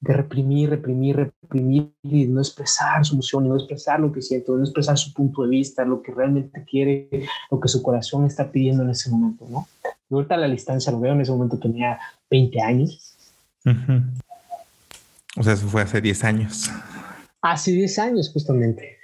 de, 0.00 0.12
reprimir, 0.12 0.70
reprimir, 0.70 1.16
reprimir 1.16 1.92
y 2.02 2.26
no 2.26 2.40
expresar 2.40 3.04
su 3.04 3.14
emoción, 3.14 3.44
y 3.44 3.48
no 3.50 3.56
expresar 3.56 4.00
lo 4.00 4.10
que 4.10 4.22
siente, 4.22 4.52
no 4.52 4.62
expresar 4.62 4.96
su 4.96 5.12
punto 5.12 5.42
de 5.42 5.48
vista, 5.48 5.84
lo 5.84 6.00
que 6.00 6.12
realmente 6.12 6.64
quiere, 6.64 7.08
lo 7.50 7.60
que 7.60 7.68
su 7.68 7.82
corazón 7.82 8.24
está 8.24 8.50
pidiendo 8.50 8.82
en 8.84 8.90
ese 8.90 9.10
momento, 9.10 9.46
¿no? 9.50 9.66
Y 10.08 10.14
ahorita 10.14 10.36
a 10.36 10.38
la 10.38 10.48
distancia 10.48 10.92
lo 10.92 11.00
veo, 11.00 11.12
en 11.12 11.20
ese 11.20 11.32
momento 11.32 11.58
tenía 11.58 11.98
20 12.30 12.60
años. 12.62 13.16
O 15.36 15.42
sea, 15.42 15.52
eso 15.52 15.66
fue 15.66 15.82
hace 15.82 16.00
10 16.00 16.24
años. 16.24 16.70
Hace 17.42 17.72
10 17.72 17.98
años, 17.98 18.30
justamente. 18.32 18.98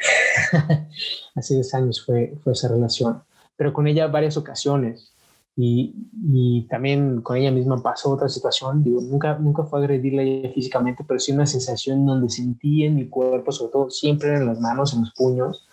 hace 1.34 1.54
10 1.54 1.74
años 1.74 2.04
fue, 2.04 2.34
fue 2.42 2.52
esa 2.54 2.68
relación. 2.68 3.22
Pero 3.56 3.72
con 3.72 3.86
ella 3.86 4.06
varias 4.06 4.36
ocasiones. 4.36 5.12
Y, 5.54 6.66
también 6.70 7.20
con 7.20 7.36
ella 7.36 7.50
misma 7.50 7.82
pasó 7.82 8.10
otra 8.10 8.28
situación, 8.28 8.82
digo, 8.82 9.02
nunca, 9.02 9.36
nunca 9.38 9.64
fue 9.64 9.80
agredirla 9.80 10.50
físicamente, 10.54 11.04
pero 11.06 11.20
sí 11.20 11.32
una 11.32 11.46
sensación 11.46 12.06
donde 12.06 12.30
sentí 12.30 12.84
en 12.84 12.96
mi 12.96 13.08
cuerpo, 13.08 13.52
sobre 13.52 13.72
todo 13.72 13.90
siempre 13.90 14.34
en 14.34 14.46
las 14.46 14.58
manos, 14.60 14.94
en 14.94 15.00
los 15.00 15.12
puños, 15.12 15.66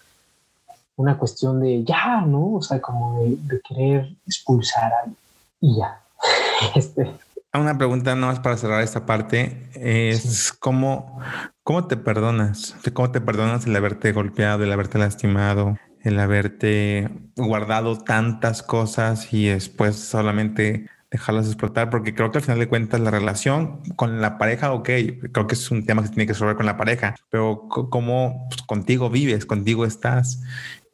una 0.98 1.18
cuestión 1.18 1.62
de 1.62 1.84
ya, 1.86 2.22
¿no? 2.22 2.56
O 2.56 2.62
sea, 2.62 2.82
como 2.82 3.24
de, 3.24 3.62
querer 3.62 4.14
expulsar 4.26 4.92
a, 4.92 5.10
y 5.62 5.78
ya. 5.78 6.02
este. 6.76 7.10
Una 7.52 7.80
pregunta 7.80 8.16
no 8.16 8.28
más 8.28 8.40
para 8.40 8.58
cerrar 8.58 8.84
esta 8.84 9.08
parte 9.08 9.70
es 9.74 10.54
cómo, 10.54 11.20
cómo 11.64 11.88
te 11.88 11.98
perdonas, 11.98 12.76
cómo 12.94 13.12
te 13.12 13.22
perdonas 13.22 13.66
el 13.66 13.76
haberte 13.76 14.12
golpeado, 14.12 14.64
el 14.64 14.72
haberte 14.72 15.00
lastimado, 15.00 15.76
el 16.04 16.20
haberte 16.20 17.10
guardado 17.36 17.98
tantas 17.98 18.62
cosas 18.62 19.34
y 19.34 19.48
después 19.48 19.96
solamente 19.96 20.92
dejarlas 21.10 21.48
explotar, 21.48 21.90
porque 21.90 22.14
creo 22.14 22.32
que 22.32 22.38
al 22.38 22.44
final 22.44 22.60
de 22.60 22.70
cuentas 22.70 23.00
la 23.00 23.10
relación 23.10 23.82
con 23.96 24.22
la 24.22 24.38
pareja, 24.38 24.72
ok, 24.72 24.90
creo 25.32 25.48
que 25.48 25.56
es 25.56 25.72
un 25.72 25.88
tema 25.88 26.04
que 26.04 26.10
tiene 26.10 26.28
que 26.28 26.34
resolver 26.34 26.56
con 26.56 26.68
la 26.68 26.78
pareja, 26.78 27.16
pero 27.32 27.68
cómo 27.68 28.46
pues, 28.50 28.62
contigo 28.62 29.10
vives, 29.10 29.48
contigo 29.48 29.86
estás 29.86 30.44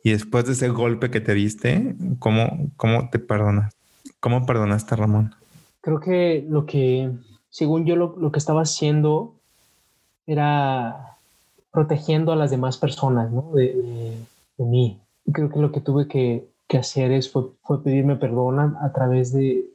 y 0.05 0.11
después 0.11 0.45
de 0.45 0.53
ese 0.53 0.69
golpe 0.69 1.11
que 1.11 1.19
te 1.19 1.33
diste, 1.33 1.95
¿cómo, 2.19 2.71
cómo 2.77 3.09
te 3.09 3.19
perdonas? 3.19 3.73
¿Cómo 4.21 4.45
perdonaste 4.45 4.93
a 4.93 4.97
Ramón? 4.97 5.35
Creo 5.85 5.99
que 5.99 6.45
lo 6.49 6.65
que, 6.65 7.11
según 7.49 7.85
yo, 7.85 7.95
lo, 7.95 8.15
lo 8.17 8.31
que 8.31 8.39
estaba 8.39 8.61
haciendo 8.61 9.35
era 10.27 11.17
protegiendo 11.71 12.31
a 12.31 12.35
las 12.35 12.51
demás 12.51 12.77
personas, 12.77 13.31
¿no? 13.31 13.51
de 13.53 14.15
de 14.57 14.65
mí. 14.65 14.99
Y 15.25 15.31
creo 15.31 15.49
que 15.49 15.59
lo 15.59 15.71
que 15.71 15.81
tuve 15.81 16.07
que, 16.07 16.47
que 16.67 16.77
hacer 16.77 17.11
es, 17.11 17.31
fue, 17.31 17.43
fue, 17.63 17.83
pedirme 17.83 18.15
perdón 18.15 18.59
a, 18.59 18.91
través 18.93 19.33
de, 19.33 19.65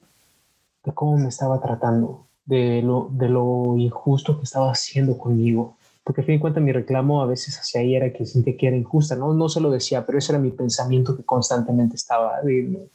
de, 0.85 0.93
cómo 0.95 1.19
me 1.19 1.29
estaba 1.29 1.61
tratando, 1.61 2.27
de 2.45 2.83
lo, 2.83 3.09
de 3.13 3.29
lo 3.29 3.77
injusto 3.77 4.39
que 4.39 4.45
estaba 4.45 4.71
haciendo 4.71 5.19
conmigo. 5.19 5.77
Porque 6.05 6.23
a 6.23 6.25
fin 6.25 6.37
de 6.37 6.41
cuentas 6.41 6.63
mi 6.63 6.73
reclamo 6.73 7.21
a 7.23 7.27
veces 7.27 7.59
hacia 7.59 7.83
ella 7.83 7.99
era 7.99 8.13
que 8.13 8.27
sentía 8.27 8.57
que 8.57 8.69
era 8.69 8.77
injusta, 8.77 9.17
¿no? 9.17 9.35
No 9.35 9.49
se 9.49 9.61
lo 9.61 9.71
decía, 9.71 10.07
pero 10.07 10.19
ese 10.19 10.33
era 10.33 10.41
mi 10.41 10.51
pensamiento 10.51 11.17
que 11.17 11.23
constantemente 11.23 11.97
estaba 11.97 12.41
de, 12.43 12.89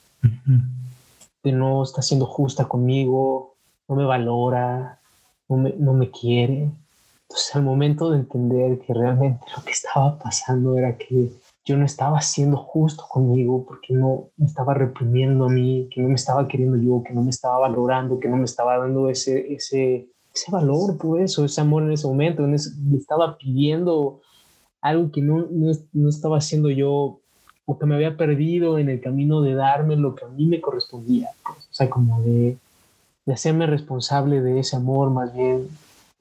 no 1.52 1.84
está 1.84 2.02
siendo 2.02 2.26
justa 2.26 2.66
conmigo, 2.66 3.56
no 3.88 3.96
me 3.96 4.06
valora, 4.06 5.00
no 5.50 5.58
me, 5.58 5.74
no 5.78 5.94
me 5.94 6.12
quiere. 6.12 6.72
Entonces 7.24 7.56
al 7.56 7.64
momento 7.64 8.12
de 8.12 8.20
entender 8.20 8.80
que 8.80 8.94
realmente 8.94 9.46
lo 9.56 9.64
que 9.64 9.72
estaba 9.72 10.18
pasando 10.20 10.78
era 10.78 10.98
que 10.98 11.32
yo 11.66 11.78
no 11.78 11.86
estaba 11.86 12.22
siendo 12.22 12.58
justo 12.58 13.04
conmigo 13.10 13.66
porque 13.66 13.94
no 13.94 14.30
me 14.38 14.46
estaba 14.46 14.76
reprimiendo 14.76 15.46
a 15.46 15.50
mí, 15.50 15.90
que 15.92 16.02
no 16.02 16.10
me 16.10 16.16
estaba 16.16 16.48
queriendo 16.48 16.78
yo, 16.78 17.02
que 17.04 17.14
no 17.14 17.24
me 17.24 17.32
estaba 17.32 17.58
valorando, 17.58 18.20
que 18.20 18.30
no 18.30 18.38
me 18.38 18.46
estaba 18.46 18.78
dando 18.78 19.10
ese, 19.10 19.52
ese, 19.52 20.08
ese 20.34 20.52
valor, 20.52 20.98
pues, 20.98 21.38
o 21.40 21.46
ese 21.46 21.62
amor 21.62 21.84
en 21.84 21.94
ese 21.94 22.08
momento. 22.08 22.44
me 22.44 22.56
estaba 22.98 23.36
pidiendo 23.38 24.22
algo 24.80 25.12
que 25.12 25.22
no, 25.22 25.48
no, 25.50 25.72
no, 25.94 26.10
estaba 26.10 26.38
haciendo 26.38 26.70
yo 26.70 27.22
o 27.66 27.80
que 27.80 27.86
me 27.86 27.96
había 27.96 28.16
perdido 28.16 28.78
en 28.78 28.90
el 28.90 29.02
camino 29.02 29.42
de 29.42 29.56
darme 29.56 29.96
lo 29.96 30.16
que 30.16 30.26
a 30.26 30.28
mí 30.28 30.46
me 30.46 30.62
correspondía. 30.62 31.30
Pues. 31.44 31.58
O 31.58 31.74
sea, 31.74 31.90
como 31.90 32.22
de, 32.22 32.58
de 33.26 33.34
hacerme 33.34 33.66
responsable 33.66 34.42
de 34.42 34.60
ese 34.60 34.76
amor, 34.76 35.10
más 35.10 35.34
bien 35.34 35.68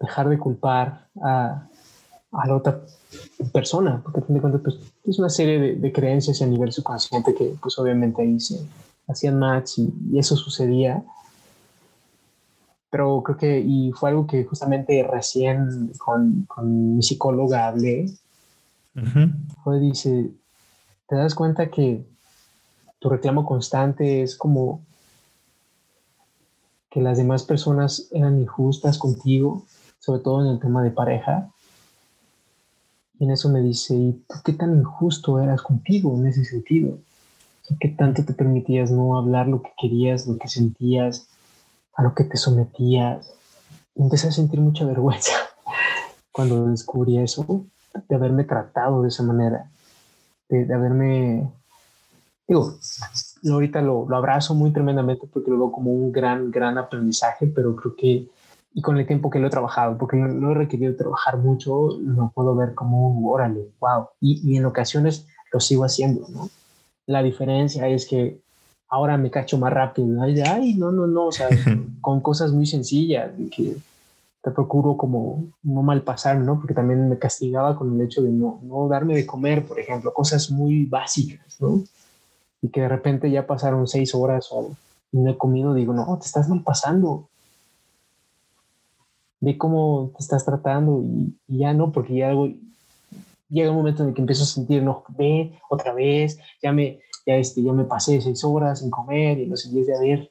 dejar 0.01 0.29
de 0.29 0.39
culpar 0.39 1.07
a, 1.23 1.67
a 2.33 2.47
la 2.47 2.57
otra 2.57 2.81
persona, 3.53 4.01
porque 4.03 4.21
a 4.21 4.23
fin 4.23 4.35
de 4.35 4.41
cuentas 4.41 4.63
pues, 4.63 4.77
es 5.05 5.19
una 5.19 5.29
serie 5.29 5.77
de, 5.77 5.93
creencias 5.93 6.43
a 6.43 6.47
nivel 6.47 6.73
subconsciente 6.73 7.35
que 7.35 7.55
pues 7.61 7.79
obviamente 7.79 8.23
ahí 8.23 8.41
se 8.41 8.61
hacían 9.07 9.39
match 9.39 9.79
y, 9.79 10.19
eso 10.19 10.37
sucedía. 10.37 11.03
Pero 12.91 13.23
creo 13.23 13.37
que, 13.37 13.61
y 13.61 13.93
fue 13.93 14.11
algo 14.11 14.27
que 14.27 14.45
justamente 14.45 15.03
recién 15.03 15.93
con, 15.99 16.45
con 16.47 16.97
mi 16.97 17.03
psicóloga 17.03 17.67
hablé, 17.67 18.07
fue, 19.65 19.81
dice, 19.81 20.31
te 21.09 21.17
das 21.17 21.35
cuenta 21.35 21.71
que 21.71 22.05
tu 22.99 23.09
reclamo 23.09 23.45
constante 23.45 24.23
es 24.23 24.37
como 24.37 24.81
que 26.91 27.01
las 27.01 27.19
demás 27.19 27.43
personas 27.43 28.09
eran 28.13 28.41
injustas 28.41 28.99
contigo, 28.99 29.65
sobre 29.99 30.21
todo 30.21 30.45
en 30.45 30.53
el 30.53 30.61
tema 30.61 30.83
de 30.83 30.91
pareja, 30.91 31.51
y 33.19 33.25
en 33.25 33.31
eso 33.31 33.49
me 33.49 33.61
dice, 33.61 33.95
¿y 33.95 34.13
tú 34.29 34.37
qué 34.45 34.53
tan 34.53 34.77
injusto 34.77 35.41
eras 35.41 35.63
contigo 35.63 36.15
en 36.17 36.27
ese 36.27 36.45
sentido? 36.45 36.99
¿Qué 37.81 37.89
tanto 37.89 38.25
te 38.25 38.35
permitías 38.35 38.91
no 38.91 39.17
hablar 39.17 39.49
lo 39.49 39.63
que 39.63 39.71
querías, 39.79 40.27
lo 40.27 40.37
que 40.37 40.49
sentías, 40.49 41.29
a 41.95 42.03
lo 42.03 42.15
que 42.15 42.25
te 42.25 42.37
sometías? 42.37 43.31
Y 43.95 44.03
empecé 44.03 44.29
a 44.29 44.33
sentir 44.33 44.61
mucha 44.61 44.85
vergüenza 44.87 45.33
cuando 46.33 46.67
descubrí 46.67 47.19
eso, 47.19 47.65
de 48.09 48.15
haberme 48.15 48.45
tratado 48.45 49.03
de 49.03 49.09
esa 49.09 49.23
manera, 49.23 49.71
de, 50.49 50.73
haberme, 50.73 51.51
digo, 52.47 52.79
ahorita 53.51 53.81
lo, 53.83 54.07
lo 54.09 54.17
abrazo 54.17 54.55
muy 54.55 54.73
tremendamente 54.73 55.27
porque 55.33 55.51
lo 55.51 55.59
veo 55.59 55.73
como 55.73 55.93
un 55.93 56.13
gran, 56.13 56.51
gran 56.51 56.79
aprendizaje, 56.79 57.47
pero 57.47 57.75
creo 57.77 57.95
que 57.97 58.29
y 58.77 58.83
con 58.83 58.99
el 58.99 59.07
tiempo 59.07 59.31
que 59.31 59.39
lo 59.39 59.47
he 59.47 59.51
trabajado, 59.51 59.97
porque 59.97 60.17
lo, 60.17 60.51
he 60.51 60.55
requerido 60.55 60.97
trabajar 60.97 61.39
mucho, 61.39 61.97
lo 62.01 62.33
puedo 62.35 62.57
ver 62.57 62.75
como 62.75 63.09
un 63.09 63.25
órale, 63.33 63.69
wow. 63.79 64.09
Y, 64.21 64.41
y, 64.43 64.57
en 64.57 64.65
ocasiones 64.67 65.27
lo 65.53 65.61
sigo 65.61 65.85
haciendo, 65.85 66.27
¿no? 66.29 66.51
La 67.07 67.23
diferencia 67.23 67.87
es 67.87 68.07
que 68.07 68.41
ahora 68.89 69.17
me 69.17 69.31
cacho 69.31 69.59
más 69.59 69.73
rápido. 69.73 70.21
Ay 70.21 70.75
no, 70.75 70.91
no, 70.91 71.07
no, 71.07 71.27
o 71.27 71.33
sea, 71.33 71.49
con 72.01 72.21
cosas 72.21 72.51
muy 72.51 72.67
sencillas, 72.67 73.31
que 73.55 73.77
te 74.45 74.51
procuro 74.51 74.97
como 74.97 75.47
no 75.63 75.83
mal 75.83 76.03
pasar, 76.03 76.37
¿no? 76.37 76.59
Porque 76.59 76.75
también 76.75 77.09
me 77.09 77.19
castigaba 77.19 77.75
con 77.77 77.95
el 77.95 78.07
hecho 78.07 78.23
de 78.23 78.31
no, 78.31 78.61
no 78.63 78.87
darme 78.89 79.17
de 79.17 79.27
comer, 79.27 79.67
por 79.67 79.81
ejemplo, 79.81 80.13
cosas 80.13 80.51
muy 80.51 80.85
básicas, 80.85 81.61
¿no? 81.61 81.83
Y 82.63 82.69
que 82.69 82.83
de 82.83 82.89
repente 82.89 83.31
ya 83.31 83.47
pasaron 83.47 83.89
seis 83.89 84.15
horas 84.15 84.49
o 84.53 84.71
y 85.13 85.19
no 85.19 85.31
he 85.31 85.39
comido, 85.39 85.75
digo, 85.75 85.93
no, 85.93 86.19
te 86.19 86.27
estás 86.27 86.49
mal 86.49 86.63
pasando 86.63 87.29
ve 89.45 89.59
cómo 89.59 90.11
te 90.17 90.23
estás 90.23 90.45
tratando 90.45 91.03
y, 91.03 91.59
ya 91.59 91.75
no, 91.75 91.93
porque 91.93 92.15
ya 92.15 92.31
algo, 92.31 92.49
llega 93.49 93.71
un 93.71 93.77
momento 93.77 94.03
en 94.03 94.09
el 94.09 94.15
que 94.15 94.23
empiezo 94.23 94.45
a 94.45 94.47
sentir, 94.47 94.83
no, 94.83 95.05
ve 95.17 95.53
otra 95.69 95.93
vez, 95.93 96.39
ya 96.63 96.73
me, 96.73 97.01
ya, 97.27 97.37
este, 97.37 97.63
ya 97.63 97.73
me 97.73 97.85
pasé 97.85 98.21
seis 98.21 98.43
horas 98.43 98.81
sin 98.81 98.91
comer 98.91 99.39
y 99.39 99.47
no 99.47 99.57
sé, 99.57 99.69
y 99.69 99.81
es 99.81 99.87
de 99.87 99.97
a 99.97 100.01
ver, 100.01 100.31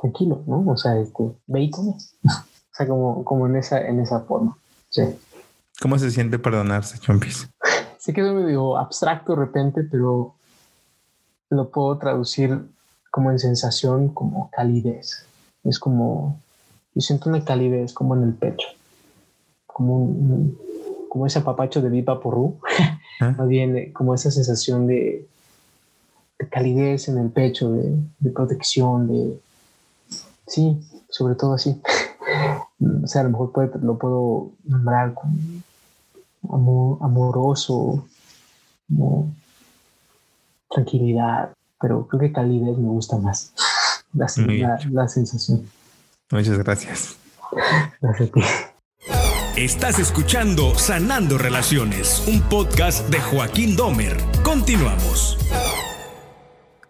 tranquilo, 0.00 0.42
¿no? 0.46 0.64
O 0.66 0.76
sea, 0.76 0.98
este, 0.98 1.24
ve 1.46 1.62
y 1.62 1.70
come. 1.70 1.94
o 2.76 2.78
sea, 2.78 2.86
como, 2.86 3.24
como 3.24 3.46
en, 3.46 3.56
esa, 3.56 3.80
en 3.80 4.00
esa 4.00 4.20
forma. 4.20 4.58
Sí. 4.90 5.02
¿Cómo 5.80 5.98
se 5.98 6.10
siente 6.10 6.38
perdonarse, 6.38 6.98
Chompis? 6.98 7.48
Se 7.98 8.12
quedó 8.12 8.34
medio 8.34 8.76
abstracto 8.76 9.34
de 9.34 9.40
repente, 9.40 9.82
pero 9.82 10.34
lo 11.50 11.70
puedo 11.70 11.98
traducir 11.98 12.60
como 13.10 13.32
en 13.32 13.40
sensación, 13.40 14.10
como 14.10 14.48
calidez. 14.50 15.26
Es 15.64 15.80
como 15.80 16.38
y 16.96 17.02
siento 17.02 17.28
una 17.28 17.44
calidez 17.44 17.92
como 17.92 18.16
en 18.16 18.22
el 18.22 18.32
pecho, 18.32 18.68
como, 19.66 19.98
un, 19.98 20.58
como 21.10 21.26
ese 21.26 21.40
apapacho 21.40 21.82
de 21.82 21.90
Viva 21.90 22.20
Porru, 22.20 22.58
¿Ah? 23.20 23.34
más 23.36 23.46
bien 23.46 23.76
eh, 23.76 23.92
como 23.92 24.14
esa 24.14 24.30
sensación 24.30 24.86
de, 24.86 25.26
calidez 26.50 27.08
en 27.08 27.18
el 27.18 27.30
pecho, 27.30 27.70
de, 27.70 28.30
protección, 28.30 29.08
de... 29.08 29.38
Sí, 30.46 30.80
sobre 31.10 31.34
todo 31.34 31.52
así. 31.54 31.80
o 32.80 33.06
sea, 33.06 33.22
a 33.22 33.24
lo 33.24 33.30
mejor 33.30 33.80
lo 33.82 33.98
puedo 33.98 34.52
nombrar 34.64 35.14
como 35.14 36.98
amoroso, 37.02 38.06
como 38.88 39.34
tranquilidad, 40.70 41.52
pero 41.80 42.06
creo 42.06 42.20
que 42.20 42.32
calidez 42.32 42.76
me 42.78 42.88
gusta 42.88 43.16
más, 43.18 43.52
la 44.12 45.08
sensación. 45.08 45.68
Muchas 46.30 46.58
gracias. 46.58 47.16
Estás 49.56 49.98
escuchando 49.98 50.74
Sanando 50.74 51.38
Relaciones, 51.38 52.26
un 52.28 52.42
podcast 52.42 53.08
de 53.08 53.20
Joaquín 53.20 53.74
Domer. 53.74 54.18
Continuamos. 54.44 55.38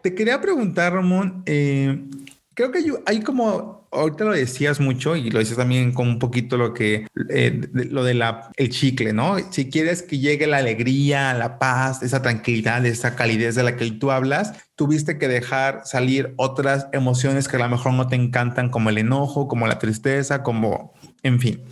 Te 0.03 0.14
quería 0.14 0.41
preguntar, 0.41 0.95
Ramón, 0.95 1.43
eh, 1.47 2.09
creo 2.57 2.73
que 2.73 2.81
hay 3.05 3.21
como 3.21 3.87
ahorita 3.93 4.25
lo 4.25 4.33
decías 4.33 4.81
mucho 4.81 5.15
y 5.15 5.31
lo 5.31 5.39
decías 5.39 5.59
también 5.59 5.93
con 5.93 6.09
un 6.09 6.19
poquito 6.19 6.57
lo 6.57 6.73
que 6.73 7.07
eh, 7.29 7.69
lo 7.73 8.03
de 8.03 8.15
la 8.15 8.51
el 8.57 8.71
chicle, 8.71 9.13
¿no? 9.13 9.37
Si 9.51 9.69
quieres 9.69 10.03
que 10.03 10.19
llegue 10.19 10.47
la 10.47 10.57
alegría, 10.57 11.35
la 11.35 11.59
paz, 11.59 12.03
esa 12.03 12.23
tranquilidad, 12.23 12.85
esa 12.87 13.15
calidez 13.15 13.55
de 13.55 13.63
la 13.63 13.77
que 13.77 13.91
tú 13.93 14.11
hablas, 14.11 14.55
tuviste 14.75 15.19
que 15.19 15.29
dejar 15.29 15.83
salir 15.85 16.33
otras 16.37 16.89
emociones 16.93 17.47
que 17.47 17.57
a 17.57 17.61
lo 17.61 17.69
mejor 17.69 17.93
no 17.93 18.09
te 18.09 18.17
encantan, 18.17 18.71
como 18.71 18.89
el 18.91 18.99
enojo, 18.99 19.49
como 19.49 19.67
la 19.67 19.79
tristeza, 19.79 20.43
como, 20.43 20.95
en 21.23 21.39
fin. 21.39 21.63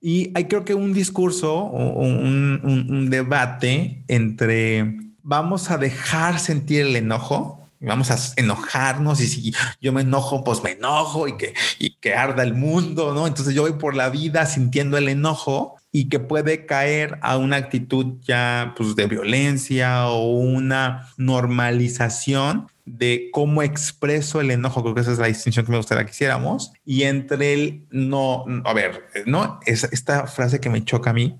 Y 0.00 0.32
hay 0.34 0.46
creo 0.46 0.64
que 0.64 0.74
un 0.74 0.92
discurso 0.92 1.54
o 1.54 2.02
un, 2.02 2.60
un 2.64 3.10
debate 3.10 4.04
entre 4.08 4.96
vamos 5.22 5.70
a 5.70 5.78
dejar 5.78 6.40
sentir 6.40 6.80
el 6.80 6.96
enojo 6.96 7.61
vamos 7.88 8.10
a 8.10 8.18
enojarnos 8.36 9.20
y 9.20 9.26
si 9.26 9.54
yo 9.80 9.92
me 9.92 10.02
enojo, 10.02 10.44
pues 10.44 10.62
me 10.62 10.72
enojo 10.72 11.28
y 11.28 11.36
que, 11.36 11.54
y 11.78 11.96
que 11.96 12.14
arda 12.14 12.42
el 12.42 12.54
mundo, 12.54 13.14
¿no? 13.14 13.26
Entonces 13.26 13.54
yo 13.54 13.62
voy 13.62 13.74
por 13.74 13.94
la 13.94 14.08
vida 14.10 14.46
sintiendo 14.46 14.96
el 14.96 15.08
enojo 15.08 15.76
y 15.90 16.08
que 16.08 16.20
puede 16.20 16.64
caer 16.64 17.18
a 17.22 17.36
una 17.36 17.56
actitud 17.56 18.16
ya 18.22 18.74
pues 18.76 18.96
de 18.96 19.06
violencia 19.06 20.06
o 20.08 20.30
una 20.30 21.08
normalización 21.16 22.68
de 22.84 23.28
cómo 23.32 23.62
expreso 23.62 24.40
el 24.40 24.50
enojo, 24.50 24.82
creo 24.82 24.94
que 24.94 25.02
esa 25.02 25.12
es 25.12 25.18
la 25.18 25.28
distinción 25.28 25.64
que 25.64 25.70
me 25.70 25.78
gustaría 25.78 26.04
que 26.04 26.10
hiciéramos, 26.10 26.72
y 26.84 27.02
entre 27.04 27.54
el 27.54 27.86
no, 27.90 28.44
a 28.64 28.72
ver, 28.72 29.08
no, 29.26 29.60
es 29.66 29.84
esta 29.84 30.26
frase 30.26 30.60
que 30.60 30.68
me 30.68 30.84
choca 30.84 31.10
a 31.10 31.12
mí, 31.12 31.36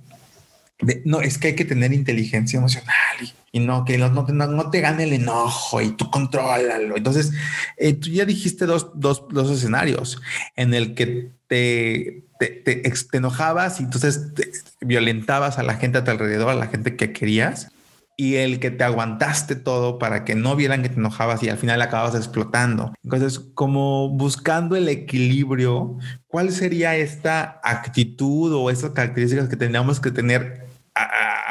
no, 1.05 1.21
es 1.21 1.39
que 1.39 1.49
hay 1.49 1.55
que 1.55 1.65
tener 1.65 1.93
inteligencia 1.93 2.59
emocional 2.59 3.33
y, 3.53 3.61
no, 3.61 3.85
que 3.85 3.99
no, 3.99 4.11
no, 4.11 4.71
te 4.71 4.81
gane 4.81 5.05
el 5.05 5.13
enojo 5.13 5.81
y 5.81 5.91
tú 5.91 6.11
contrólalo. 6.11 6.97
Entonces, 6.97 7.33
eh, 7.77 7.93
tú 7.93 8.09
ya 8.09 8.25
dijiste 8.25 8.67
dos, 8.67 8.91
dos, 8.95 9.25
dos, 9.31 9.51
escenarios 9.51 10.21
en 10.57 10.75
el 10.75 10.95
que 10.95 11.31
te, 11.47 12.25
te, 12.39 12.49
te, 12.49 12.93
enojabas 13.13 13.81
y 13.81 13.85
entonces 13.85 14.33
violentabas 14.81 15.59
a 15.59 15.63
la 15.63 15.75
gente 15.75 15.99
a 15.99 16.05
tu 16.05 16.11
alrededor, 16.11 16.51
a 16.51 16.55
la 16.55 16.67
gente 16.67 16.97
que 16.97 17.13
querías 17.13 17.69
y 18.17 18.37
el 18.37 18.61
que 18.61 18.71
te 18.71 18.85
aguantaste 18.85 19.57
todo 19.57 19.99
para 19.99 20.25
que 20.25 20.35
no 20.35 20.55
vieran 20.55 20.83
que 20.83 20.89
te 20.89 20.97
enojabas 20.97 21.43
y 21.43 21.49
al 21.49 21.59
final 21.59 21.81
acababas 21.83 22.15
explotando. 22.15 22.95
Entonces, 23.03 23.39
como 23.39 24.11
buscando 24.11 24.77
el 24.77 24.89
equilibrio, 24.89 25.99
¿cuál 26.27 26.53
sería 26.53 26.97
esta 26.97 27.61
actitud 27.65 28.53
o 28.55 28.71
esas 28.71 28.93
características 28.93 29.49
que 29.49 29.57
tendríamos 29.57 29.99
que 30.01 30.11
tener 30.11 30.62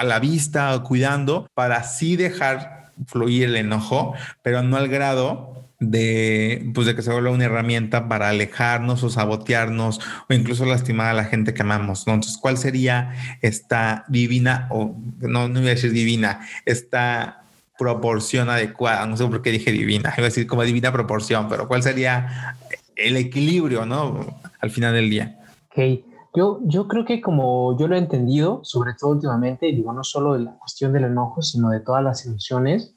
a, 0.02 0.04
la 0.04 0.20
vista, 0.20 0.78
cuidando, 0.84 1.48
para 1.54 1.78
así 1.78 2.16
dejar 2.16 2.92
fluir 3.08 3.46
el 3.46 3.56
enojo, 3.56 4.14
pero 4.42 4.62
no 4.62 4.78
al 4.78 4.88
grado 4.88 5.52
de, 5.80 6.70
pues 6.76 6.86
de 6.86 6.96
que 6.96 7.02
se 7.02 7.12
vuelva 7.12 7.32
una 7.32 7.46
herramienta 7.46 8.08
para 8.08 8.30
alejarnos 8.30 9.04
o 9.04 9.10
sabotearnos 9.10 10.00
o 10.30 10.34
incluso 10.34 10.66
lastimar 10.66 11.08
a 11.08 11.14
la 11.14 11.26
gente 11.26 11.54
que 11.54 11.64
amamos. 11.64 12.08
Entonces, 12.08 12.38
¿cuál 12.38 12.58
sería 12.58 13.14
esta 13.42 14.06
divina, 14.08 14.68
o 14.70 14.96
no, 15.20 15.48
no 15.48 15.60
voy 15.60 15.70
a 15.70 15.74
decir 15.74 15.92
divina, 15.92 16.48
esta 16.66 17.44
proporción 17.78 18.50
adecuada? 18.50 19.06
No 19.08 19.18
sé 19.18 19.26
por 19.26 19.42
qué 19.42 19.52
dije 19.52 19.72
divina, 19.72 20.14
iba 20.16 20.26
a 20.26 20.30
decir 20.30 20.46
como 20.46 20.64
divina 20.64 20.92
proporción, 20.92 21.50
pero 21.50 21.68
¿cuál 21.68 21.82
sería 21.82 22.56
el 22.96 23.18
equilibrio, 23.18 23.86
no? 23.86 24.40
Al 24.60 24.70
final 24.70 24.94
del 24.94 25.10
día. 25.10 25.40
Ok. 25.72 26.11
Yo, 26.34 26.60
yo 26.64 26.88
creo 26.88 27.04
que 27.04 27.20
como 27.20 27.78
yo 27.78 27.88
lo 27.88 27.96
he 27.96 28.00
entendido, 28.00 28.62
sobre 28.64 28.94
todo 28.94 29.12
últimamente, 29.12 29.66
digo, 29.68 29.92
no 29.92 30.04
solo 30.04 30.34
de 30.34 30.40
la 30.40 30.58
cuestión 30.58 30.94
del 30.94 31.06
enojo, 31.06 31.42
sino 31.42 31.70
de 31.70 31.82
todas 31.82 32.04
las 32.04 32.26
emociones, 32.26 32.96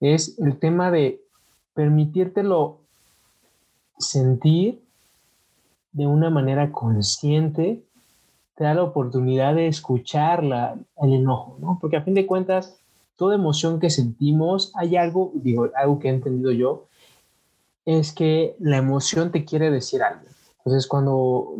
es 0.00 0.38
el 0.38 0.58
tema 0.58 0.90
de 0.90 1.22
permitírtelo 1.72 2.80
sentir 3.98 4.82
de 5.92 6.06
una 6.06 6.30
manera 6.30 6.70
consciente, 6.70 7.84
te 8.54 8.64
da 8.64 8.74
la 8.74 8.82
oportunidad 8.82 9.54
de 9.54 9.68
escuchar 9.68 10.44
el 10.44 11.12
enojo, 11.12 11.56
¿no? 11.60 11.78
Porque 11.80 11.96
a 11.96 12.02
fin 12.02 12.14
de 12.14 12.26
cuentas, 12.26 12.80
toda 13.16 13.34
emoción 13.34 13.80
que 13.80 13.88
sentimos, 13.88 14.72
hay 14.76 14.96
algo, 14.96 15.32
digo, 15.34 15.70
algo 15.74 15.98
que 15.98 16.08
he 16.08 16.12
entendido 16.12 16.52
yo, 16.52 16.86
es 17.84 18.12
que 18.12 18.56
la 18.58 18.76
emoción 18.76 19.32
te 19.32 19.44
quiere 19.44 19.70
decir 19.70 20.02
algo. 20.02 20.26
Entonces, 20.58 20.86
cuando 20.86 21.54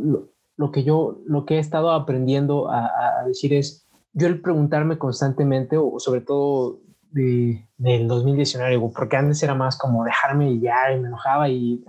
lo 0.58 0.72
que 0.72 0.84
yo, 0.84 1.20
lo 1.24 1.46
que 1.46 1.54
he 1.54 1.58
estado 1.60 1.92
aprendiendo 1.92 2.68
a, 2.70 3.24
decir 3.26 3.54
es, 3.54 3.86
yo 4.12 4.26
el 4.26 4.40
preguntarme 4.40 4.98
constantemente, 4.98 5.76
o 5.78 5.98
sobre 6.00 6.20
todo 6.20 6.80
de, 7.12 7.64
del 7.78 8.08
2019, 8.08 8.90
porque 8.94 9.16
antes 9.16 9.40
era 9.42 9.54
más 9.54 9.78
como 9.78 10.04
dejarme 10.04 10.50
y 10.50 10.60
ya, 10.60 10.92
y 10.92 11.00
me 11.00 11.08
enojaba 11.08 11.48
y, 11.48 11.84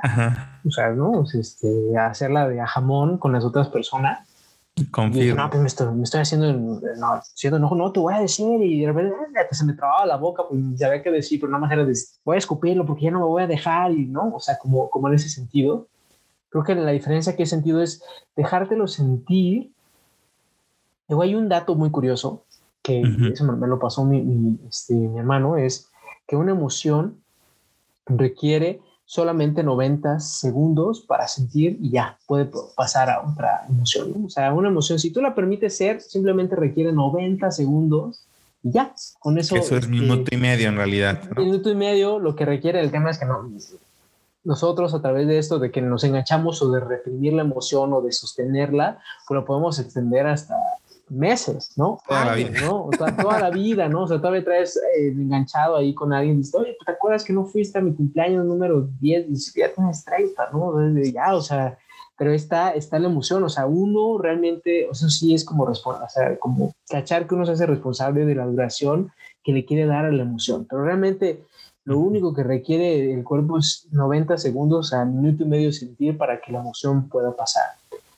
o 0.64 0.72
sea, 0.72 0.92
¿no? 0.92 1.26
Este, 1.34 1.98
hacerla 1.98 2.48
de 2.48 2.62
a 2.62 2.68
jamón 2.68 3.18
con 3.18 3.34
las 3.34 3.44
otras 3.44 3.70
personas. 3.70 4.28
Confío. 4.92 5.36
No, 5.36 5.50
pues 5.50 5.62
me 5.62 5.68
estoy, 5.68 5.94
me 5.96 6.04
estoy 6.04 6.22
haciendo, 6.22 6.54
no, 6.54 7.14
haciendo 7.14 7.58
enojo, 7.58 7.76
no, 7.76 7.92
te 7.92 8.00
voy 8.00 8.14
a 8.14 8.20
decir, 8.20 8.62
y 8.62 8.82
de 8.82 8.88
repente 8.88 9.16
se 9.52 9.66
me 9.66 9.74
trababa 9.74 10.06
la 10.06 10.16
boca, 10.18 10.44
pues 10.48 10.62
ya 10.76 10.88
había 10.88 11.02
que 11.02 11.12
decir, 11.12 11.40
pero 11.40 11.52
nada 11.52 11.62
más 11.62 11.72
era 11.72 11.84
de, 11.84 11.94
voy 12.24 12.36
a 12.36 12.38
escupirlo 12.38 12.86
porque 12.86 13.06
ya 13.06 13.12
no 13.12 13.20
me 13.20 13.26
voy 13.26 13.42
a 13.42 13.48
dejar, 13.48 13.92
y 13.92 14.06
no, 14.06 14.36
o 14.36 14.40
sea, 14.40 14.60
como, 14.60 14.92
como 14.92 15.08
en 15.08 15.16
ese 15.16 15.28
sentido. 15.28 15.88
Creo 16.50 16.64
que 16.64 16.76
la 16.76 16.92
diferencia 16.92 17.36
que 17.36 17.44
he 17.44 17.48
sentido 17.48 17.82
es 17.82 18.04
dejártelo 18.36 18.88
sentir. 18.88 19.72
Luego 21.08 21.24
hay 21.24 21.36
un 21.36 21.50
dato 21.50 21.76
muy 21.76 21.92
curioso 21.92 22.44
que 22.82 23.02
eso 23.34 23.44
me, 23.44 23.68
lo 23.68 23.78
pasó 23.78 24.06
mi, 24.06 24.58
este, 24.68 24.94
mi, 24.94 25.20
hermano, 25.20 25.58
es 25.58 25.90
que 26.28 26.36
una 26.36 26.52
emoción 26.52 27.18
requiere 28.06 28.82
solamente 29.06 29.64
90 29.64 30.20
segundos 30.20 31.02
para 31.02 31.28
sentir 31.28 31.78
y 31.82 31.92
ya 31.92 32.18
puede 32.28 32.50
pasar 32.76 33.10
a 33.10 33.22
otra 33.28 33.66
emoción. 33.68 34.26
O 34.26 34.30
sea, 34.30 34.54
una 34.54 34.70
emoción, 34.70 35.00
si 35.00 35.12
tú 35.12 35.22
la 35.22 35.36
permites 35.36 35.78
ser, 35.78 36.02
simplemente 36.02 36.56
requiere 36.56 36.92
90 36.92 37.52
segundos 37.52 38.24
y 38.64 38.72
ya, 38.72 38.94
con 39.20 39.38
eso. 39.38 39.56
Eso 39.56 39.78
es 39.78 39.88
minuto 39.88 40.34
y 40.34 40.38
medio 40.38 40.70
en 40.70 40.76
realidad. 40.76 41.22
Minuto 41.38 41.70
y 41.70 41.76
medio, 41.76 42.20
lo 42.20 42.36
que 42.36 42.46
requiere 42.46 42.80
el 42.82 42.92
tema 42.92 43.10
es 43.10 43.18
que 43.18 43.26
no, 43.26 43.50
nosotros 44.44 44.94
a 44.94 45.02
través 45.02 45.28
de 45.28 45.38
esto, 45.38 45.60
de 45.60 45.72
que 45.72 45.82
nos 45.82 46.04
enganchamos 46.04 46.62
o 46.62 46.72
de 46.72 46.80
reprimir 46.80 47.34
la 47.34 47.42
emoción 47.42 47.94
o 47.94 48.02
de 48.02 48.12
sostenerla, 48.12 49.00
pues 49.28 49.36
lo 49.36 49.46
podemos 49.46 49.80
extender 49.80 50.28
hasta 50.28 50.56
meses, 51.10 51.74
¿no? 51.76 52.00
Toda 52.08 52.26
la 52.26 52.36
vida. 52.36 52.62
¿no? 52.62 52.90
Toda, 52.98 53.40
la 53.40 53.50
vida, 53.50 53.90
¿no? 53.90 54.04
O 54.04 54.08
sea, 54.08 54.18
todavía 54.18 54.44
traes 54.44 54.78
eh, 54.78 55.08
enganchado 55.10 55.76
ahí 55.76 55.94
con 55.94 56.14
alguien, 56.14 56.38
dices, 56.38 56.56
oye, 56.56 56.78
¿te 56.86 56.92
acuerdas 56.92 57.24
que 57.24 57.34
no 57.34 57.46
fuiste 57.46 57.80
a 57.80 57.82
mi 57.82 57.94
cumpleaños 57.94 58.46
número 58.46 58.88
10? 59.00 59.30
Dices, 59.30 59.54
ya 59.56 59.74
tienes 59.74 60.06
30, 60.06 60.50
¿no? 60.54 60.74
Desde 60.76 61.12
ya, 61.12 61.36
o 61.36 61.42
sea, 61.42 61.78
pero 62.18 62.34
está, 62.34 62.72
está 62.72 63.00
la 63.00 63.08
emoción, 63.08 63.44
o 63.44 63.50
sea, 63.50 63.66
uno 63.66 64.18
realmente, 64.18 64.88
o 64.90 64.94
sea, 64.94 65.10
sí 65.10 65.34
es 65.34 65.46
como, 65.46 65.64
o 65.64 65.74
sea, 65.74 66.38
como 66.38 66.74
cachar 66.90 67.28
que 67.28 67.36
uno 67.36 67.46
se 67.46 67.54
hace 67.54 67.66
responsable 67.66 68.26
de 68.26 68.36
la 68.36 68.46
duración 68.46 69.12
que 69.44 69.54
le 69.54 69.66
quiere 69.66 69.86
dar 69.86 70.06
a 70.06 70.12
la 70.12 70.24
emoción, 70.24 70.68
pero 70.70 70.84
realmente 70.84 71.44
lo 71.90 71.98
único 71.98 72.36
que 72.36 72.44
requiere 72.44 73.12
el 73.12 73.24
cuerpo 73.24 73.58
es 73.58 73.88
90 73.90 74.38
segundos 74.38 74.94
a 74.94 75.06
minuto 75.06 75.42
y 75.42 75.48
medio 75.48 75.72
sentir 75.72 76.16
para 76.20 76.40
que 76.40 76.52
la 76.52 76.60
emoción 76.60 77.10
pueda 77.10 77.36
pasar. 77.36 77.66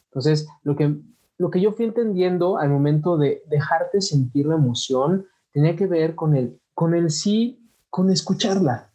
Entonces, 0.10 0.46
lo 0.64 0.76
que, 0.76 0.94
lo 1.38 1.50
que 1.50 1.62
yo 1.62 1.72
fui 1.72 1.86
entendiendo 1.86 2.58
al 2.58 2.68
momento 2.68 3.18
de 3.18 3.44
dejarte 3.50 4.02
sentir 4.02 4.46
la 4.46 4.56
emoción 4.56 5.26
tenía 5.54 5.78
que 5.78 5.88
ver 5.88 6.16
con 6.16 6.36
el, 6.36 6.60
con 6.74 6.94
el 6.94 7.12
sí, 7.12 7.62
con 7.90 8.12
escucharla. 8.12 8.90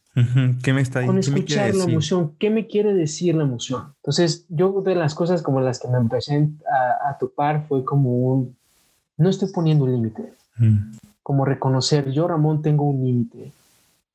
¿Qué 0.63 0.75
me 0.75 0.83
está 0.83 1.07
Con 1.07 1.19
escuchar 1.19 1.75
la 1.75 1.85
emoción. 1.85 2.35
¿Qué 2.39 2.51
me 2.51 2.67
quiere 2.67 2.93
decir 2.93 3.35
la 3.35 3.45
emoción? 3.45 3.95
Entonces, 4.03 4.45
yo 4.51 4.83
de 4.83 4.95
las 4.95 5.15
cosas 5.15 5.41
como 5.41 5.63
las 5.63 5.79
que 5.79 5.89
me 5.89 5.97
empecé 5.97 6.51
a, 6.71 7.09
a 7.09 7.17
topar 7.17 7.67
fue 7.67 7.83
como 7.83 8.11
un, 8.11 8.55
no 9.17 9.31
estoy 9.31 9.49
poniendo 9.49 9.85
un 9.85 9.93
límite. 9.93 10.35
Como 11.23 11.47
reconocer, 11.47 12.11
yo 12.11 12.29
Ramón 12.29 12.61
tengo 12.61 12.85
un 12.85 13.03
límite 13.03 13.53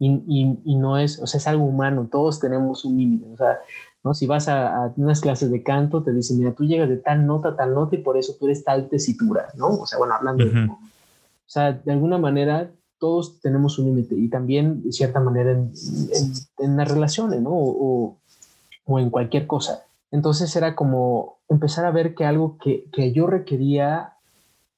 y, 0.04 0.58
y, 0.66 0.76
no 0.76 0.98
es, 0.98 1.20
o 1.20 1.28
sea, 1.28 1.38
es 1.38 1.48
algo 1.48 1.64
humano, 1.64 2.08
todos 2.12 2.40
tenemos 2.40 2.84
un 2.86 2.98
límite, 2.98 3.28
o 3.32 3.38
sea, 3.38 3.60
¿no? 4.04 4.16
Si 4.16 4.26
vas 4.26 4.48
a, 4.48 4.92
unas 4.98 5.22
clases 5.22 5.52
de 5.52 5.62
canto, 5.62 6.02
te 6.02 6.12
dicen, 6.12 6.40
mira, 6.40 6.54
tú 6.54 6.66
llegas 6.66 6.90
de 6.90 6.98
tal 6.98 7.28
nota 7.28 7.50
a 7.50 7.56
tal 7.56 7.76
nota 7.76 7.96
y 7.96 8.00
por 8.00 8.18
eso 8.18 8.34
tú 8.40 8.48
eres 8.48 8.64
tal 8.64 8.90
tesitura, 8.90 9.50
¿no? 9.56 9.68
O 9.68 9.86
sea, 9.86 10.00
bueno, 10.00 10.16
hablando 10.16 10.44
de... 10.44 10.66
O 10.66 11.54
sea, 11.54 11.74
de 11.74 11.92
alguna 11.92 12.18
manera 12.18 12.72
todos 12.98 13.42
tenemos 13.42 13.78
un 13.78 13.88
límite 13.88 14.16
y 14.16 14.28
también 14.30 14.84
de 14.84 14.92
cierta 14.92 15.20
manera 15.20 15.52
en, 15.52 15.72
en, 16.58 16.78
las 16.78 16.90
relaciones, 16.90 17.42
¿no? 17.42 17.52
O, 17.52 18.18
o, 18.86 19.00
en 19.00 19.10
cualquier 19.10 19.48
cosa. 19.48 19.84
Entonces 20.12 20.56
era 20.56 20.76
como 20.76 21.38
empezar 21.48 21.86
a 21.86 21.92
ver 21.92 22.16
que 22.16 22.26
algo 22.26 22.58
que, 22.58 22.86
que 22.92 23.12
yo 23.12 23.28
requería 23.28 24.14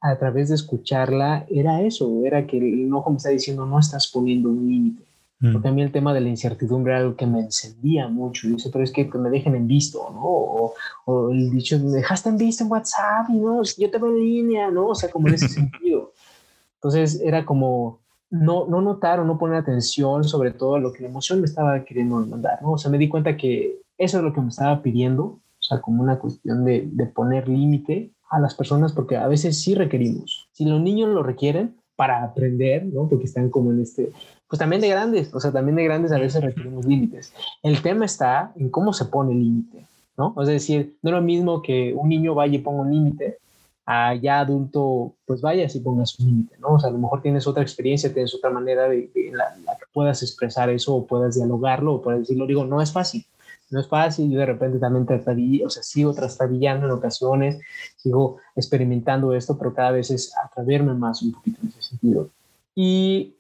a 0.02 0.16
través 0.18 0.50
de 0.50 0.56
escucharla 0.56 1.46
era 1.50 1.82
eso, 1.82 2.24
era 2.26 2.46
que 2.46 2.58
el 2.58 2.82
enojo 2.82 3.10
me 3.10 3.18
está 3.18 3.30
diciendo 3.30 3.66
no 3.66 3.80
estás 3.80 4.08
poniendo 4.08 4.50
un 4.50 4.68
límite. 4.68 5.04
Porque 5.52 5.68
a 5.68 5.72
mí 5.72 5.82
el 5.82 5.92
tema 5.92 6.14
de 6.14 6.22
la 6.22 6.30
incertidumbre 6.30 6.94
era 6.94 7.02
algo 7.02 7.18
que 7.18 7.26
me 7.26 7.42
encendía 7.42 8.08
mucho. 8.08 8.48
Y 8.48 8.52
dice, 8.52 8.70
pero 8.72 8.84
es 8.84 8.92
que, 8.92 9.04
me 9.06 9.30
dejen 9.30 9.56
en 9.56 9.68
visto, 9.68 10.10
¿no? 10.14 10.74
O, 11.06 11.32
el 11.32 11.50
dicho, 11.50 11.78
me 11.80 11.92
dejaste 11.92 12.30
en 12.30 12.38
visto 12.38 12.64
en 12.64 12.72
WhatsApp 12.72 13.30
y 13.30 13.34
no, 13.34 13.62
yo 13.62 13.92
te 13.92 13.98
veo 13.98 14.12
en 14.12 14.20
línea, 14.20 14.72
¿no? 14.72 14.88
O 14.88 14.96
sea, 14.96 15.10
como 15.10 15.28
en 15.28 15.34
ese 15.34 15.48
sentido. 15.50 16.14
Entonces 16.76 17.20
era 17.22 17.46
como 17.46 18.00
no, 18.30 18.68
no 18.68 18.82
notar 18.82 19.20
o 19.20 19.26
no 19.26 19.38
poner 19.38 19.58
atención 19.58 20.24
sobre 20.24 20.52
todo 20.52 20.76
a 20.76 20.80
lo 20.80 20.94
que 20.94 21.04
la 21.04 21.10
emoción 21.10 21.42
me 21.42 21.46
estaba 21.46 21.84
queriendo 21.84 22.26
mandar, 22.26 22.62
¿no? 22.62 22.72
O 22.72 22.78
sea, 22.78 22.90
me 22.90 22.98
di 22.98 23.10
cuenta 23.10 23.36
que 23.36 23.82
eso 23.98 24.18
es 24.18 24.24
lo 24.24 24.34
que 24.34 24.42
me 24.42 24.50
estaba 24.50 24.82
pidiendo, 24.82 25.24
o 25.24 25.42
sea, 25.60 25.82
como 25.82 26.02
una 26.02 26.20
cuestión 26.20 26.64
de, 26.64 26.88
de 26.90 27.06
poner 27.06 27.50
límite 27.50 28.12
a 28.30 28.40
las 28.40 28.56
personas, 28.56 28.94
porque 28.94 29.18
a 29.18 29.28
veces 29.28 29.62
sí 29.62 29.76
requerimos. 29.76 30.48
Si 30.52 30.66
los 30.66 30.82
niños 30.82 31.10
lo 31.10 31.22
requieren 31.22 31.76
para 31.96 32.24
aprender, 32.24 32.86
¿no? 32.86 33.08
Porque 33.08 33.26
están 33.26 33.50
como 33.50 33.72
en 33.72 33.82
este, 33.82 34.12
pues 34.54 34.60
también 34.60 34.84
de 34.84 34.90
grandes, 34.90 35.34
o 35.34 35.40
sea, 35.40 35.52
también 35.52 35.78
de 35.78 35.84
grandes 35.84 36.12
a 36.12 36.20
veces 36.20 36.44
requerimos 36.44 36.86
límites. 36.86 37.34
El 37.64 37.82
tema 37.82 38.06
está 38.06 38.52
en 38.56 38.70
cómo 38.70 38.94
se 38.94 39.06
pone 39.06 39.32
el 39.32 39.40
límite, 39.40 39.88
¿no? 40.16 40.36
Es 40.40 40.48
decir, 40.48 40.96
no 41.02 41.10
es 41.10 41.16
lo 41.16 41.22
mismo 41.24 41.64
que 41.64 41.92
un 41.96 42.08
niño 42.08 42.36
vaya 42.36 42.54
y 42.54 42.60
ponga 42.60 42.84
un 42.84 42.92
límite 42.92 43.40
a 43.88 44.14
ya 44.14 44.42
adulto, 44.42 45.16
pues 45.26 45.42
vaya 45.42 45.66
y 45.74 45.80
pongas 45.80 46.12
su 46.12 46.24
límite, 46.24 46.56
¿no? 46.60 46.74
O 46.74 46.80
sea, 46.80 46.92
a 46.92 46.94
lo 46.94 47.00
mejor 47.00 47.24
tienes 47.24 47.48
otra 47.48 47.64
experiencia, 47.64 48.14
tienes 48.14 48.36
otra 48.36 48.52
manera 48.52 48.88
de, 48.88 49.10
la, 49.32 49.56
que 49.76 49.86
puedas 49.92 50.22
expresar 50.22 50.70
eso 50.70 50.94
o 50.94 51.08
puedas 51.08 51.34
dialogarlo 51.34 51.96
o 51.96 52.02
puedas 52.04 52.20
decirlo. 52.20 52.46
Digo, 52.46 52.64
no 52.64 52.80
es 52.80 52.92
fácil, 52.92 53.26
no 53.72 53.80
es 53.80 53.88
fácil. 53.88 54.30
Yo 54.30 54.38
de 54.38 54.46
repente 54.46 54.78
también 54.78 55.08
trastabillo, 55.08 55.66
o 55.66 55.70
sea, 55.72 55.82
sigo 55.82 56.14
trastabillando 56.14 56.86
en 56.86 56.92
ocasiones, 56.92 57.60
sigo 57.98 58.38
experimentando 58.56 59.34
esto, 59.34 59.58
pero 59.58 59.74
cada 59.74 59.90
vez 59.90 60.12
es 60.12 60.32
atreverme 60.46 60.94
más 60.94 61.24
un 61.24 61.32
poquito 61.32 61.58
en 61.64 61.70
ese 61.70 61.82
sentido. 61.82 62.30
Y 62.76 63.34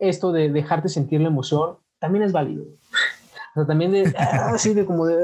esto 0.00 0.32
de 0.32 0.50
dejarte 0.50 0.88
sentir 0.88 1.20
la 1.20 1.28
emoción 1.28 1.76
también 1.98 2.24
es 2.24 2.32
válido. 2.32 2.64
O 2.64 3.54
sea, 3.54 3.66
también 3.66 3.92
de, 3.92 4.12
así 4.16 4.74
de 4.74 4.84
como 4.84 5.06
de, 5.06 5.16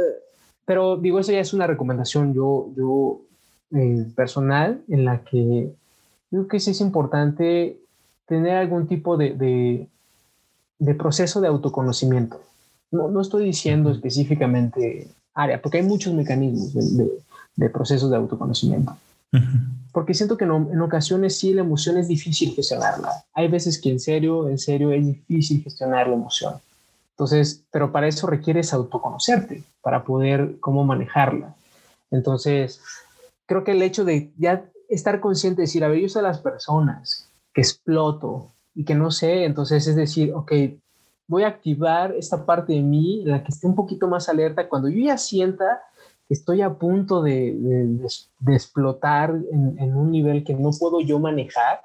pero 0.65 0.97
digo, 0.97 1.19
eso 1.19 1.33
ya 1.33 1.41
es 1.41 1.53
una 1.53 1.67
recomendación 1.67 2.35
yo, 2.35 2.69
yo 2.77 3.21
eh, 3.73 4.07
personal 4.15 4.83
en 4.89 5.05
la 5.05 5.23
que 5.25 5.73
creo 6.31 6.49
que 6.49 6.61
sí 6.61 6.73
es 6.73 6.81
importante 6.81 7.79
tener 8.27 8.57
algún 8.57 8.87
tipo 8.87 9.17
de, 9.17 9.35
de, 9.35 9.89
de 10.79 10.95
proceso 10.95 11.41
de 11.41 11.49
autoconocimiento. 11.49 12.41
No, 12.91 13.09
no, 13.09 13.21
estoy 13.21 13.45
diciendo 13.45 13.91
específicamente 13.91 15.09
área, 15.35 15.61
porque 15.61 15.79
hay 15.79 15.85
muchos 15.85 16.15
mecanismos 16.15 16.97
de, 16.97 17.11
de 17.57 17.71
procesos 17.71 18.11
de 18.11 18.17
autoconocimiento. 18.17 18.97
Porque 19.97 20.13
siento 20.13 20.37
que 20.37 20.45
en, 20.45 20.81
ocasiones 20.83 21.39
sí 21.39 21.55
la 21.55 21.63
emoción 21.63 21.97
es 21.97 22.07
difícil 22.07 22.55
gestionarla. 22.55 23.25
Hay 23.33 23.49
veces 23.49 23.81
que 23.81 23.89
en 23.89 23.99
serio, 23.99 24.47
en 24.47 24.59
serio 24.59 24.93
es 24.93 25.07
difícil 25.07 25.63
gestionar 25.63 26.07
la 26.07 26.17
emoción. 26.17 26.57
Entonces, 27.13 27.65
pero 27.71 27.91
para 27.93 28.07
eso 28.07 28.27
requieres 28.27 28.75
autoconocerte, 28.75 29.65
para 29.81 30.05
poder 30.05 30.61
cómo 30.61 30.85
manejarla. 30.85 31.55
Entonces, 32.11 32.83
creo 33.47 33.65
que 33.65 33.73
el 33.73 33.81
hecho 33.81 34.05
de 34.05 34.35
ya 34.37 34.67
estar 34.91 35.19
consciente, 35.19 35.63
de 35.63 35.67
decir, 35.67 35.83
a 35.83 35.89
ver, 35.89 36.01
yo 36.01 36.11
soy 36.11 36.21
de 36.21 36.29
las 36.29 36.41
personas 36.41 37.31
que 37.55 37.63
exploto 37.63 38.53
y 38.75 38.85
que 38.85 38.95
no 38.95 39.11
sé, 39.11 39.47
entonces 39.47 39.87
es 39.87 39.97
decir, 39.97 40.31
ok, 40.35 40.53
voy 41.27 41.45
a 41.45 41.49
activar 41.49 42.13
esta 42.13 42.45
parte 42.45 42.75
de 42.75 42.83
mí, 42.83 43.23
la 43.25 43.43
que 43.43 43.51
esté 43.51 43.67
un 43.67 43.75
poquito 43.75 44.09
más 44.09 44.29
alerta, 44.29 44.69
cuando 44.69 44.91
yo 44.91 45.07
ya 45.07 45.17
sienta 45.17 45.81
estoy 46.29 46.63
a 46.63 46.75
punto 46.75 47.23
de, 47.23 47.55
de, 48.41 48.55
explotar 48.55 49.31
en, 49.31 49.79
en, 49.79 49.97
un 49.97 50.11
nivel 50.11 50.45
que 50.45 50.55
no 50.55 50.71
puedo 50.79 51.01
yo 51.01 51.19
manejar, 51.19 51.81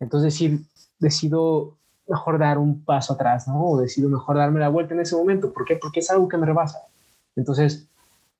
entonces 0.00 0.32
decir, 0.32 0.60
decido 0.98 1.74
mejor 2.08 2.38
dar 2.38 2.58
un 2.58 2.84
paso 2.84 3.14
atrás, 3.14 3.48
¿no? 3.48 3.64
O 3.64 3.80
decido 3.80 4.08
mejor 4.08 4.36
darme 4.36 4.60
la 4.60 4.68
vuelta 4.68 4.94
en 4.94 5.00
ese 5.00 5.16
momento. 5.16 5.52
¿Por 5.52 5.64
qué? 5.64 5.76
Porque 5.76 6.00
es 6.00 6.10
algo 6.10 6.28
que 6.28 6.36
me 6.36 6.46
rebasa. 6.46 6.78
Entonces, 7.36 7.86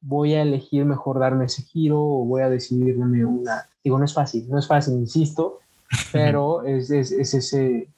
voy 0.01 0.35
a 0.35 0.43
elegir 0.43 0.85
mejor 0.85 1.19
darme 1.19 1.47
ese 1.47 1.63
giro 1.63 2.01
o 2.01 2.25
voy 2.25 2.43
a 2.43 2.51
decidirme 2.51 3.25
una... 3.25 3.67
Digo, 3.83 3.99
no 3.99 4.05
es 4.05 4.15
fácil, 4.15 4.49
no 4.49 4.59
es 4.59 4.67
fácil, 4.67 4.95
insisto, 4.95 5.61
pero 6.13 6.65
es, 6.65 6.91
es, 6.91 7.13
es 7.13 7.35
ese 7.35 7.89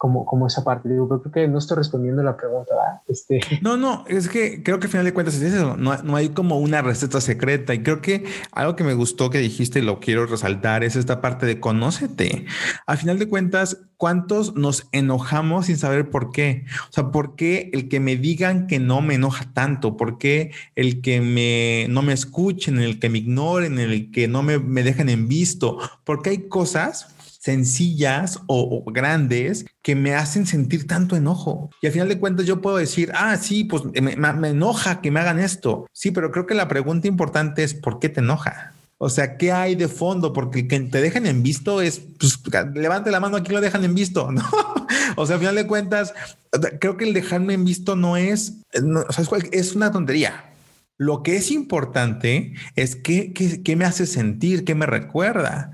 como, 0.00 0.24
como 0.24 0.46
esa 0.46 0.64
parte. 0.64 0.88
Digo, 0.88 1.06
creo 1.06 1.30
que 1.30 1.46
no 1.46 1.58
estoy 1.58 1.76
respondiendo 1.76 2.22
la 2.22 2.34
pregunta. 2.34 2.72
Este... 3.06 3.38
No, 3.60 3.76
no, 3.76 4.06
es 4.08 4.30
que 4.30 4.62
creo 4.62 4.80
que 4.80 4.86
al 4.86 4.90
final 4.90 5.04
de 5.04 5.12
cuentas. 5.12 5.38
No, 5.38 5.76
no, 5.76 6.16
hay 6.16 6.30
como 6.30 6.58
una 6.58 6.80
receta 6.80 7.20
secreta. 7.20 7.74
Y 7.74 7.82
creo 7.82 8.00
que 8.00 8.24
algo 8.52 8.76
que 8.76 8.82
me 8.82 8.94
gustó 8.94 9.28
que 9.28 9.36
dijiste 9.36 9.80
y 9.80 9.82
lo 9.82 10.00
quiero 10.00 10.24
resaltar 10.24 10.84
es 10.84 10.96
esta 10.96 11.20
parte 11.20 11.44
de 11.44 11.60
conócete. 11.60 12.46
Al 12.86 12.96
final 12.96 13.18
de 13.18 13.28
cuentas, 13.28 13.76
¿cuántos 13.98 14.54
nos 14.54 14.88
enojamos 14.92 15.66
sin 15.66 15.76
saber 15.76 16.08
por 16.08 16.32
qué? 16.32 16.64
O 16.88 16.92
sea, 16.92 17.10
¿por 17.10 17.36
qué 17.36 17.68
el 17.74 17.90
que 17.90 18.00
me 18.00 18.16
digan 18.16 18.68
que 18.68 18.78
no 18.78 19.02
me 19.02 19.16
enoja 19.16 19.52
tanto? 19.52 19.98
¿Por 19.98 20.16
qué 20.16 20.52
el 20.76 21.02
que 21.02 21.20
me, 21.20 21.92
no 21.92 22.00
me 22.00 22.14
escuchen, 22.14 22.78
el 22.78 23.00
que 23.00 23.10
me 23.10 23.18
ignoren, 23.18 23.78
el 23.78 24.10
que 24.10 24.28
no 24.28 24.42
me, 24.42 24.58
me 24.58 24.82
dejen 24.82 25.10
en 25.10 25.28
visto? 25.28 25.76
Porque 26.04 26.30
hay 26.30 26.48
cosas 26.48 27.14
sencillas 27.40 28.38
o, 28.46 28.84
grandes 28.86 29.64
que 29.82 29.96
me 29.96 30.14
hacen 30.14 30.46
sentir 30.46 30.86
tanto 30.86 31.16
enojo. 31.16 31.70
Y 31.80 31.86
al 31.86 31.92
final 31.92 32.08
de 32.08 32.18
cuentas 32.18 32.46
yo 32.46 32.60
puedo 32.60 32.76
decir, 32.76 33.10
ah, 33.14 33.36
sí, 33.38 33.64
pues 33.64 33.82
me, 34.00 34.14
me 34.16 34.48
enoja 34.48 35.00
que 35.00 35.10
me 35.10 35.20
hagan 35.20 35.40
esto. 35.40 35.88
Sí, 35.92 36.10
pero 36.10 36.30
creo 36.30 36.46
que 36.46 36.54
la 36.54 36.68
pregunta 36.68 37.08
importante 37.08 37.64
es, 37.64 37.74
¿por 37.74 37.98
qué 37.98 38.10
te 38.10 38.20
enoja? 38.20 38.74
O 39.02 39.08
sea, 39.08 39.38
¿qué 39.38 39.50
hay 39.50 39.76
de 39.76 39.88
fondo? 39.88 40.34
Porque 40.34 40.68
que 40.68 40.78
te 40.78 41.00
dejen 41.00 41.24
en 41.24 41.42
visto 41.42 41.80
es, 41.80 42.02
pues, 42.18 42.38
levante 42.74 43.10
la 43.10 43.18
mano 43.18 43.38
aquí 43.38 43.50
lo 43.50 43.62
dejan 43.62 43.82
en 43.82 43.94
visto, 43.94 44.30
¿no? 44.32 44.44
o 45.16 45.24
sea, 45.24 45.36
al 45.36 45.40
final 45.40 45.54
de 45.54 45.66
cuentas, 45.66 46.12
creo 46.78 46.98
que 46.98 47.06
el 47.06 47.14
dejarme 47.14 47.54
en 47.54 47.64
visto 47.64 47.96
no 47.96 48.18
es, 48.18 48.58
sea, 48.72 49.24
es 49.52 49.74
una 49.74 49.90
tontería. 49.90 50.44
Lo 50.98 51.22
que 51.22 51.36
es 51.36 51.50
importante 51.50 52.52
es 52.76 52.94
qué, 52.94 53.32
qué, 53.32 53.62
qué 53.62 53.74
me 53.74 53.86
hace 53.86 54.04
sentir, 54.04 54.66
qué 54.66 54.74
me 54.74 54.84
recuerda. 54.84 55.72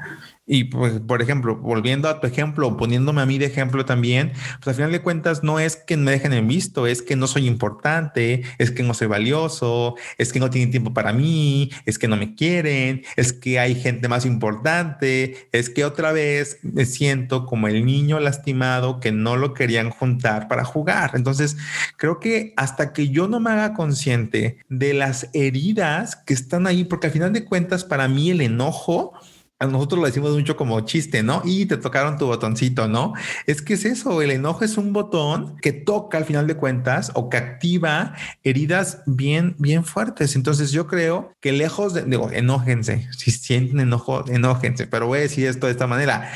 Y 0.49 0.65
pues, 0.65 1.01
por 1.01 1.21
ejemplo, 1.23 1.57
volviendo 1.57 2.09
a 2.09 2.21
tu 2.21 2.29
ejemplo, 2.29 2.77
poniéndome 2.77 3.21
a 3.21 3.27
mí 3.27 3.37
de 3.37 3.47
ejemplo 3.47 3.85
también, 3.85 4.33
pues 4.63 4.69
al 4.69 4.75
final 4.77 4.93
de 4.93 5.03
cuentas 5.03 5.43
no 5.43 5.59
es 5.59 5.75
que 5.75 5.97
me 5.97 6.13
dejen 6.13 6.33
en 6.33 6.47
visto, 6.47 6.87
es 6.87 7.03
que 7.03 7.17
no 7.17 7.27
soy 7.27 7.49
importante, 7.49 8.45
es 8.59 8.71
que 8.71 8.85
no 8.85 8.95
soy 8.95 9.09
valioso, 9.09 9.97
es 10.19 10.33
que 10.33 10.39
no 10.39 10.49
tienen 10.49 10.71
tiempo 10.71 10.95
para 10.95 11.13
mí, 11.13 11.71
es 11.85 11.99
que 11.99 12.07
no 12.07 12.17
me 12.17 12.37
quieren, 12.37 13.03
es 13.17 13.33
que 13.33 13.59
hay 13.59 13.75
gente 13.75 14.07
más 14.07 14.25
importante, 14.25 15.49
es 15.51 15.69
que 15.69 15.85
otra 15.85 16.13
vez 16.13 16.61
me 16.63 16.87
siento 16.87 17.45
como 17.45 17.67
el 17.67 17.85
niño 17.85 18.21
lastimado 18.21 19.01
que 19.01 19.11
no 19.11 19.37
lo 19.37 19.53
querían 19.53 19.91
juntar 19.91 20.47
para 20.47 20.65
jugar. 20.65 21.11
Entonces, 21.15 21.57
creo 21.97 22.21
que 22.21 22.55
hasta 22.57 22.93
que 22.93 23.09
yo 23.09 23.27
no 23.27 23.41
me 23.41 23.51
haga 23.51 23.75
consciente 23.75 24.59
de 24.69 24.95
las 24.95 25.29
heridas 25.33 26.15
que 26.15 26.35
están 26.35 26.69
ahí, 26.69 26.85
porque 26.85 27.09
al 27.09 27.13
final 27.13 27.33
de 27.33 27.45
cuentas 27.45 27.83
para 27.83 28.07
mí 28.07 28.31
el 28.31 28.41
enojo 28.43 29.13
nosotros 29.61 30.01
lo 30.01 30.07
decimos 30.07 30.33
mucho 30.33 30.57
como 30.57 30.81
chiste, 30.83 31.23
¿no? 31.23 31.41
Y 31.45 31.65
te 31.65 31.79
tocaron 31.79 32.19
tu 32.19 32.27
botoncito, 32.27 32.89
¿no? 32.89 33.15
Es 33.47 33.63
que 33.63 33.75
es 33.75 33.87
eso, 33.87 34.21
el 34.21 34.31
enojo 34.31 34.65
es 34.65 34.77
un 34.77 34.93
botón 34.93 35.57
que 35.63 35.73
toca 35.73 36.19
al 36.19 36.27
final 36.27 36.47
de 36.47 36.57
cuentas 36.57 37.11
o 37.15 37.31
que 37.31 37.39
activa 37.39 38.15
heridas 38.45 39.03
bien, 39.07 39.57
bien 39.59 39.85
fuertes. 39.85 40.37
Entonces 40.37 40.73
yo 40.73 40.87
creo 40.87 41.33
que 41.41 41.53
lejos 41.53 41.95
de, 41.95 42.03
digo, 42.03 42.31
enójense, 42.31 43.09
si 43.17 43.31
sienten 43.31 43.81
enojo, 43.81 44.27
enójense, 44.29 44.87
pero 44.87 45.07
voy 45.07 45.21
a 45.21 45.23
decir 45.23 45.47
esto 45.47 45.67
de 45.67 45.73
esta 45.73 45.87
manera, 45.87 46.31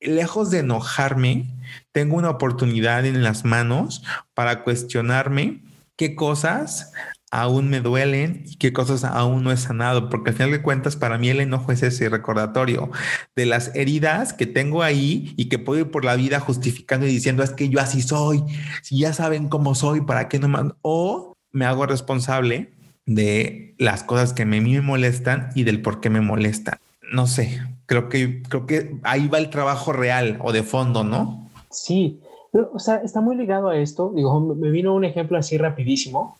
lejos 0.00 0.50
de 0.50 0.58
enojarme, 0.58 1.46
tengo 1.92 2.16
una 2.16 2.30
oportunidad 2.30 3.06
en 3.06 3.22
las 3.22 3.44
manos 3.44 4.02
para 4.34 4.64
cuestionarme 4.64 5.62
qué 5.96 6.16
cosas 6.16 6.92
aún 7.32 7.70
me 7.70 7.80
duelen 7.80 8.44
y 8.46 8.56
qué 8.56 8.74
cosas 8.74 9.04
aún 9.04 9.42
no 9.42 9.50
he 9.50 9.56
sanado, 9.56 10.10
porque 10.10 10.30
al 10.30 10.36
final 10.36 10.52
de 10.52 10.62
cuentas 10.62 10.96
para 10.96 11.16
mí 11.16 11.30
el 11.30 11.40
enojo 11.40 11.72
es 11.72 11.82
ese 11.82 12.10
recordatorio 12.10 12.90
de 13.34 13.46
las 13.46 13.74
heridas 13.74 14.34
que 14.34 14.46
tengo 14.46 14.82
ahí 14.82 15.32
y 15.38 15.48
que 15.48 15.58
puedo 15.58 15.80
ir 15.80 15.90
por 15.90 16.04
la 16.04 16.14
vida 16.14 16.40
justificando 16.40 17.06
y 17.06 17.08
diciendo 17.10 17.42
es 17.42 17.50
que 17.50 17.70
yo 17.70 17.80
así 17.80 18.02
soy, 18.02 18.44
si 18.82 18.98
ya 18.98 19.14
saben 19.14 19.48
cómo 19.48 19.74
soy, 19.74 20.02
¿para 20.02 20.28
qué 20.28 20.38
no 20.38 20.48
más? 20.48 20.72
O 20.82 21.34
me 21.52 21.64
hago 21.64 21.86
responsable 21.86 22.70
de 23.06 23.74
las 23.78 24.04
cosas 24.04 24.34
que 24.34 24.44
mí 24.44 24.60
me 24.60 24.82
molestan 24.82 25.48
y 25.54 25.64
del 25.64 25.80
por 25.80 26.00
qué 26.00 26.10
me 26.10 26.20
molestan. 26.20 26.78
No 27.14 27.26
sé, 27.26 27.62
creo 27.86 28.10
que, 28.10 28.42
creo 28.42 28.66
que 28.66 28.96
ahí 29.04 29.28
va 29.28 29.38
el 29.38 29.48
trabajo 29.48 29.94
real 29.94 30.38
o 30.42 30.52
de 30.52 30.62
fondo, 30.62 31.02
¿no? 31.02 31.50
Sí, 31.70 32.20
o 32.52 32.78
sea, 32.78 32.96
está 32.96 33.22
muy 33.22 33.36
ligado 33.36 33.70
a 33.70 33.78
esto. 33.78 34.12
Digo, 34.14 34.38
me 34.54 34.70
vino 34.70 34.94
un 34.94 35.06
ejemplo 35.06 35.38
así 35.38 35.56
rapidísimo 35.56 36.36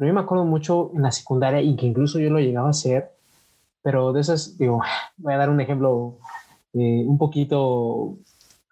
pero 0.00 0.08
yo 0.08 0.14
me 0.14 0.22
acuerdo 0.22 0.46
mucho 0.46 0.92
en 0.94 1.02
la 1.02 1.12
secundaria 1.12 1.60
y 1.60 1.76
que 1.76 1.84
incluso 1.84 2.18
yo 2.18 2.30
lo 2.30 2.38
llegaba 2.40 2.68
a 2.68 2.70
hacer, 2.70 3.12
pero 3.82 4.14
de 4.14 4.22
esas, 4.22 4.56
digo, 4.56 4.80
voy 5.18 5.34
a 5.34 5.36
dar 5.36 5.50
un 5.50 5.60
ejemplo 5.60 6.16
eh, 6.72 7.04
un 7.06 7.18
poquito, 7.18 8.16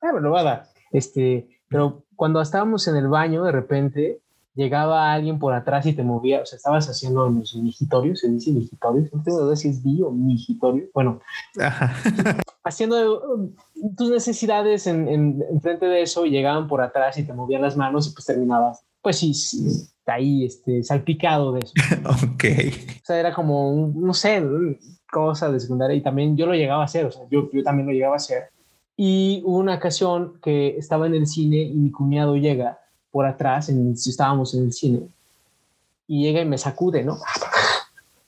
ah, 0.00 0.12
lo 0.18 0.30
voy 0.30 0.40
a 0.40 0.42
dar, 0.42 0.68
este, 0.90 1.46
pero 1.68 2.04
cuando 2.16 2.40
estábamos 2.40 2.88
en 2.88 2.96
el 2.96 3.08
baño, 3.08 3.44
de 3.44 3.52
repente 3.52 4.22
llegaba 4.54 5.12
alguien 5.12 5.38
por 5.38 5.52
atrás 5.52 5.84
y 5.84 5.92
te 5.92 6.02
movía, 6.02 6.40
o 6.40 6.46
sea, 6.46 6.56
estabas 6.56 6.88
haciendo 6.88 7.28
los 7.28 7.54
migitorios, 7.56 8.20
se 8.20 8.30
dice 8.30 8.50
migitorios, 8.50 9.12
no 9.12 9.22
tengo 9.22 9.44
idea 9.44 9.56
si 9.56 9.68
es 9.68 9.82
bi 9.82 10.00
o 10.00 10.10
migitorio, 10.10 10.86
bueno, 10.94 11.20
haciendo 12.64 13.34
um, 13.34 13.54
tus 13.98 14.08
necesidades 14.08 14.86
en, 14.86 15.06
en, 15.08 15.60
frente 15.60 15.84
de 15.84 16.00
eso 16.00 16.24
y 16.24 16.30
llegaban 16.30 16.68
por 16.68 16.80
atrás 16.80 17.18
y 17.18 17.24
te 17.24 17.34
movían 17.34 17.60
las 17.60 17.76
manos 17.76 18.08
y 18.08 18.14
pues 18.14 18.24
terminabas, 18.24 18.82
pues 19.02 19.18
sí, 19.18 19.34
sí 19.34 19.88
ahí 20.08 20.44
este, 20.44 20.82
salpicado 20.82 21.52
de 21.52 21.60
eso. 21.60 21.72
ok. 22.04 22.44
O 23.02 23.06
sea, 23.06 23.20
era 23.20 23.34
como, 23.34 23.92
no 23.94 24.14
sé, 24.14 24.42
cosa 25.10 25.50
de 25.50 25.60
secundaria 25.60 25.96
y 25.96 26.02
también 26.02 26.36
yo 26.36 26.46
lo 26.46 26.54
llegaba 26.54 26.82
a 26.82 26.86
hacer, 26.86 27.06
o 27.06 27.10
sea, 27.10 27.22
yo, 27.30 27.50
yo 27.52 27.62
también 27.62 27.86
lo 27.86 27.92
llegaba 27.92 28.14
a 28.14 28.16
hacer. 28.16 28.50
Y 28.96 29.42
hubo 29.44 29.58
una 29.58 29.76
ocasión 29.76 30.38
que 30.42 30.76
estaba 30.76 31.06
en 31.06 31.14
el 31.14 31.26
cine 31.26 31.58
y 31.58 31.74
mi 31.74 31.90
cuñado 31.90 32.36
llega 32.36 32.78
por 33.10 33.26
atrás, 33.26 33.68
en, 33.68 33.96
si 33.96 34.10
estábamos 34.10 34.54
en 34.54 34.64
el 34.64 34.72
cine, 34.72 35.08
y 36.06 36.24
llega 36.24 36.40
y 36.40 36.46
me 36.46 36.58
sacude, 36.58 37.04
¿no? 37.04 37.18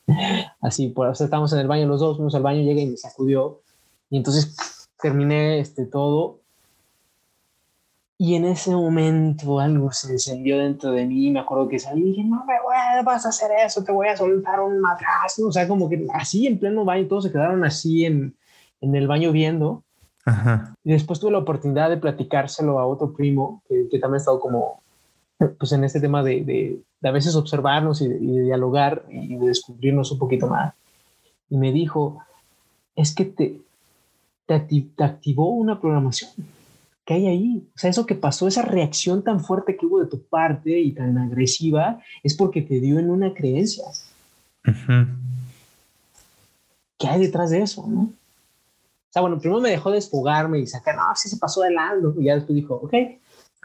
Así, 0.60 0.88
por, 0.88 1.08
o 1.08 1.14
sea, 1.14 1.24
estábamos 1.24 1.52
en 1.52 1.60
el 1.60 1.68
baño 1.68 1.86
los 1.86 2.00
dos, 2.00 2.16
fuimos 2.16 2.34
al 2.34 2.42
baño, 2.42 2.62
llega 2.62 2.80
y 2.80 2.86
me 2.86 2.96
sacudió, 2.96 3.60
y 4.10 4.16
entonces 4.16 4.88
terminé 5.00 5.60
este, 5.60 5.86
todo 5.86 6.39
Y 8.22 8.34
en 8.34 8.44
ese 8.44 8.72
momento 8.72 9.60
algo 9.60 9.90
se 9.92 10.12
encendió 10.12 10.58
dentro 10.58 10.90
de 10.90 11.06
mí. 11.06 11.30
Me 11.30 11.40
acuerdo 11.40 11.68
que 11.68 11.78
salí 11.78 12.02
y 12.02 12.04
dije, 12.10 12.24
no 12.24 12.44
me 12.44 13.02
vas 13.02 13.24
a 13.24 13.30
hacer 13.30 13.50
eso, 13.64 13.82
te 13.82 13.92
voy 13.92 14.08
a 14.08 14.16
soltar 14.18 14.60
un 14.60 14.78
madrazo. 14.78 15.48
O 15.48 15.50
sea, 15.52 15.66
como 15.66 15.88
que 15.88 16.06
así 16.12 16.46
en 16.46 16.58
pleno 16.58 16.84
baño, 16.84 17.08
todos 17.08 17.24
se 17.24 17.32
quedaron 17.32 17.64
así 17.64 18.04
en, 18.04 18.36
en 18.82 18.94
el 18.94 19.08
baño 19.08 19.32
viendo. 19.32 19.84
Y 20.84 20.92
después 20.92 21.18
tuve 21.18 21.30
la 21.30 21.38
oportunidad 21.38 21.88
de 21.88 21.96
platicárselo 21.96 22.78
a 22.78 22.86
otro 22.86 23.14
primo 23.14 23.62
que, 23.66 23.88
que 23.90 23.98
también 23.98 24.16
ha 24.16 24.18
estado 24.18 24.38
como 24.38 24.82
pues 25.58 25.72
en 25.72 25.84
este 25.84 25.98
tema 25.98 26.22
de, 26.22 26.44
de, 26.44 26.82
de 27.00 27.08
a 27.08 27.12
veces 27.12 27.34
observarnos 27.34 28.02
y 28.02 28.08
de, 28.08 28.16
y 28.16 28.36
de, 28.36 28.42
dialogar 28.42 29.02
y 29.08 29.34
de 29.36 29.46
descubrirnos 29.46 30.12
un 30.12 30.18
poquito 30.18 30.46
más. 30.46 30.74
Y 31.48 31.56
me 31.56 31.72
dijo, 31.72 32.22
es 32.94 33.14
que 33.14 33.24
te, 33.24 33.62
te, 34.44 34.60
te 34.60 35.04
activó 35.04 35.48
una 35.52 35.80
programación 35.80 36.32
que 37.10 37.14
hay 37.14 37.26
ahí. 37.26 37.68
O 37.74 37.78
sea, 37.78 37.90
eso 37.90 38.06
que 38.06 38.14
pasó, 38.14 38.46
esa 38.46 38.62
reacción 38.62 39.24
tan 39.24 39.40
fuerte 39.40 39.76
que 39.76 39.84
hubo 39.84 39.98
de 39.98 40.06
tu 40.06 40.22
parte 40.22 40.78
y 40.78 40.92
tan 40.92 41.18
agresiva, 41.18 41.98
es 42.22 42.36
porque 42.36 42.62
te 42.62 42.78
dio 42.78 43.00
en 43.00 43.10
una 43.10 43.34
creencia. 43.34 43.84
¿Qué 46.96 47.08
hay 47.08 47.20
detrás 47.20 47.50
de 47.50 47.62
eso? 47.62 47.84
¿no? 47.88 48.02
O 48.02 49.12
sea, 49.12 49.22
bueno, 49.22 49.40
primero 49.40 49.60
me 49.60 49.70
dejó 49.70 49.90
desfogarme 49.90 50.60
y 50.60 50.68
sacar, 50.68 50.94
no, 50.94 51.02
sí 51.16 51.28
se 51.28 51.38
pasó 51.38 51.62
de 51.62 51.72
lado. 51.72 52.14
Y 52.16 52.26
ya 52.26 52.36
después 52.36 52.54
dijo, 52.54 52.76
ok, 52.76 52.92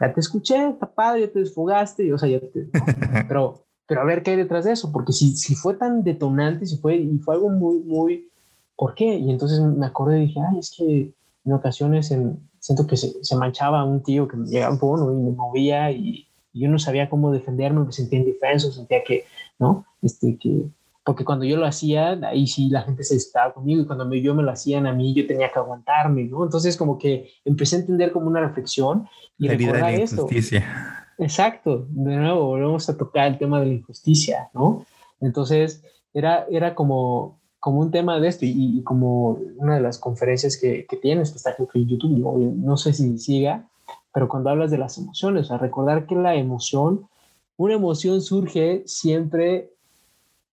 ya 0.00 0.12
te 0.12 0.18
escuché, 0.18 0.70
está 0.70 0.90
padre, 0.90 1.20
ya 1.20 1.32
te 1.32 1.38
desfogaste. 1.38 2.12
o 2.12 2.18
sea, 2.18 2.28
ya 2.28 2.40
te, 2.40 2.68
pero, 3.28 3.64
pero 3.86 4.00
a 4.00 4.04
ver 4.04 4.24
qué 4.24 4.32
hay 4.32 4.38
detrás 4.38 4.64
de 4.64 4.72
eso, 4.72 4.90
porque 4.90 5.12
si, 5.12 5.36
si 5.36 5.54
fue 5.54 5.74
tan 5.74 6.02
detonante, 6.02 6.66
si 6.66 6.78
fue, 6.78 6.96
y 6.96 7.18
fue 7.18 7.36
algo 7.36 7.50
muy, 7.50 7.78
muy, 7.78 8.28
¿por 8.74 8.96
qué? 8.96 9.14
Y 9.14 9.30
entonces 9.30 9.60
me 9.60 9.86
acordé 9.86 10.24
y 10.24 10.26
dije, 10.26 10.40
ay, 10.50 10.58
es 10.58 10.74
que 10.76 11.12
en 11.46 11.52
ocasiones 11.52 12.10
en, 12.10 12.40
siento 12.58 12.86
que 12.86 12.96
se, 12.96 13.24
se, 13.24 13.36
manchaba 13.36 13.84
un 13.84 14.02
tío 14.02 14.26
que 14.26 14.36
me 14.36 14.48
llegaba 14.48 14.72
un 14.72 14.78
poco 14.78 15.12
y 15.12 15.16
me 15.16 15.30
movía 15.30 15.90
y, 15.92 16.26
y, 16.52 16.60
yo 16.60 16.68
no 16.68 16.78
sabía 16.78 17.08
cómo 17.08 17.32
defenderme, 17.32 17.84
me 17.84 17.92
sentía 17.92 18.18
indefenso, 18.18 18.72
sentía 18.72 19.04
que, 19.04 19.24
¿no? 19.58 19.86
Este, 20.02 20.36
que, 20.38 20.66
porque 21.04 21.24
cuando 21.24 21.44
yo 21.44 21.56
lo 21.56 21.66
hacía, 21.66 22.18
ahí 22.24 22.48
sí 22.48 22.68
la 22.68 22.82
gente 22.82 23.04
se 23.04 23.14
estaba 23.14 23.54
conmigo 23.54 23.80
y 23.80 23.86
cuando 23.86 24.04
me, 24.06 24.20
yo 24.20 24.34
me 24.34 24.42
lo 24.42 24.50
hacían 24.50 24.88
a 24.88 24.92
mí, 24.92 25.14
yo 25.14 25.24
tenía 25.26 25.52
que 25.52 25.58
aguantarme, 25.60 26.24
¿no? 26.24 26.42
Entonces 26.42 26.76
como 26.76 26.98
que 26.98 27.30
empecé 27.44 27.76
a 27.76 27.78
entender 27.78 28.10
como 28.10 28.26
una 28.26 28.40
reflexión 28.40 29.06
y 29.38 29.46
la 29.46 29.54
recordar 29.54 29.92
de 29.92 29.98
la 29.98 30.04
esto. 30.04 30.22
injusticia. 30.22 31.06
Exacto, 31.18 31.86
de 31.90 32.16
nuevo 32.16 32.46
volvemos 32.46 32.88
a 32.88 32.96
tocar 32.96 33.28
el 33.28 33.38
tema 33.38 33.60
de 33.60 33.66
la 33.66 33.72
injusticia, 33.74 34.50
¿no? 34.52 34.84
Entonces 35.20 35.84
era, 36.12 36.44
era 36.50 36.74
como, 36.74 37.38
como 37.66 37.80
un 37.80 37.90
tema 37.90 38.20
de 38.20 38.28
esto 38.28 38.44
y, 38.44 38.78
y, 38.78 38.82
como 38.84 39.40
una 39.56 39.74
de 39.74 39.80
las 39.80 39.98
conferencias 39.98 40.56
que, 40.56 40.86
que 40.88 40.96
tienes, 40.96 41.32
que 41.32 41.38
está 41.38 41.52
en 41.58 41.88
YouTube, 41.88 42.16
yo, 42.16 42.38
no 42.54 42.76
sé 42.76 42.92
si 42.92 43.18
siga, 43.18 43.66
pero 44.14 44.28
cuando 44.28 44.50
hablas 44.50 44.70
de 44.70 44.78
las 44.78 44.96
emociones, 44.98 45.50
a 45.50 45.58
recordar 45.58 46.06
que 46.06 46.14
la 46.14 46.36
emoción, 46.36 47.08
una 47.56 47.74
emoción 47.74 48.22
surge 48.22 48.84
siempre 48.86 49.72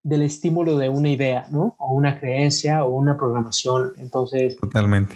del 0.02 0.22
estímulo 0.22 0.76
de 0.76 0.88
una 0.88 1.08
idea, 1.08 1.46
¿no? 1.52 1.76
O 1.78 1.92
una 1.92 2.18
creencia 2.18 2.84
o 2.84 2.96
una 2.96 3.16
programación. 3.16 3.92
Entonces, 3.98 4.56
totalmente. 4.56 5.14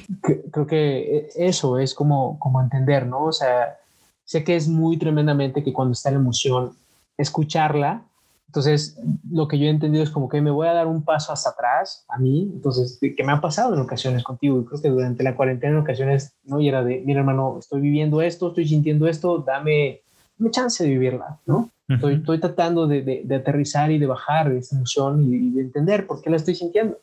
Creo 0.52 0.68
que 0.68 1.30
eso 1.34 1.80
es 1.80 1.94
como, 1.94 2.38
como 2.38 2.62
entender, 2.62 3.08
¿no? 3.08 3.24
O 3.24 3.32
sea, 3.32 3.76
sé 4.24 4.44
que 4.44 4.54
es 4.54 4.68
muy 4.68 4.98
tremendamente 4.98 5.64
que 5.64 5.72
cuando 5.72 5.94
está 5.94 6.12
la 6.12 6.18
emoción, 6.18 6.76
escucharla 7.16 8.04
entonces, 8.48 8.98
lo 9.30 9.46
que 9.46 9.58
yo 9.58 9.66
he 9.66 9.68
entendido 9.68 10.02
es 10.02 10.08
como 10.08 10.30
que 10.30 10.40
me 10.40 10.50
voy 10.50 10.68
a 10.68 10.72
dar 10.72 10.86
un 10.86 11.02
paso 11.02 11.32
hasta 11.34 11.50
atrás 11.50 12.04
a 12.08 12.18
mí. 12.18 12.50
Entonces, 12.54 12.98
que 12.98 13.22
me 13.22 13.32
ha 13.32 13.42
pasado 13.42 13.74
en 13.74 13.80
ocasiones 13.80 14.24
contigo. 14.24 14.58
Y 14.58 14.64
creo 14.64 14.80
que 14.80 14.88
durante 14.88 15.22
la 15.22 15.36
cuarentena 15.36 15.74
en 15.74 15.80
ocasiones, 15.80 16.32
¿no? 16.44 16.58
Y 16.58 16.68
era 16.68 16.82
de, 16.82 17.02
mira, 17.04 17.20
hermano, 17.20 17.58
estoy 17.58 17.82
viviendo 17.82 18.22
esto, 18.22 18.48
estoy 18.48 18.66
sintiendo 18.66 19.06
esto, 19.06 19.44
dame, 19.46 20.00
dame 20.38 20.50
chance 20.50 20.82
de 20.82 20.88
vivirla, 20.88 21.38
¿no? 21.44 21.56
Uh 21.56 21.68
-huh. 21.88 21.94
estoy, 21.96 22.14
estoy, 22.14 22.40
tratando 22.40 22.86
de, 22.86 23.02
de, 23.02 23.22
de, 23.22 23.34
aterrizar 23.34 23.90
y 23.90 23.98
de 23.98 24.06
bajar 24.06 24.50
esa 24.52 24.76
emoción 24.76 25.30
y, 25.30 25.36
y 25.36 25.50
de 25.50 25.60
entender 25.60 26.06
por 26.06 26.22
qué 26.22 26.30
la 26.30 26.36
estoy 26.36 26.54
sintiendo. 26.54 26.96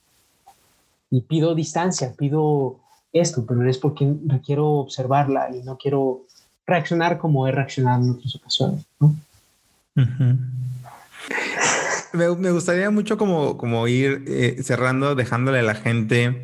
Y 1.12 1.22
pido 1.22 1.54
distancia, 1.54 2.12
pido 2.18 2.78
esto, 3.14 3.46
pero 3.46 3.70
es 3.70 3.78
porque 3.78 4.12
quiero 4.44 4.68
observarla 4.80 5.56
y 5.56 5.62
no 5.62 5.78
quiero 5.78 6.24
reaccionar 6.66 7.20
como 7.20 7.48
he 7.48 7.52
reaccionado 7.52 8.04
en 8.04 8.12
otras 8.12 8.36
ocasiones, 8.36 8.84
¿no? 9.00 9.16
Uh 9.96 10.02
-huh. 10.02 10.38
Me, 12.16 12.52
gustaría 12.52 12.90
mucho 12.90 13.18
como, 13.18 13.58
como 13.58 13.88
ir 13.88 14.24
eh, 14.28 14.58
cerrando, 14.64 15.16
dejándole 15.16 15.60
a 15.60 15.64
la 15.64 15.76
gente 15.76 16.44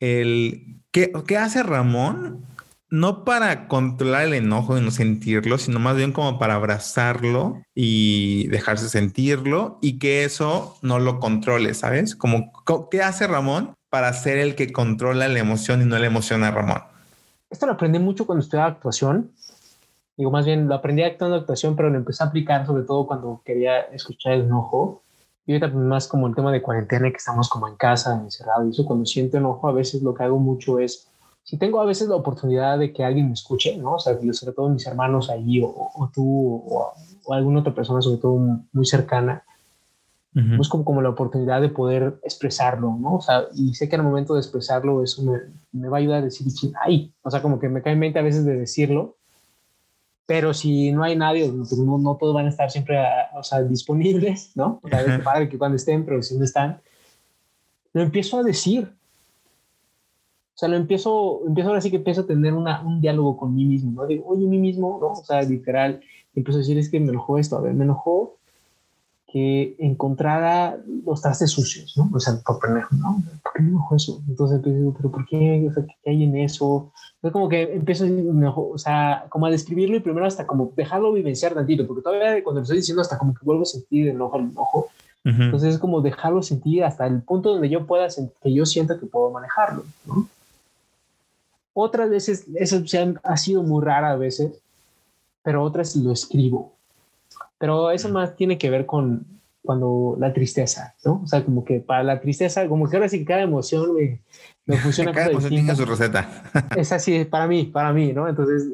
el 0.00 0.82
¿qué, 0.92 1.12
¿qué, 1.26 1.36
hace 1.36 1.62
Ramón? 1.62 2.44
No 2.90 3.24
para 3.24 3.68
controlar 3.68 4.24
el 4.24 4.34
enojo 4.34 4.78
y 4.78 4.80
no 4.80 4.90
sentirlo, 4.90 5.58
sino 5.58 5.78
más 5.78 5.96
bien 5.96 6.12
como 6.12 6.38
para 6.38 6.54
abrazarlo 6.54 7.62
y 7.74 8.48
dejarse 8.48 8.88
sentirlo 8.88 9.78
y 9.82 9.98
que 9.98 10.24
eso 10.24 10.78
no 10.80 10.98
lo 10.98 11.20
controle, 11.20 11.74
¿sabes? 11.74 12.16
Como, 12.16 12.50
¿qué 12.90 13.02
hace 13.02 13.26
Ramón 13.26 13.74
para 13.90 14.12
ser 14.14 14.38
el 14.38 14.54
que 14.54 14.72
controla 14.72 15.28
la 15.28 15.38
emoción 15.38 15.82
y 15.82 15.84
no 15.84 15.98
la 15.98 16.06
emoción 16.06 16.44
a 16.44 16.50
Ramón? 16.50 16.82
Esto 17.50 17.66
lo 17.66 17.72
aprendí 17.72 17.98
mucho 17.98 18.26
cuando 18.26 18.42
estudiaba 18.42 18.70
actuación 18.70 19.32
digo, 20.18 20.32
más 20.32 20.44
bien 20.44 20.68
lo 20.68 20.74
aprendí 20.74 21.02
actuando 21.02 21.36
actuación, 21.36 21.76
pero 21.76 21.88
lo 21.88 21.96
empecé 21.96 22.24
a 22.24 22.26
aplicar 22.26 22.66
sobre 22.66 22.82
todo 22.82 23.06
cuando 23.06 23.40
quería 23.44 23.82
escuchar 23.82 24.32
el 24.34 24.42
enojo. 24.42 25.02
Y 25.46 25.52
ahorita 25.52 25.72
pues, 25.72 25.82
más 25.82 26.08
como 26.08 26.26
el 26.26 26.34
tema 26.34 26.52
de 26.52 26.60
cuarentena, 26.60 27.08
que 27.08 27.16
estamos 27.16 27.48
como 27.48 27.68
en 27.68 27.76
casa, 27.76 28.20
encerrado, 28.20 28.66
y 28.66 28.70
eso 28.70 28.84
cuando 28.84 29.06
siento 29.06 29.38
enojo, 29.38 29.68
a 29.68 29.72
veces 29.72 30.02
lo 30.02 30.12
que 30.12 30.24
hago 30.24 30.38
mucho 30.38 30.80
es, 30.80 31.08
si 31.44 31.56
tengo 31.56 31.80
a 31.80 31.86
veces 31.86 32.08
la 32.08 32.16
oportunidad 32.16 32.78
de 32.78 32.92
que 32.92 33.04
alguien 33.04 33.28
me 33.28 33.32
escuche, 33.32 33.78
¿no? 33.78 33.94
O 33.94 33.98
sea, 33.98 34.18
sobre 34.32 34.52
todo 34.52 34.68
mis 34.68 34.86
hermanos 34.86 35.30
allí, 35.30 35.62
o, 35.62 35.68
o 35.68 36.10
tú, 36.12 36.62
o, 36.68 36.92
o, 37.24 37.32
alguna 37.32 37.60
otra 37.60 37.74
persona, 37.74 38.02
sobre 38.02 38.18
todo 38.18 38.36
muy 38.72 38.84
cercana, 38.84 39.44
uh 40.34 40.40
-huh. 40.40 40.56
busco 40.58 40.84
como 40.84 41.00
la 41.00 41.10
oportunidad 41.10 41.62
de 41.62 41.70
poder 41.70 42.18
expresarlo, 42.24 42.94
¿no? 43.00 43.14
O 43.14 43.20
sea, 43.22 43.44
y 43.54 43.72
sé 43.74 43.88
que 43.88 43.96
el 43.96 44.02
momento 44.02 44.34
de 44.34 44.40
expresarlo 44.40 45.02
eso 45.02 45.22
me, 45.22 45.38
me 45.72 45.88
va 45.88 45.96
a 45.96 46.00
ayudar 46.00 46.18
a 46.18 46.24
decir, 46.24 46.46
ay, 46.82 47.14
o 47.22 47.30
sea, 47.30 47.40
como 47.40 47.58
que 47.58 47.68
me 47.70 47.80
cae 47.80 47.94
en 47.94 48.00
mente 48.00 48.18
a 48.18 48.22
veces 48.22 48.44
de 48.44 48.56
decirlo, 48.56 49.14
pero 50.28 50.52
si 50.52 50.92
no 50.92 51.04
hay 51.04 51.16
nadie, 51.16 51.50
no, 51.50 51.96
no 51.96 52.16
todos 52.16 52.34
van 52.34 52.44
a 52.44 52.50
estar 52.50 52.70
siempre 52.70 52.98
a, 52.98 53.30
o 53.34 53.42
sea, 53.42 53.62
disponibles, 53.62 54.52
¿no? 54.54 54.78
Es 54.84 55.20
padre 55.24 55.48
que 55.48 55.56
cuando 55.56 55.76
estén, 55.76 56.04
pero 56.04 56.22
si 56.22 56.36
no 56.36 56.44
están, 56.44 56.82
lo 57.94 58.02
empiezo 58.02 58.38
a 58.38 58.42
decir. 58.42 58.92
O 60.54 60.58
sea, 60.58 60.68
lo 60.68 60.76
empiezo, 60.76 61.40
empiezo 61.46 61.70
ahora 61.70 61.80
sí 61.80 61.88
que 61.88 61.96
empiezo 61.96 62.20
a 62.20 62.26
tener 62.26 62.52
una, 62.52 62.82
un 62.82 63.00
diálogo 63.00 63.38
con 63.38 63.54
mí 63.54 63.64
mismo, 63.64 63.92
¿no? 63.92 64.06
Digo, 64.06 64.26
oye, 64.26 64.44
mí 64.46 64.58
mismo, 64.58 64.98
¿no? 65.00 65.12
O 65.12 65.24
sea, 65.24 65.40
literal, 65.40 66.02
empiezo 66.34 66.58
a 66.58 66.60
decir, 66.60 66.76
es 66.76 66.90
que 66.90 67.00
me 67.00 67.08
enojó 67.08 67.38
esto, 67.38 67.56
a 67.56 67.62
ver, 67.62 67.72
me 67.72 67.84
enojó 67.84 68.36
que 69.30 69.76
encontrara 69.78 70.78
los 71.04 71.20
trastes 71.20 71.50
sucios, 71.50 71.94
¿no? 71.98 72.08
O 72.14 72.18
sea, 72.18 72.40
por 72.44 72.58
pendejo, 72.58 72.94
¿no? 72.96 73.22
¿Por 73.42 73.52
qué 73.52 73.62
me 73.62 73.68
enojó 73.68 73.94
eso? 73.94 74.22
Entonces 74.26 74.62
digo, 74.62 74.94
¿pero 74.96 75.10
por 75.10 75.26
qué? 75.26 75.66
O 75.70 75.74
sea, 75.74 75.84
¿qué 75.84 76.10
hay 76.10 76.24
en 76.24 76.36
eso? 76.38 76.90
Entonces 77.16 77.32
como 77.32 77.48
que 77.48 77.62
empiezo 77.74 78.06
o 78.56 78.78
sea, 78.78 79.26
como 79.28 79.44
a 79.44 79.50
describirlo 79.50 79.96
y 79.96 80.00
primero 80.00 80.26
hasta 80.26 80.46
como 80.46 80.72
dejarlo 80.74 81.12
vivenciar 81.12 81.52
tantito, 81.52 81.86
porque 81.86 82.02
todavía 82.02 82.42
cuando 82.42 82.60
lo 82.60 82.62
estoy 82.62 82.78
diciendo 82.78 83.02
hasta 83.02 83.18
como 83.18 83.34
que 83.34 83.44
vuelvo 83.44 83.62
a 83.62 83.66
sentir 83.66 84.08
el 84.08 84.14
enojo, 84.14 84.38
el 84.38 84.44
enojo. 84.44 84.88
Uh 85.24 85.28
-huh. 85.28 85.44
Entonces 85.44 85.74
es 85.74 85.80
como 85.80 86.00
dejarlo 86.00 86.42
sentir 86.42 86.84
hasta 86.84 87.06
el 87.06 87.20
punto 87.20 87.50
donde 87.50 87.68
yo 87.68 87.86
pueda, 87.86 88.08
que 88.42 88.52
yo 88.52 88.64
sienta 88.64 88.98
que 88.98 89.04
puedo 89.04 89.30
manejarlo, 89.30 89.84
¿no? 90.06 90.26
Otras 91.74 92.08
veces, 92.08 92.46
eso 92.54 92.82
ha 93.22 93.36
sido 93.36 93.62
muy 93.62 93.84
rara 93.84 94.12
a 94.12 94.16
veces, 94.16 94.58
pero 95.42 95.62
otras 95.62 95.94
lo 95.96 96.12
escribo. 96.12 96.77
Pero 97.58 97.90
eso 97.90 98.08
más 98.08 98.36
tiene 98.36 98.56
que 98.56 98.70
ver 98.70 98.86
con 98.86 99.38
cuando 99.68 100.16
la 100.18 100.32
tristeza, 100.32 100.94
¿no? 101.04 101.20
O 101.22 101.26
sea, 101.26 101.44
como 101.44 101.62
que 101.62 101.80
para 101.80 102.02
la 102.02 102.20
tristeza, 102.20 102.66
como 102.68 102.88
que 102.88 102.96
ahora 102.96 103.08
sí 103.08 103.22
cada 103.22 103.42
emoción 103.42 103.94
me, 103.94 104.22
me 104.64 104.76
funciona. 104.80 105.12
cada 105.12 105.26
emoción 105.30 105.50
tiene 105.50 105.76
su 105.76 105.84
receta. 105.84 106.42
es 106.76 106.90
así, 106.90 107.26
para 107.26 107.46
mí, 107.46 107.64
para 107.64 107.92
mí, 107.92 108.14
¿no? 108.14 108.28
Entonces, 108.28 108.64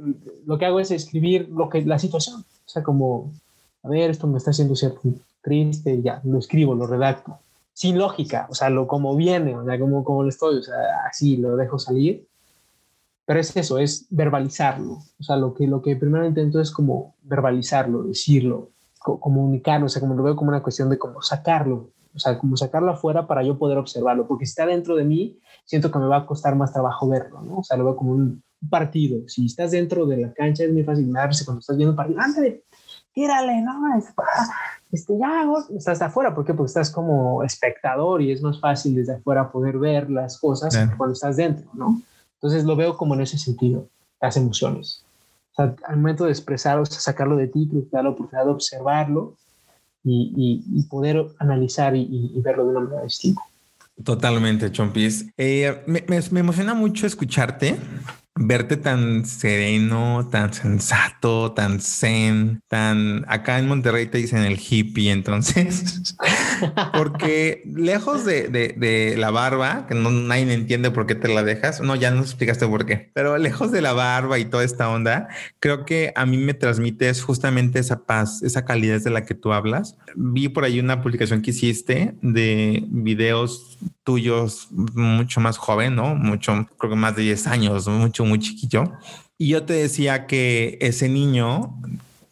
lo 0.47 0.57
que 0.57 0.67
hago 0.67 0.79
es 0.79 0.93
escribir 0.93 1.49
lo 1.49 1.69
que, 1.69 1.85
la 1.85 1.99
situación. 1.99 2.43
O 2.43 2.69
sea, 2.69 2.85
como, 2.85 3.33
a 3.83 3.89
ver, 3.89 4.11
esto 4.11 4.29
me 4.29 4.39
está 4.39 4.53
haciendo 4.53 4.77
ser 4.77 4.95
triste, 5.43 6.01
ya, 6.01 6.21
lo 6.23 6.39
escribo, 6.39 6.77
lo 6.77 6.87
redacto. 6.87 7.39
Sin 7.73 7.99
lógica, 7.99 8.47
o 8.49 8.55
sea, 8.55 8.71
lo 8.71 8.87
como 8.87 9.17
viene, 9.17 9.57
o 9.57 9.65
sea, 9.65 9.79
como, 9.81 10.05
como 10.05 10.23
lo 10.23 10.29
estoy, 10.29 10.59
o 10.59 10.63
sea, 10.63 10.77
así 11.11 11.39
lo 11.39 11.57
dejo 11.57 11.79
salir. 11.79 12.25
Pero 13.27 13.41
es 13.41 13.57
eso, 13.57 13.79
es 13.79 14.07
verbalizarlo. 14.11 14.99
O 15.19 15.23
sea, 15.25 15.37
lo 15.37 15.55
que, 15.55 15.67
lo 15.67 15.83
que 15.83 15.97
primero 15.97 16.25
intento 16.25 16.61
es 16.61 16.71
como 16.71 17.17
verbalizarlo, 17.23 18.05
decirlo, 18.05 18.71
comunicarlo, 19.05 19.87
o 19.87 19.89
sea, 19.89 20.01
como 20.01 20.15
lo 20.15 20.23
veo 20.23 20.35
como 20.35 20.49
una 20.49 20.63
cuestión 20.63 20.89
de 20.89 20.99
cómo 20.99 21.21
sacarlo, 21.21 21.91
o 22.15 22.19
sea, 22.19 22.39
como 22.39 22.57
sacarlo 22.57 22.91
afuera 22.91 23.27
para 23.27 23.43
yo 23.43 23.59
poder 23.59 23.77
observarlo, 23.77 24.27
porque 24.27 24.47
si 24.47 24.51
está 24.51 24.67
dentro 24.67 24.97
de 24.97 25.05
mí, 25.05 25.39
siento 25.65 25.91
que 25.91 25.99
me 25.99 26.07
va 26.07 26.19
a 26.19 26.27
costar 26.27 26.57
más 26.57 26.73
trabajo 26.73 27.09
verlo, 27.09 27.43
¿no? 27.43 27.59
O 27.59 27.65
sea, 27.65 27.77
lo 27.77 27.85
veo 27.85 27.97
como 27.97 28.13
un 28.13 28.43
partido. 28.71 29.29
Si 29.29 29.47
estás 29.47 29.73
dentro 29.73 30.07
de 30.07 30.17
la 30.17 30.33
cancha 30.33 30.65
es 30.65 30.73
muy 30.73 30.85
fácil 30.85 31.13
darse 31.13 31.45
cuando 31.45 31.61
estás 31.61 31.77
viendo 31.77 31.93
un 31.93 31.97
partido, 31.97 32.21
ándale, 32.21 32.65
tírale, 33.13 33.61
no, 33.61 33.73
este, 34.91 35.19
ya, 35.19 35.45
estás 35.77 36.01
afuera, 36.01 36.35
¿por 36.35 36.45
qué? 36.45 36.55
Porque 36.55 36.69
estás 36.69 36.91
como 36.91 37.43
espectador 37.43 38.23
y 38.23 38.33
es 38.33 38.41
más 38.41 38.59
fácil 38.61 38.95
desde 38.95 39.17
afuera 39.17 39.51
poder 39.51 39.79
ver 39.79 40.09
las 40.09 40.39
cosas 40.39 40.73
sí. 40.73 40.81
cuando 40.97 41.13
estás 41.13 41.37
dentro, 41.37 41.69
¿no? 41.75 42.01
Entonces 42.35 42.65
lo 42.65 42.77
veo 42.77 42.97
como 42.97 43.15
en 43.15 43.23
ese 43.23 43.39
sentido, 43.39 43.89
las 44.21 44.37
emociones. 44.37 45.04
Al 45.57 45.97
momento 45.97 46.25
de 46.25 46.31
expresar, 46.31 46.79
o 46.79 46.87
sea, 46.87 47.01
sacarlo 47.01 47.37
de 47.37 47.49
ti, 47.49 47.67
te 47.67 47.87
da 47.91 48.03
la 48.03 48.11
oportunidad 48.11 48.47
de 48.47 48.53
observarlo 48.53 49.37
y, 50.03 50.83
poder 50.91 51.27
analizar 51.39 51.97
y, 51.97 52.33
verlo 52.43 52.65
de 52.65 52.71
una 52.71 52.81
manera 52.81 53.03
distinta. 53.03 53.43
Totalmente, 54.03 54.71
Chompis. 54.73 55.27
Eh, 55.37 55.83
me, 55.87 56.05
me, 56.09 56.41
emociona 56.41 56.75
mucho 56.75 57.07
escucharte 57.07 57.77
verte 58.37 58.77
tan 58.77 59.25
sereno, 59.25 60.29
tan 60.31 60.53
sensato, 60.53 61.53
tan 61.53 61.81
zen, 61.81 62.61
tan 62.69 63.25
acá 63.29 63.59
en 63.59 63.69
Monterrey 63.69 64.07
te 64.07 64.19
dicen 64.19 64.41
el 64.41 64.59
hippie, 64.59 65.13
entonces, 65.13 66.17
porque 66.93 67.63
lejos 67.65 68.25
de, 68.25 68.49
de, 68.49 69.15
la 69.17 69.31
barba, 69.31 69.87
que 69.87 69.95
no 69.95 70.11
nadie 70.11 70.53
entiende 70.53 70.91
por 70.91 71.07
qué 71.07 71.15
te 71.15 71.29
la 71.29 71.45
dejas, 71.45 71.81
no, 71.81 71.95
ya 71.95 72.11
nos 72.11 72.27
explicaste 72.27 72.67
por 72.67 72.87
qué, 72.87 73.11
pero 73.15 73.39
lejos 73.39 73.71
de 73.71 73.83
la 73.83 73.93
barba 73.93 74.39
y 74.39 74.47
toda 74.47 74.65
esta 74.65 74.91
onda, 74.91 75.29
creo 75.61 75.85
que 75.85 76.13
a 76.17 76.27
mí 76.27 76.37
me 76.37 76.55
transmites 76.55 77.23
justamente 77.23 77.79
esa 77.79 78.05
paz, 78.05 78.43
esa 78.43 78.65
calidez 78.65 79.05
de 79.05 79.11
la 79.11 79.25
que 79.25 79.35
tú 79.35 79.53
hablas. 79.53 79.97
Vi 80.17 80.49
por 80.49 80.65
ahí 80.65 80.81
una 80.81 81.03
publicación 81.03 81.41
que 81.43 81.51
hiciste 81.51 82.15
de 82.21 82.85
videos 82.89 83.79
tuyos 84.05 84.69
mucho 84.71 85.41
más 85.41 85.57
joven, 85.57 85.97
¿no? 85.97 86.15
Mucho, 86.15 86.69
creo 86.79 86.91
que 86.91 86.97
más 86.97 87.17
de 87.17 87.23
10 87.23 87.47
años, 87.47 87.89
mucho, 87.89 88.25
muy 88.25 88.39
chiquillo. 88.39 88.93
Y 89.39 89.49
yo 89.49 89.65
te 89.65 89.73
decía 89.73 90.27
que 90.27 90.79
ese 90.81 91.09
niño 91.09 91.75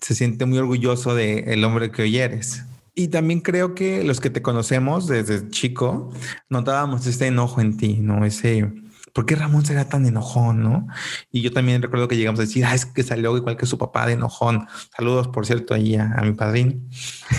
se 0.00 0.14
siente 0.14 0.46
muy 0.46 0.58
orgulloso 0.58 1.14
del 1.14 1.48
el 1.48 1.64
hombre 1.64 1.90
que 1.90 2.02
hoy 2.02 2.18
eres. 2.18 2.64
Y 2.94 3.08
también 3.08 3.40
creo 3.40 3.74
que 3.74 4.04
los 4.04 4.20
que 4.20 4.28
te 4.28 4.42
conocemos 4.42 5.06
desde 5.06 5.48
chico 5.48 6.12
notábamos 6.50 7.06
este 7.06 7.26
enojo 7.26 7.60
en 7.62 7.78
ti, 7.78 7.98
¿no? 8.00 8.24
Ese, 8.26 8.70
¿por 9.14 9.24
qué 9.24 9.34
Ramón 9.34 9.64
será 9.64 9.88
tan 9.88 10.04
enojón, 10.04 10.62
no? 10.62 10.86
Y 11.30 11.40
yo 11.40 11.52
también 11.52 11.80
recuerdo 11.80 12.06
que 12.06 12.18
llegamos 12.18 12.40
a 12.40 12.42
decir, 12.42 12.66
ah, 12.66 12.74
es 12.74 12.84
que 12.84 13.02
salió 13.02 13.34
igual 13.34 13.56
que 13.56 13.64
su 13.64 13.78
papá 13.78 14.06
de 14.06 14.12
enojón. 14.12 14.66
Saludos, 14.94 15.28
por 15.28 15.46
cierto, 15.46 15.72
ahí 15.72 15.96
a, 15.96 16.12
a 16.12 16.22
mi 16.22 16.32
padrino. 16.32 16.74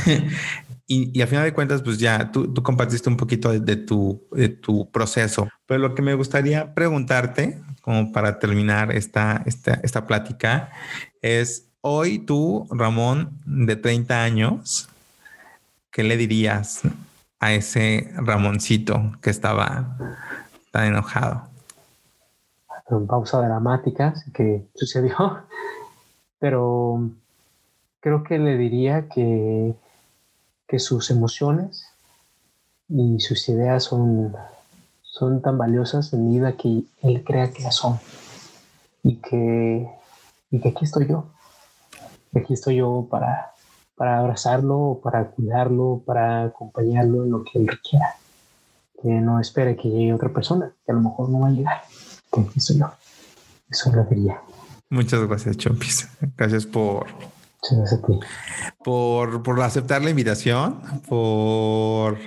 Y, 0.86 1.22
a 1.22 1.28
final 1.28 1.46
de 1.46 1.54
cuentas, 1.54 1.82
pues 1.82 1.98
ya 1.98 2.32
tú, 2.32 2.54
compartiste 2.62 3.10
un 3.10 3.18
poquito 3.18 3.58
de, 3.58 3.76
tu, 3.78 4.22
de 4.32 4.50
tu 4.50 4.90
proceso. 4.92 5.48
Pero 5.66 5.80
lo 5.80 5.96
que 5.96 6.02
me 6.02 6.14
gustaría 6.14 6.74
preguntarte, 6.74 7.62
como 7.82 8.12
para 8.12 8.38
terminar 8.40 8.92
esta, 8.92 9.42
esta, 9.46 9.76
esta 9.76 10.06
plática, 10.06 10.72
es 11.22 11.70
hoy 11.82 12.20
tú, 12.20 12.68
Ramón, 12.70 13.40
de 13.46 13.76
30 13.76 14.24
años, 14.24 14.90
¿qué 15.90 16.04
le 16.04 16.18
dirías 16.18 16.82
a 17.40 17.54
ese 17.54 18.12
Ramoncito 18.16 19.14
que 19.22 19.30
estaba 19.30 19.98
tan 20.72 20.88
enojado? 20.88 21.48
En 22.90 23.08
pausa 23.08 23.40
dramática 23.40 24.14
que 24.34 24.68
sucedió, 24.76 25.16
pero 26.40 27.10
creo 28.02 28.24
que 28.24 28.38
le 28.38 28.58
diría 28.58 29.08
que 29.08 29.74
que 30.74 30.80
sus 30.80 31.12
emociones 31.12 31.86
y 32.90 33.20
sus 33.20 33.48
ideas 33.48 33.84
son, 33.84 34.34
son 35.04 35.40
tan 35.40 35.56
valiosas 35.56 36.12
en 36.14 36.32
vida 36.32 36.58
que 36.58 36.86
él 37.04 37.24
crea 37.24 37.52
que 37.52 37.62
las 37.62 37.76
son. 37.76 38.00
Y 39.04 39.18
que, 39.18 39.88
y 40.50 40.60
que 40.60 40.70
aquí 40.70 40.86
estoy 40.86 41.08
yo. 41.08 41.28
Aquí 42.34 42.56
estoy 42.56 42.78
yo 42.78 43.08
para, 43.08 43.52
para 43.96 44.18
abrazarlo, 44.18 45.00
para 45.04 45.26
cuidarlo, 45.30 46.02
para 46.08 46.46
acompañarlo 46.46 47.24
en 47.24 47.30
lo 47.30 47.44
que 47.44 47.60
él 47.60 47.68
requiera. 47.68 48.16
Que 49.00 49.10
no 49.10 49.40
espere 49.40 49.76
que 49.76 49.92
llegue 49.92 50.12
otra 50.12 50.30
persona, 50.30 50.74
que 50.84 50.92
a 50.92 50.96
lo 50.96 51.02
mejor 51.02 51.30
no 51.30 51.42
va 51.42 51.50
a 51.50 51.52
llegar. 51.52 51.84
Que 52.32 52.42
aquí 52.42 52.54
estoy 52.58 52.80
yo. 52.80 52.90
Eso 53.70 53.92
lo 53.92 54.06
diría. 54.06 54.42
Muchas 54.90 55.22
gracias, 55.28 55.56
Chompis. 55.56 56.10
Gracias 56.36 56.66
por 56.66 57.06
por, 58.84 59.44
por 59.44 59.62
aceptar 59.62 60.04
la 60.04 60.10
invitación, 60.10 60.82
por 61.08 62.18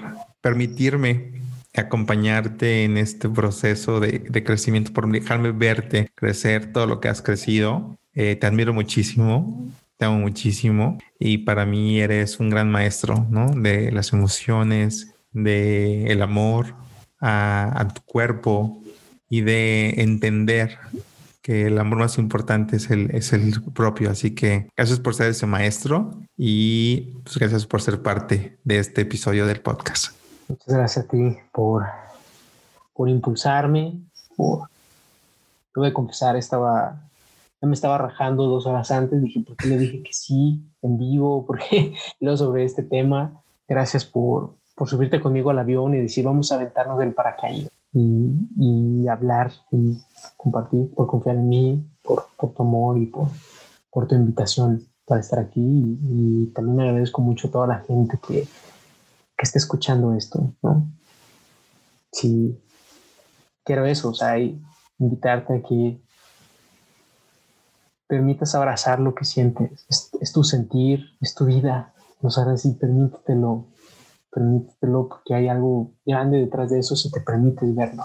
permitirme 0.41 1.43
acompañarte 1.75 2.85
en 2.85 2.97
este 2.97 3.29
proceso 3.29 4.01
de, 4.01 4.23
crecimiento, 4.45 4.93
por 4.93 5.11
dejarme 5.11 5.53
verte 5.53 6.11
crecer 6.15 6.73
todo 6.73 6.87
lo 6.87 7.01
que 7.01 7.09
has 7.09 7.23
crecido. 7.23 7.99
Eh, 8.15 8.37
te 8.37 8.47
admiro 8.47 8.73
muchísimo, 8.73 9.69
te 9.99 10.07
amo 10.07 10.19
muchísimo 10.19 10.99
y 11.19 11.39
para 11.39 11.67
mí 11.67 12.01
eres 12.01 12.41
un 12.41 12.51
gran 12.51 12.71
maestro, 12.71 13.27
¿no? 13.31 13.51
De 13.51 13.93
las 13.93 14.13
emociones, 14.13 15.15
de 15.33 16.19
amor 16.23 16.75
a 17.21 17.89
tu 17.95 18.03
cuerpo 18.03 18.83
y 19.29 19.41
de 19.41 19.95
entender 19.99 20.79
que 21.47 21.69
el 21.69 21.79
amor 21.79 22.01
más 22.01 22.19
importante 22.19 22.75
es 22.75 22.91
el, 22.91 23.15
es 23.15 23.33
el 23.33 23.63
propio. 23.73 24.11
Así 24.11 24.35
que 24.35 24.69
gracias 24.77 24.99
por 24.99 25.15
ser 25.15 25.29
ese 25.29 25.47
maestro 25.47 26.11
y 26.37 27.13
pues, 27.23 27.39
gracias 27.39 27.67
por 27.67 27.81
ser 27.81 28.03
parte 28.03 28.59
de 28.65 28.81
este 28.81 29.03
episodio 29.03 29.47
del 29.47 29.61
podcast. 29.61 30.17
Muchas 30.49 30.75
gracias 30.75 31.05
a 31.05 31.09
ti 31.09 31.37
por, 31.53 31.85
por 32.93 33.09
impulsarme. 33.09 33.97
Por... 34.35 34.69
Tuve 35.73 35.91
que 35.91 35.93
confesar, 35.93 36.35
estaba, 36.35 37.01
me 37.61 37.75
estaba 37.75 37.97
rajando 37.97 38.47
dos 38.47 38.67
horas 38.67 38.91
antes. 38.91 39.23
Dije, 39.23 39.39
¿por 39.47 39.57
qué 39.57 39.69
le 39.69 39.79
dije 39.79 40.03
que 40.03 40.13
sí 40.13 40.61
en 40.83 40.99
vivo? 40.99 41.47
¿Por 41.47 41.61
qué 41.61 41.95
luego 42.19 42.39
sobre 42.39 42.65
este 42.65 42.83
tema? 42.83 43.41
Gracias 43.69 44.05
por, 44.05 44.57
por 44.75 44.89
subirte 44.89 45.21
conmigo 45.21 45.51
al 45.51 45.61
avión 45.61 45.95
y 45.95 45.99
decir, 45.99 46.25
vamos 46.25 46.51
a 46.51 46.57
aventarnos 46.57 46.99
del 46.99 47.15
paracaídas 47.15 47.71
y, 47.99 49.09
hablar 49.09 49.53
y 49.71 49.99
compartir, 50.37 50.93
por 50.95 51.07
confiar 51.07 51.37
en 51.37 51.49
mí, 51.49 51.91
por, 52.03 52.27
tu 52.39 52.63
amor 52.63 52.99
y 52.99 53.07
por, 53.07 53.29
por, 53.91 54.07
tu 54.07 54.15
invitación 54.15 54.87
para 55.07 55.21
estar 55.21 55.39
aquí. 55.39 55.61
Y, 55.61 56.53
también 56.55 56.81
agradezco 56.81 57.23
mucho 57.23 57.49
a 57.49 57.51
toda 57.51 57.67
la 57.67 57.79
gente 57.81 58.19
que, 58.27 58.43
que 59.37 59.43
esté 59.43 59.59
escuchando 59.59 60.15
esto, 60.15 60.53
¿no? 60.63 60.87
Sí, 62.13 62.59
quiero 63.65 63.85
eso, 63.87 64.11
o 64.11 64.15
sea, 64.15 64.39
invitarte 64.99 65.55
a 65.55 65.63
que 65.63 66.01
permitas 68.07 68.55
abrazar 68.55 69.01
lo 69.01 69.15
que 69.15 69.25
sientes. 69.25 69.87
Es, 69.89 70.33
tu 70.33 70.45
sentir, 70.45 71.17
es 71.21 71.35
tu 71.35 71.45
vida. 71.45 71.93
O 72.23 72.31
sea, 72.31 72.57
sí, 72.57 72.73
permítetelo, 72.73 73.67
permítetelo 74.37 75.09
porque 75.09 75.35
hay 75.35 75.49
algo 75.49 75.93
grande 76.05 76.39
detrás 76.39 76.71
de 76.71 76.79
eso 76.79 76.95
si 76.95 77.11
te 77.11 77.21
permites 77.21 77.75
verlo 77.75 78.05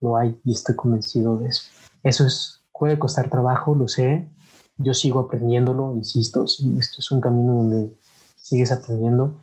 lo 0.00 0.16
hay 0.16 0.38
y 0.44 0.52
estoy 0.52 0.76
convencido 0.76 1.38
de 1.38 1.48
eso. 1.48 1.62
Eso 2.02 2.26
es, 2.26 2.60
puede 2.72 2.98
costar 2.98 3.30
trabajo, 3.30 3.74
lo 3.74 3.88
sé. 3.88 4.28
Yo 4.76 4.94
sigo 4.94 5.20
aprendiéndolo, 5.20 5.94
insisto, 5.96 6.44
esto 6.44 6.96
es 6.98 7.10
un 7.10 7.20
camino 7.20 7.54
donde 7.54 7.92
sigues 8.36 8.70
aprendiendo. 8.70 9.34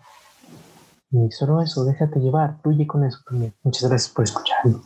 Y 1.12 1.32
solo 1.32 1.62
eso, 1.62 1.84
déjate 1.86 2.20
llevar, 2.20 2.60
fluye 2.62 2.88
con 2.88 3.04
eso 3.04 3.20
también. 3.28 3.54
Muchas 3.64 3.90
gracias 3.90 4.14
por 4.14 4.24
escucharlo. 4.24 4.82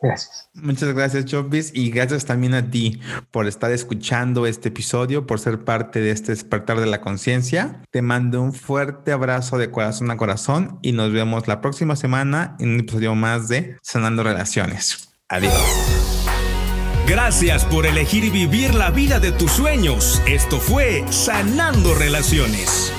Gracias. 0.00 0.48
Muchas 0.54 0.94
gracias, 0.94 1.24
Chopis, 1.24 1.72
y 1.74 1.90
gracias 1.90 2.24
también 2.24 2.54
a 2.54 2.70
ti 2.70 3.00
por 3.32 3.48
estar 3.48 3.72
escuchando 3.72 4.46
este 4.46 4.68
episodio, 4.68 5.26
por 5.26 5.40
ser 5.40 5.64
parte 5.64 6.00
de 6.00 6.12
este 6.12 6.32
despertar 6.32 6.78
de 6.78 6.86
la 6.86 7.00
conciencia. 7.00 7.82
Te 7.90 8.00
mando 8.00 8.40
un 8.40 8.52
fuerte 8.52 9.10
abrazo 9.10 9.58
de 9.58 9.70
corazón 9.70 10.10
a 10.10 10.16
corazón 10.16 10.78
y 10.82 10.92
nos 10.92 11.12
vemos 11.12 11.48
la 11.48 11.60
próxima 11.60 11.96
semana 11.96 12.56
en 12.60 12.70
un 12.74 12.80
episodio 12.80 13.16
más 13.16 13.48
de 13.48 13.76
Sanando 13.82 14.22
Relaciones. 14.22 15.16
Adiós. 15.28 15.52
Gracias 17.08 17.64
por 17.64 17.86
elegir 17.86 18.30
vivir 18.30 18.74
la 18.74 18.90
vida 18.90 19.18
de 19.18 19.32
tus 19.32 19.50
sueños. 19.50 20.22
Esto 20.26 20.58
fue 20.58 21.04
Sanando 21.10 21.94
Relaciones. 21.94 22.92